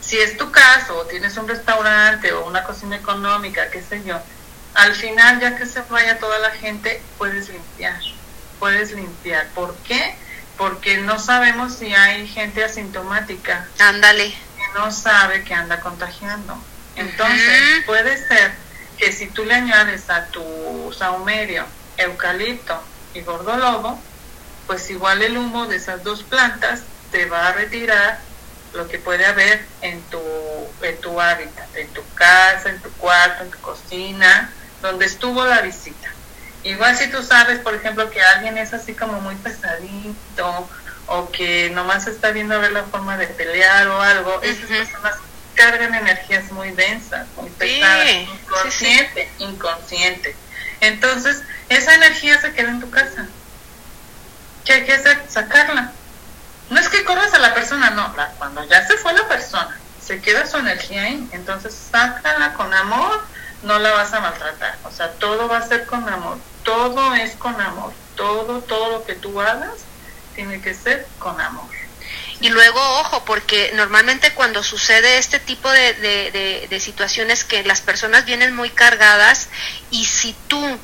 si 0.00 0.18
es 0.18 0.36
tu 0.38 0.50
caso, 0.50 0.96
o 0.96 1.04
tienes 1.06 1.36
un 1.36 1.46
restaurante 1.46 2.32
o 2.32 2.46
una 2.46 2.64
cocina 2.64 2.96
económica, 2.96 3.68
qué 3.70 3.82
sé 3.82 4.02
yo, 4.04 4.18
al 4.74 4.94
final, 4.94 5.40
ya 5.40 5.56
que 5.56 5.66
se 5.66 5.80
vaya 5.82 6.18
toda 6.18 6.38
la 6.40 6.50
gente, 6.50 7.00
puedes 7.16 7.48
limpiar, 7.48 8.00
puedes 8.58 8.92
limpiar. 8.92 9.46
¿Por 9.48 9.74
qué? 9.78 10.14
Porque 10.58 10.98
no 10.98 11.18
sabemos 11.18 11.74
si 11.74 11.94
hay 11.94 12.26
gente 12.28 12.64
asintomática 12.64 13.66
ándale. 13.78 14.30
que 14.30 14.78
no 14.78 14.92
sabe 14.92 15.44
que 15.44 15.54
anda 15.54 15.80
contagiando. 15.80 16.56
Entonces, 16.96 17.84
puede 17.86 18.16
ser 18.28 18.52
que 18.98 19.12
si 19.12 19.26
tú 19.26 19.44
le 19.44 19.54
añades 19.54 20.08
a 20.10 20.26
tu 20.26 20.94
saumerio 20.96 21.64
eucalipto 21.96 22.80
y 23.14 23.20
gordolobo, 23.22 24.00
pues 24.66 24.88
igual 24.90 25.22
el 25.22 25.36
humo 25.36 25.66
de 25.66 25.76
esas 25.76 26.04
dos 26.04 26.22
plantas 26.22 26.82
te 27.10 27.26
va 27.26 27.48
a 27.48 27.52
retirar 27.52 28.18
lo 28.72 28.88
que 28.88 28.98
puede 28.98 29.24
haber 29.26 29.64
en 29.82 30.00
tu, 30.02 30.20
en 30.82 31.00
tu 31.00 31.20
hábitat, 31.20 31.76
en 31.76 31.88
tu 31.88 32.02
casa, 32.14 32.70
en 32.70 32.80
tu 32.80 32.90
cuarto, 32.92 33.44
en 33.44 33.50
tu 33.50 33.58
cocina, 33.58 34.50
donde 34.84 35.06
estuvo 35.06 35.44
la 35.46 35.62
visita. 35.62 36.08
Igual 36.62 36.96
si 36.96 37.10
tú 37.10 37.22
sabes, 37.22 37.58
por 37.58 37.74
ejemplo, 37.74 38.10
que 38.10 38.20
alguien 38.22 38.58
es 38.58 38.72
así 38.74 38.92
como 38.94 39.20
muy 39.20 39.34
pesadito 39.36 40.68
o 41.06 41.30
que 41.30 41.70
nomás 41.70 42.06
está 42.06 42.30
viendo 42.32 42.54
a 42.54 42.58
ver 42.58 42.72
la 42.72 42.84
forma 42.84 43.16
de 43.16 43.26
pelear 43.26 43.88
o 43.88 44.00
algo, 44.00 44.40
esas 44.42 44.66
personas 44.66 45.14
cargan 45.54 45.94
energías 45.94 46.50
muy 46.52 46.70
densas, 46.72 47.26
muy 47.36 47.48
pesadas, 47.50 48.08
sí, 48.08 48.28
inconsciente, 48.42 49.30
inconsciente. 49.38 50.36
Entonces, 50.80 51.42
esa 51.70 51.94
energía 51.94 52.38
se 52.40 52.52
queda 52.52 52.68
en 52.70 52.80
tu 52.80 52.90
casa. 52.90 53.26
¿Qué 54.64 54.72
hay 54.74 54.84
que 54.84 54.92
hacer? 54.94 55.22
Sacarla. 55.28 55.92
No 56.70 56.78
es 56.80 56.88
que 56.88 57.04
corras 57.04 57.32
a 57.34 57.38
la 57.38 57.54
persona, 57.54 57.90
no. 57.90 58.12
La- 58.16 58.32
cuando 58.38 58.64
ya 58.64 58.86
se 58.86 58.96
fue 58.98 59.12
la 59.14 59.28
persona, 59.28 59.78
se 60.04 60.20
queda 60.20 60.46
su 60.46 60.56
energía 60.58 61.02
ahí. 61.04 61.28
Entonces, 61.32 61.74
sácala 61.90 62.54
con 62.54 62.72
amor, 62.74 63.22
no 63.64 63.78
la 63.78 63.90
vas 63.92 64.12
a 64.12 64.20
maltratar. 64.20 64.76
O 64.84 64.90
sea, 64.90 65.10
todo 65.12 65.48
va 65.48 65.58
a 65.58 65.66
ser 65.68 65.86
con 65.86 66.08
amor. 66.08 66.38
Todo 66.62 67.14
es 67.14 67.32
con 67.36 67.60
amor. 67.60 67.92
Todo, 68.16 68.60
todo 68.62 68.90
lo 68.90 69.04
que 69.04 69.14
tú 69.14 69.40
hagas 69.40 69.72
tiene 70.34 70.60
que 70.60 70.74
ser 70.74 71.06
con 71.18 71.40
amor. 71.40 71.68
Y 72.40 72.48
luego, 72.50 72.80
ojo, 73.00 73.24
porque 73.24 73.72
normalmente 73.74 74.34
cuando 74.34 74.62
sucede 74.62 75.18
este 75.18 75.38
tipo 75.38 75.70
de, 75.70 75.94
de, 75.94 76.30
de- 76.30 76.66
de 76.68 76.80
situaciones 76.80 77.44
que 77.44 77.62
las 77.64 77.80
personas 77.80 78.24
vienen 78.24 78.54
muy 78.54 78.70
cargadas 78.70 79.48
y 79.90 80.04
si 80.04 80.34
tú 80.48 80.78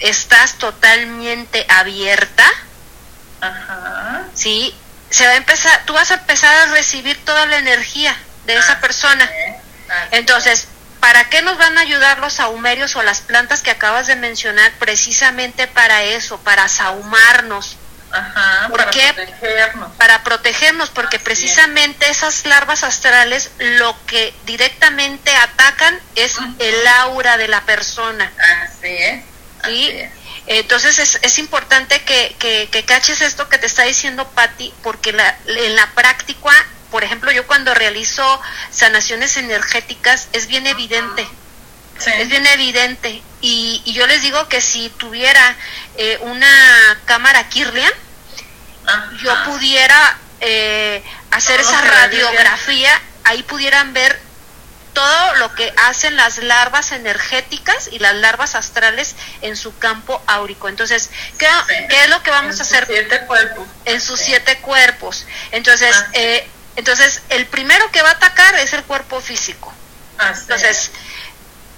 estás 0.00 0.54
totalmente 0.54 1.64
abierta, 1.68 2.44
Ajá. 3.40 4.24
¿sí? 4.34 4.74
Se 5.10 5.26
va 5.26 5.32
a 5.32 5.36
empezar, 5.36 5.84
tú 5.86 5.92
vas 5.92 6.10
a 6.10 6.14
empezar 6.14 6.54
a 6.68 6.72
recibir 6.72 7.16
toda 7.24 7.46
la 7.46 7.58
energía 7.58 8.16
de 8.46 8.56
esa 8.56 8.72
Así 8.72 8.80
persona. 8.82 9.24
es, 9.24 9.54
Entonces, 10.10 10.66
¿para 11.04 11.28
qué 11.28 11.42
nos 11.42 11.58
van 11.58 11.76
a 11.76 11.82
ayudar 11.82 12.18
los 12.18 12.32
saumerios 12.32 12.96
o 12.96 13.02
las 13.02 13.20
plantas 13.20 13.60
que 13.60 13.70
acabas 13.70 14.06
de 14.06 14.16
mencionar? 14.16 14.72
Precisamente 14.78 15.66
para 15.66 16.02
eso, 16.02 16.38
para 16.38 16.66
saumarnos, 16.66 17.76
Ajá, 18.10 18.68
¿Por 18.70 18.78
para 18.78 18.90
qué? 18.90 19.12
protegernos. 19.12 19.92
para 19.96 20.22
protegernos, 20.24 20.88
porque 20.88 21.16
Así 21.16 21.22
es. 21.22 21.22
precisamente 21.24 22.08
esas 22.08 22.46
larvas 22.46 22.84
astrales 22.84 23.50
lo 23.58 23.94
que 24.06 24.32
directamente 24.46 25.36
atacan 25.36 25.98
es 26.14 26.36
el 26.58 26.86
aura 26.86 27.36
de 27.36 27.48
la 27.48 27.60
persona. 27.66 28.32
Así 28.62 28.86
es. 28.88 29.24
¿sí? 29.66 29.90
Es. 29.90 30.10
Entonces 30.46 30.98
es, 30.98 31.18
es 31.20 31.38
importante 31.38 32.00
que, 32.02 32.34
que, 32.38 32.70
que 32.72 32.84
caches 32.86 33.20
esto 33.20 33.50
que 33.50 33.58
te 33.58 33.66
está 33.66 33.82
diciendo 33.82 34.26
Patti, 34.30 34.72
porque 34.82 35.12
la, 35.12 35.36
en 35.48 35.76
la 35.76 35.86
práctica, 35.88 36.50
por 36.94 37.02
ejemplo, 37.02 37.32
yo 37.32 37.44
cuando 37.48 37.74
realizo 37.74 38.40
sanaciones 38.70 39.36
energéticas 39.36 40.28
es 40.32 40.46
bien 40.46 40.64
evidente, 40.68 41.26
Sí. 41.98 42.08
es 42.18 42.28
bien 42.28 42.46
evidente. 42.46 43.20
Y, 43.40 43.82
y 43.84 43.94
yo 43.94 44.06
les 44.06 44.22
digo 44.22 44.46
que 44.48 44.60
si 44.60 44.90
tuviera 44.90 45.56
eh, 45.96 46.18
una 46.20 46.96
cámara 47.04 47.48
Kirlian, 47.48 47.92
Ajá. 48.86 49.10
yo 49.20 49.44
pudiera 49.46 50.18
eh, 50.40 51.02
hacer 51.32 51.60
Todo 51.62 51.70
esa 51.72 51.80
radiografía, 51.82 53.00
ahí 53.24 53.42
pudieran 53.42 53.92
ver 53.92 54.20
todo 54.92 55.34
lo 55.34 55.52
que 55.56 55.74
hacen 55.88 56.14
las 56.14 56.38
larvas 56.38 56.92
energéticas 56.92 57.88
y 57.90 57.98
las 57.98 58.14
larvas 58.14 58.54
astrales 58.54 59.16
en 59.42 59.56
su 59.56 59.76
campo 59.78 60.22
áurico. 60.28 60.68
Entonces, 60.68 61.10
¿qué, 61.38 61.48
Sí. 61.66 61.74
qué 61.90 62.04
es 62.04 62.08
lo 62.08 62.22
que 62.22 62.30
vamos 62.30 62.54
En 62.54 62.60
a 62.60 62.64
sus 62.64 62.72
hacer 62.72 62.86
Siete 62.86 63.26
cuerpos. 63.26 63.66
en 63.84 64.00
sus 64.00 64.20
siete 64.20 64.58
cuerpos? 64.58 65.26
Entonces, 65.50 65.92
Así 65.96 66.10
eh, 66.12 66.48
entonces 66.76 67.22
el 67.28 67.46
primero 67.46 67.90
que 67.90 68.02
va 68.02 68.10
a 68.10 68.12
atacar 68.12 68.54
es 68.56 68.72
el 68.72 68.82
cuerpo 68.84 69.20
físico. 69.20 69.72
Así 70.18 70.42
Entonces, 70.42 70.90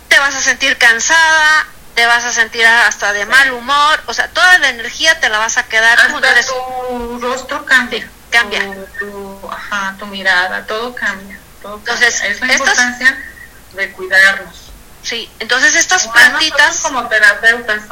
te 0.09 0.19
vas 0.19 0.35
a 0.35 0.41
sentir 0.43 0.77
cansada, 0.79 1.67
te 1.95 2.05
vas 2.07 2.25
a 2.25 2.33
sentir 2.33 2.67
hasta 2.67 3.13
de 3.13 3.25
mal 3.27 3.51
humor, 3.53 4.03
o 4.07 4.15
sea, 4.15 4.29
toda 4.29 4.59
la 4.59 4.69
energía 4.69 5.19
te 5.21 5.29
la 5.29 5.39
vas 5.39 5.57
a 5.57 5.65
quedar 5.67 5.99
hasta 5.99 6.13
Entonces, 6.15 6.47
tu 6.47 7.19
rostro 7.21 7.65
cambia. 7.65 8.01
Sí, 8.05 8.11
cambia. 8.31 8.61
Tu, 8.99 9.07
tu- 9.07 9.51
ajá, 9.51 9.95
tu 9.99 10.07
mirada, 10.07 10.67
todo 10.67 10.95
cambia. 10.95 11.39
Todo 11.63 11.77
Entonces, 11.79 12.23
es 12.23 12.41
la 12.41 12.47
estas- 12.53 12.59
importancia 12.59 13.25
de 13.73 13.93
cuidarnos. 13.93 14.55
sí, 15.03 15.31
entonces 15.39 15.75
estas 15.75 16.07
plantitas... 16.09 16.79
como 16.81 17.07
terapeutas. 17.09 17.83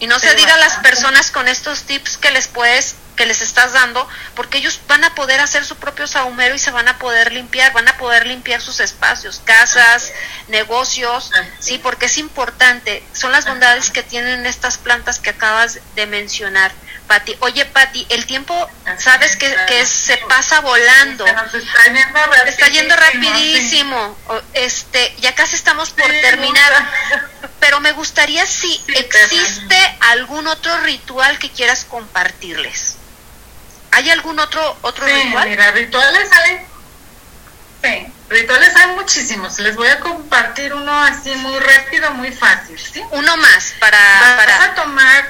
Y 0.00 0.06
no 0.06 0.18
se 0.18 0.34
diga 0.34 0.54
a 0.54 0.58
las 0.58 0.76
personas 0.78 1.30
con 1.30 1.46
estos 1.48 1.82
tips 1.84 2.16
que 2.16 2.30
les 2.30 2.48
puedes, 2.48 2.96
que 3.16 3.26
les 3.26 3.42
estás 3.42 3.72
dando, 3.72 4.08
porque 4.34 4.58
ellos 4.58 4.80
van 4.88 5.04
a 5.04 5.14
poder 5.14 5.40
hacer 5.40 5.64
su 5.64 5.76
propio 5.76 6.06
sahumero 6.06 6.54
y 6.54 6.58
se 6.58 6.70
van 6.70 6.88
a 6.88 6.98
poder 6.98 7.32
limpiar, 7.32 7.72
van 7.72 7.88
a 7.88 7.96
poder 7.96 8.26
limpiar 8.26 8.60
sus 8.60 8.80
espacios, 8.80 9.40
casas, 9.44 10.12
negocios, 10.48 11.30
sí, 11.58 11.78
porque 11.78 12.06
es 12.06 12.18
importante, 12.18 13.02
son 13.12 13.32
las 13.32 13.46
bondades 13.46 13.90
que 13.90 14.02
tienen 14.02 14.46
estas 14.46 14.78
plantas 14.78 15.18
que 15.18 15.30
acabas 15.30 15.78
de 15.94 16.06
mencionar, 16.06 16.72
Pati. 17.06 17.36
Oye, 17.40 17.66
Pati, 17.66 18.06
el 18.08 18.26
tiempo, 18.26 18.70
sabes 18.98 19.32
es, 19.32 19.36
que, 19.36 19.56
que 19.66 19.84
se 19.84 20.16
pasa 20.16 20.60
volando. 20.60 21.26
Se 21.50 22.48
está 22.48 22.68
yendo 22.68 22.96
rapidísimo. 22.96 24.16
Este, 24.54 25.14
ya 25.20 25.34
casi 25.34 25.54
estamos 25.54 25.90
por 25.90 26.06
terminar. 26.06 26.72
Pero 27.60 27.80
me 27.80 27.92
gustaría 27.92 28.46
si 28.46 28.80
existe 28.88 29.76
algún 30.00 30.46
otro 30.46 30.78
ritual 30.80 31.38
que 31.38 31.50
quieras 31.50 31.84
compartirles. 31.84 32.96
¿Hay 33.94 34.10
algún 34.10 34.38
otro 34.38 34.76
otro 34.82 35.06
Sí, 35.06 35.12
ritual? 35.12 35.48
mira, 35.48 35.70
rituales 35.72 36.28
hay. 36.32 36.66
Sí, 37.82 38.12
rituales 38.28 38.74
hay 38.76 38.86
muchísimos. 38.94 39.58
Les 39.58 39.76
voy 39.76 39.88
a 39.88 40.00
compartir 40.00 40.72
uno 40.74 40.92
así 41.02 41.34
muy 41.36 41.58
rápido, 41.58 42.10
muy 42.12 42.32
fácil, 42.32 42.78
¿sí? 42.78 43.02
Uno 43.10 43.36
más 43.36 43.74
para 43.78 43.98
Vas 44.20 44.32
para 44.36 44.64
a 44.64 44.74
tomar 44.74 45.28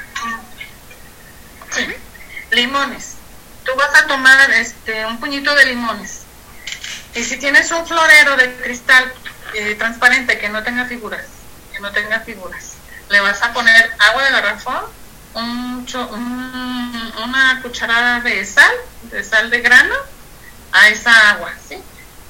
sí, 1.73 1.87
limones. 2.51 3.15
tú 3.65 3.73
vas 3.77 3.95
a 3.95 4.07
tomar 4.07 4.51
este 4.53 5.05
un 5.07 5.19
puñito 5.19 5.55
de 5.55 5.67
limones. 5.67 6.21
Y 7.15 7.25
si 7.25 7.37
tienes 7.39 7.71
un 7.71 7.87
florero 7.87 8.37
de 8.37 8.55
cristal 8.57 9.13
eh, 9.55 9.75
transparente 9.77 10.39
que 10.39 10.49
no 10.49 10.63
tenga 10.63 10.85
figuras, 10.87 11.25
que 11.73 11.81
no 11.81 11.93
tenga 11.93 12.21
figuras, 12.21 12.73
le 13.09 13.21
vas 13.21 13.41
a 13.43 13.53
poner 13.53 13.93
agua 13.99 14.23
de 14.25 14.31
garrafón, 14.33 14.85
un, 15.35 17.13
una 17.25 17.61
cucharada 17.63 18.21
de 18.21 18.45
sal, 18.45 18.75
de 19.11 19.23
sal 19.25 19.51
de 19.51 19.61
grano, 19.61 19.95
a 20.73 20.89
esa 20.89 21.31
agua, 21.31 21.53
¿sí? 21.69 21.79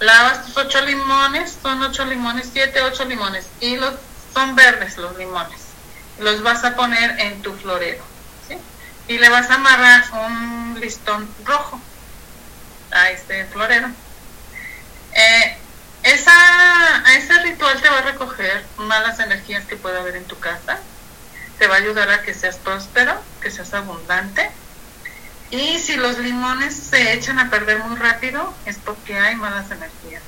Lavas 0.01 0.47
tus 0.47 0.57
ocho 0.57 0.81
limones, 0.83 1.57
son 1.63 1.83
ocho 1.83 2.05
limones, 2.05 2.49
siete, 2.53 2.83
ocho 2.83 3.05
limones, 3.05 3.47
y 3.61 3.77
los 3.77 3.95
son 4.35 4.57
verdes 4.57 4.99
los 4.99 5.17
limones. 5.17 5.61
Los 6.19 6.43
vas 6.43 6.65
a 6.65 6.75
poner 6.75 7.19
en 7.21 7.41
tu 7.43 7.55
florero, 7.55 8.05
¿sí? 8.49 8.59
Y 9.09 9.19
le 9.19 9.29
vas 9.29 9.51
a 9.51 9.55
amarrar 9.55 10.05
un 10.13 10.79
listón 10.81 11.29
rojo 11.45 11.81
a 12.91 13.11
este 13.11 13.45
florero. 13.47 13.89
Eh, 15.13 15.57
esa, 16.03 17.05
ese 17.17 17.39
ritual 17.43 17.81
te 17.81 17.89
va 17.89 17.99
a 17.99 18.03
recoger 18.03 18.65
malas 18.77 19.19
energías 19.21 19.65
que 19.65 19.77
pueda 19.77 20.01
haber 20.01 20.17
en 20.17 20.25
tu 20.25 20.39
casa, 20.39 20.79
te 21.59 21.67
va 21.67 21.75
a 21.77 21.79
ayudar 21.79 22.11
a 22.11 22.23
que 22.23 22.35
seas 22.35 22.57
próspero, 22.57 23.15
que 23.41 23.51
seas 23.51 23.73
abundante. 23.75 24.51
Y 25.51 25.79
si 25.79 25.97
los 25.97 26.19
limones 26.19 26.75
se 26.75 27.13
echan 27.13 27.39
a 27.39 27.51
perder 27.51 27.79
muy 27.81 27.97
rápido, 27.97 28.53
es 28.67 28.79
porque 28.79 29.19
hay 29.19 29.37
malas 29.37 29.71
energías. 29.71 30.23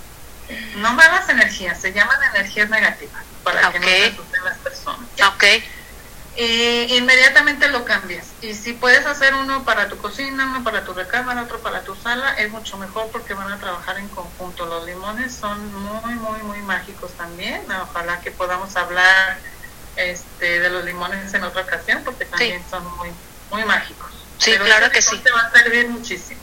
No 0.77 0.93
malas 0.93 1.29
energías, 1.29 1.81
se 1.81 1.93
llaman 1.93 2.16
energías 2.35 2.70
negativas, 2.70 3.24
para 3.43 3.72
que 3.72 3.81
no 3.81 3.87
asusten 3.87 4.45
las 4.45 4.59
personas. 4.59 5.09
Ok 5.35 5.45
y 6.37 6.97
inmediatamente 6.97 7.68
lo 7.68 7.85
cambias. 7.85 8.27
Y 8.43 8.55
si 8.55 8.74
puedes 8.74 9.07
hacer 9.07 9.35
uno 9.35 9.64
para 9.64 9.89
tu 9.89 9.97
cocina, 9.97 10.45
uno 10.45 10.62
para 10.62 10.85
tu 10.85 10.93
recámara, 10.93 11.43
otro 11.43 11.61
para 11.61 11.83
tu 11.83 11.95
sala, 11.97 12.35
es 12.35 12.51
mucho 12.51 12.77
mejor 12.77 13.09
porque 13.11 13.33
van 13.33 13.51
a 13.51 13.59
trabajar 13.59 13.99
en 13.99 14.09
conjunto. 14.09 14.66
Los 14.66 14.85
limones 14.85 15.35
son 15.35 15.72
muy, 15.74 16.14
muy, 16.14 16.43
muy 16.43 16.62
mágicos 16.62 17.12
también. 17.14 17.62
Ojalá 17.83 18.20
que 18.20 18.31
podamos 18.31 18.77
hablar 18.77 19.41
este, 19.97 20.61
de 20.61 20.71
los 20.71 20.85
limones 20.85 21.33
en 21.35 21.45
otra 21.45 21.63
ocasión 21.63 22.03
porque 22.05 22.25
también 22.27 22.65
son 22.69 22.85
muy, 22.97 23.11
muy 23.51 23.65
mágicos. 23.65 24.13
Sí, 24.39 24.57
claro 24.57 24.91
que 24.91 25.03
sí. 25.03 25.17
Te 25.19 25.31
va 25.31 25.41
a 25.41 25.51
servir 25.51 25.89
muchísimo. 25.89 26.41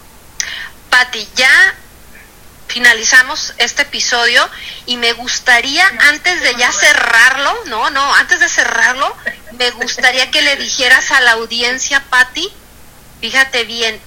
Pati, 0.90 1.28
ya 1.36 1.76
finalizamos 2.68 3.54
este 3.58 3.84
episodio 3.84 4.50
y 4.88 4.98
me 4.98 5.14
gustaría, 5.14 5.86
antes 6.10 6.42
de 6.42 6.56
ya 6.56 6.72
cerrarlo, 6.72 7.56
no, 7.66 7.90
no, 7.92 8.16
antes 8.16 8.40
de 8.40 8.50
cerrarlo, 8.50 9.16
me 9.52 9.70
gustaría 9.72 10.32
que 10.32 10.42
le 10.42 10.56
dijeras 10.56 11.12
a 11.12 11.22
la 11.22 11.34
audiencia, 11.34 12.04
Patti, 12.10 12.52
fíjate 13.22 13.66
bien, 13.66 14.02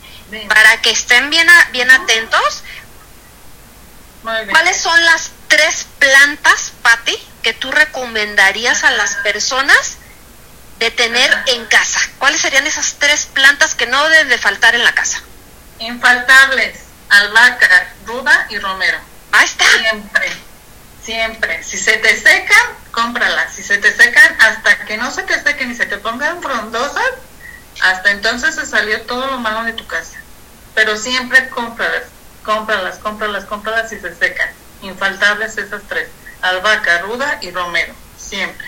para 0.49 0.81
que 0.83 0.91
estén 0.91 1.31
bien, 1.31 1.47
bien 1.71 1.91
atentos, 1.91 2.63
¿cuáles 4.23 4.81
son 4.81 5.05
las 5.05 5.31
tres 5.49 5.87
plantas, 5.99 6.73
Patti, 6.83 7.17
que 7.43 7.53
tú 7.53 7.71
recomendarías 7.71 8.85
a 8.85 8.91
las 8.93 9.17
personas 9.17 9.97
de 10.79 10.91
tener 10.91 11.31
en 11.47 11.65
casa? 11.67 12.01
¿Cuáles 12.19 12.41
serían 12.41 12.67
esas 12.67 12.95
tres 12.99 13.27
plantas 13.27 13.75
que 13.75 13.87
no 13.87 14.09
deben 14.09 14.29
de 14.29 14.39
faltar 14.39 14.75
en 14.75 14.85
la 14.85 14.93
casa? 14.93 15.21
Infaltables 15.79 16.87
albahaca, 17.09 17.95
ruda 18.07 18.47
y 18.51 18.59
romero. 18.59 18.99
Ahí 19.33 19.45
está. 19.45 19.65
Siempre, 19.79 20.33
siempre. 21.03 21.63
Si 21.65 21.79
se 21.79 21.97
te 21.99 22.19
secan, 22.21 22.67
cómpralas. 22.91 23.55
Si 23.55 23.63
se 23.63 23.79
te 23.79 23.95
secan, 23.95 24.37
hasta 24.41 24.85
que 24.85 24.97
no 24.97 25.11
se 25.11 25.23
te 25.23 25.43
sequen 25.43 25.71
y 25.71 25.75
se 25.75 25.87
te 25.87 25.99
pongan 25.99 26.43
frondosas, 26.43 27.11
hasta 27.83 28.11
entonces 28.11 28.55
se 28.55 28.67
salió 28.67 29.03
todo 29.03 29.27
lo 29.27 29.39
malo 29.39 29.65
de 29.65 29.73
tu 29.73 29.87
casa. 29.87 30.19
Pero 30.75 30.97
siempre 30.97 31.49
cómpralas, 31.49 32.05
cómpralas, 32.45 32.99
cómpralas, 32.99 33.45
cómpralas 33.45 33.91
si 33.91 33.99
se 33.99 34.15
secan. 34.15 34.49
Infaltables 34.83 35.57
esas 35.59 35.83
tres. 35.89 36.09
Albahaca, 36.43 36.99
ruda 37.03 37.39
y 37.41 37.51
romero. 37.51 37.95
Siempre. 38.18 38.66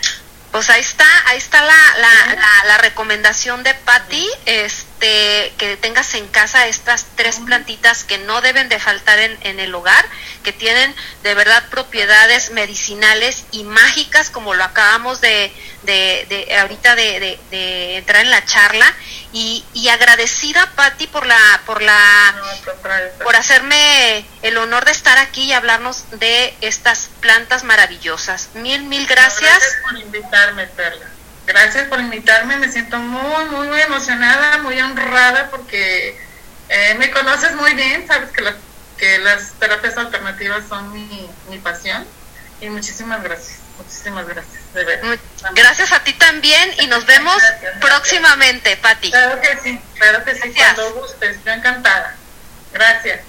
Pues 0.51 0.71
ahí 0.71 0.81
está, 0.81 1.05
ahí 1.27 1.39
está 1.39 1.63
la, 1.63 1.77
la, 1.99 2.65
la, 2.67 2.79
recomendación 2.79 3.63
de 3.63 3.75
Patty, 3.75 4.27
este, 4.47 4.88
que 4.99 5.79
tengas 5.81 6.15
en 6.15 6.27
casa 6.29 6.67
estas 6.67 7.07
tres 7.15 7.37
plantitas 7.41 8.05
que 8.05 8.19
no 8.19 8.41
deben 8.41 8.69
de 8.69 8.79
faltar 8.79 9.19
en, 9.19 9.39
en, 9.43 9.61
el 9.61 9.75
hogar, 9.75 10.05
que 10.43 10.53
tienen 10.53 10.95
de 11.23 11.35
verdad 11.35 11.69
propiedades 11.71 12.51
medicinales 12.51 13.45
y 13.53 13.65
mágicas, 13.65 14.31
como 14.31 14.55
lo 14.55 14.65
acabamos 14.65 15.21
de, 15.21 15.53
de, 15.83 16.27
de 16.29 16.57
ahorita 16.59 16.97
de, 16.97 17.39
de, 17.51 17.97
entrar 17.97 18.23
en 18.23 18.31
la 18.31 18.45
charla, 18.45 18.93
y, 19.33 19.65
y 19.75 19.89
agradecida 19.89 20.73
Patty 20.75 21.07
por 21.07 21.27
la, 21.27 21.61
por 21.67 21.83
la, 21.83 22.35
por 23.23 23.37
hacerme 23.37 24.25
el 24.43 24.57
honor 24.57 24.85
de 24.85 24.93
estar 24.93 25.19
aquí 25.19 25.45
y 25.45 25.53
hablarnos 25.53 26.05
de 26.19 26.57
estas 26.61 27.09
plantas 27.21 27.63
maravillosas. 27.65 28.49
Mil, 28.55 28.83
mil 28.85 29.07
gracias 29.07 29.63
Perla. 30.77 31.18
Gracias 31.49 31.89
por 31.89 31.99
invitarme, 31.99 32.59
me 32.59 32.71
siento 32.71 32.99
muy, 32.99 33.47
muy, 33.47 33.69
muy 33.69 33.81
emocionada, 33.81 34.59
muy 34.59 34.79
honrada 34.83 35.49
porque 35.51 36.15
eh, 36.69 36.95
me 36.99 37.11
conoces 37.11 37.55
muy 37.55 37.73
bien, 37.73 38.07
sabes 38.07 38.29
que, 38.33 38.45
que 38.99 39.19
las 39.21 39.53
terapias 39.55 39.97
alternativas 39.97 40.65
son 40.69 40.93
mi, 40.93 41.27
mi 41.49 41.57
pasión 41.57 42.07
y 42.61 42.69
muchísimas 42.69 43.23
gracias, 43.23 43.61
muchísimas 43.79 44.29
gracias. 44.29 44.63
Gracias 45.55 45.93
a 45.93 46.05
ti 46.05 46.13
también 46.13 46.71
y 46.81 46.87
nos 46.87 47.07
vemos 47.07 47.43
próximamente, 47.81 48.77
Pati. 48.77 49.11
Claro 49.11 49.41
que 49.41 49.59
sí, 49.63 49.81
claro 49.95 50.25
que 50.25 50.35
sí, 50.35 50.53
cuando 50.55 50.93
gustes, 51.01 51.39
yo 51.47 51.53
encantada. 51.53 52.15
Gracias. 52.75 53.21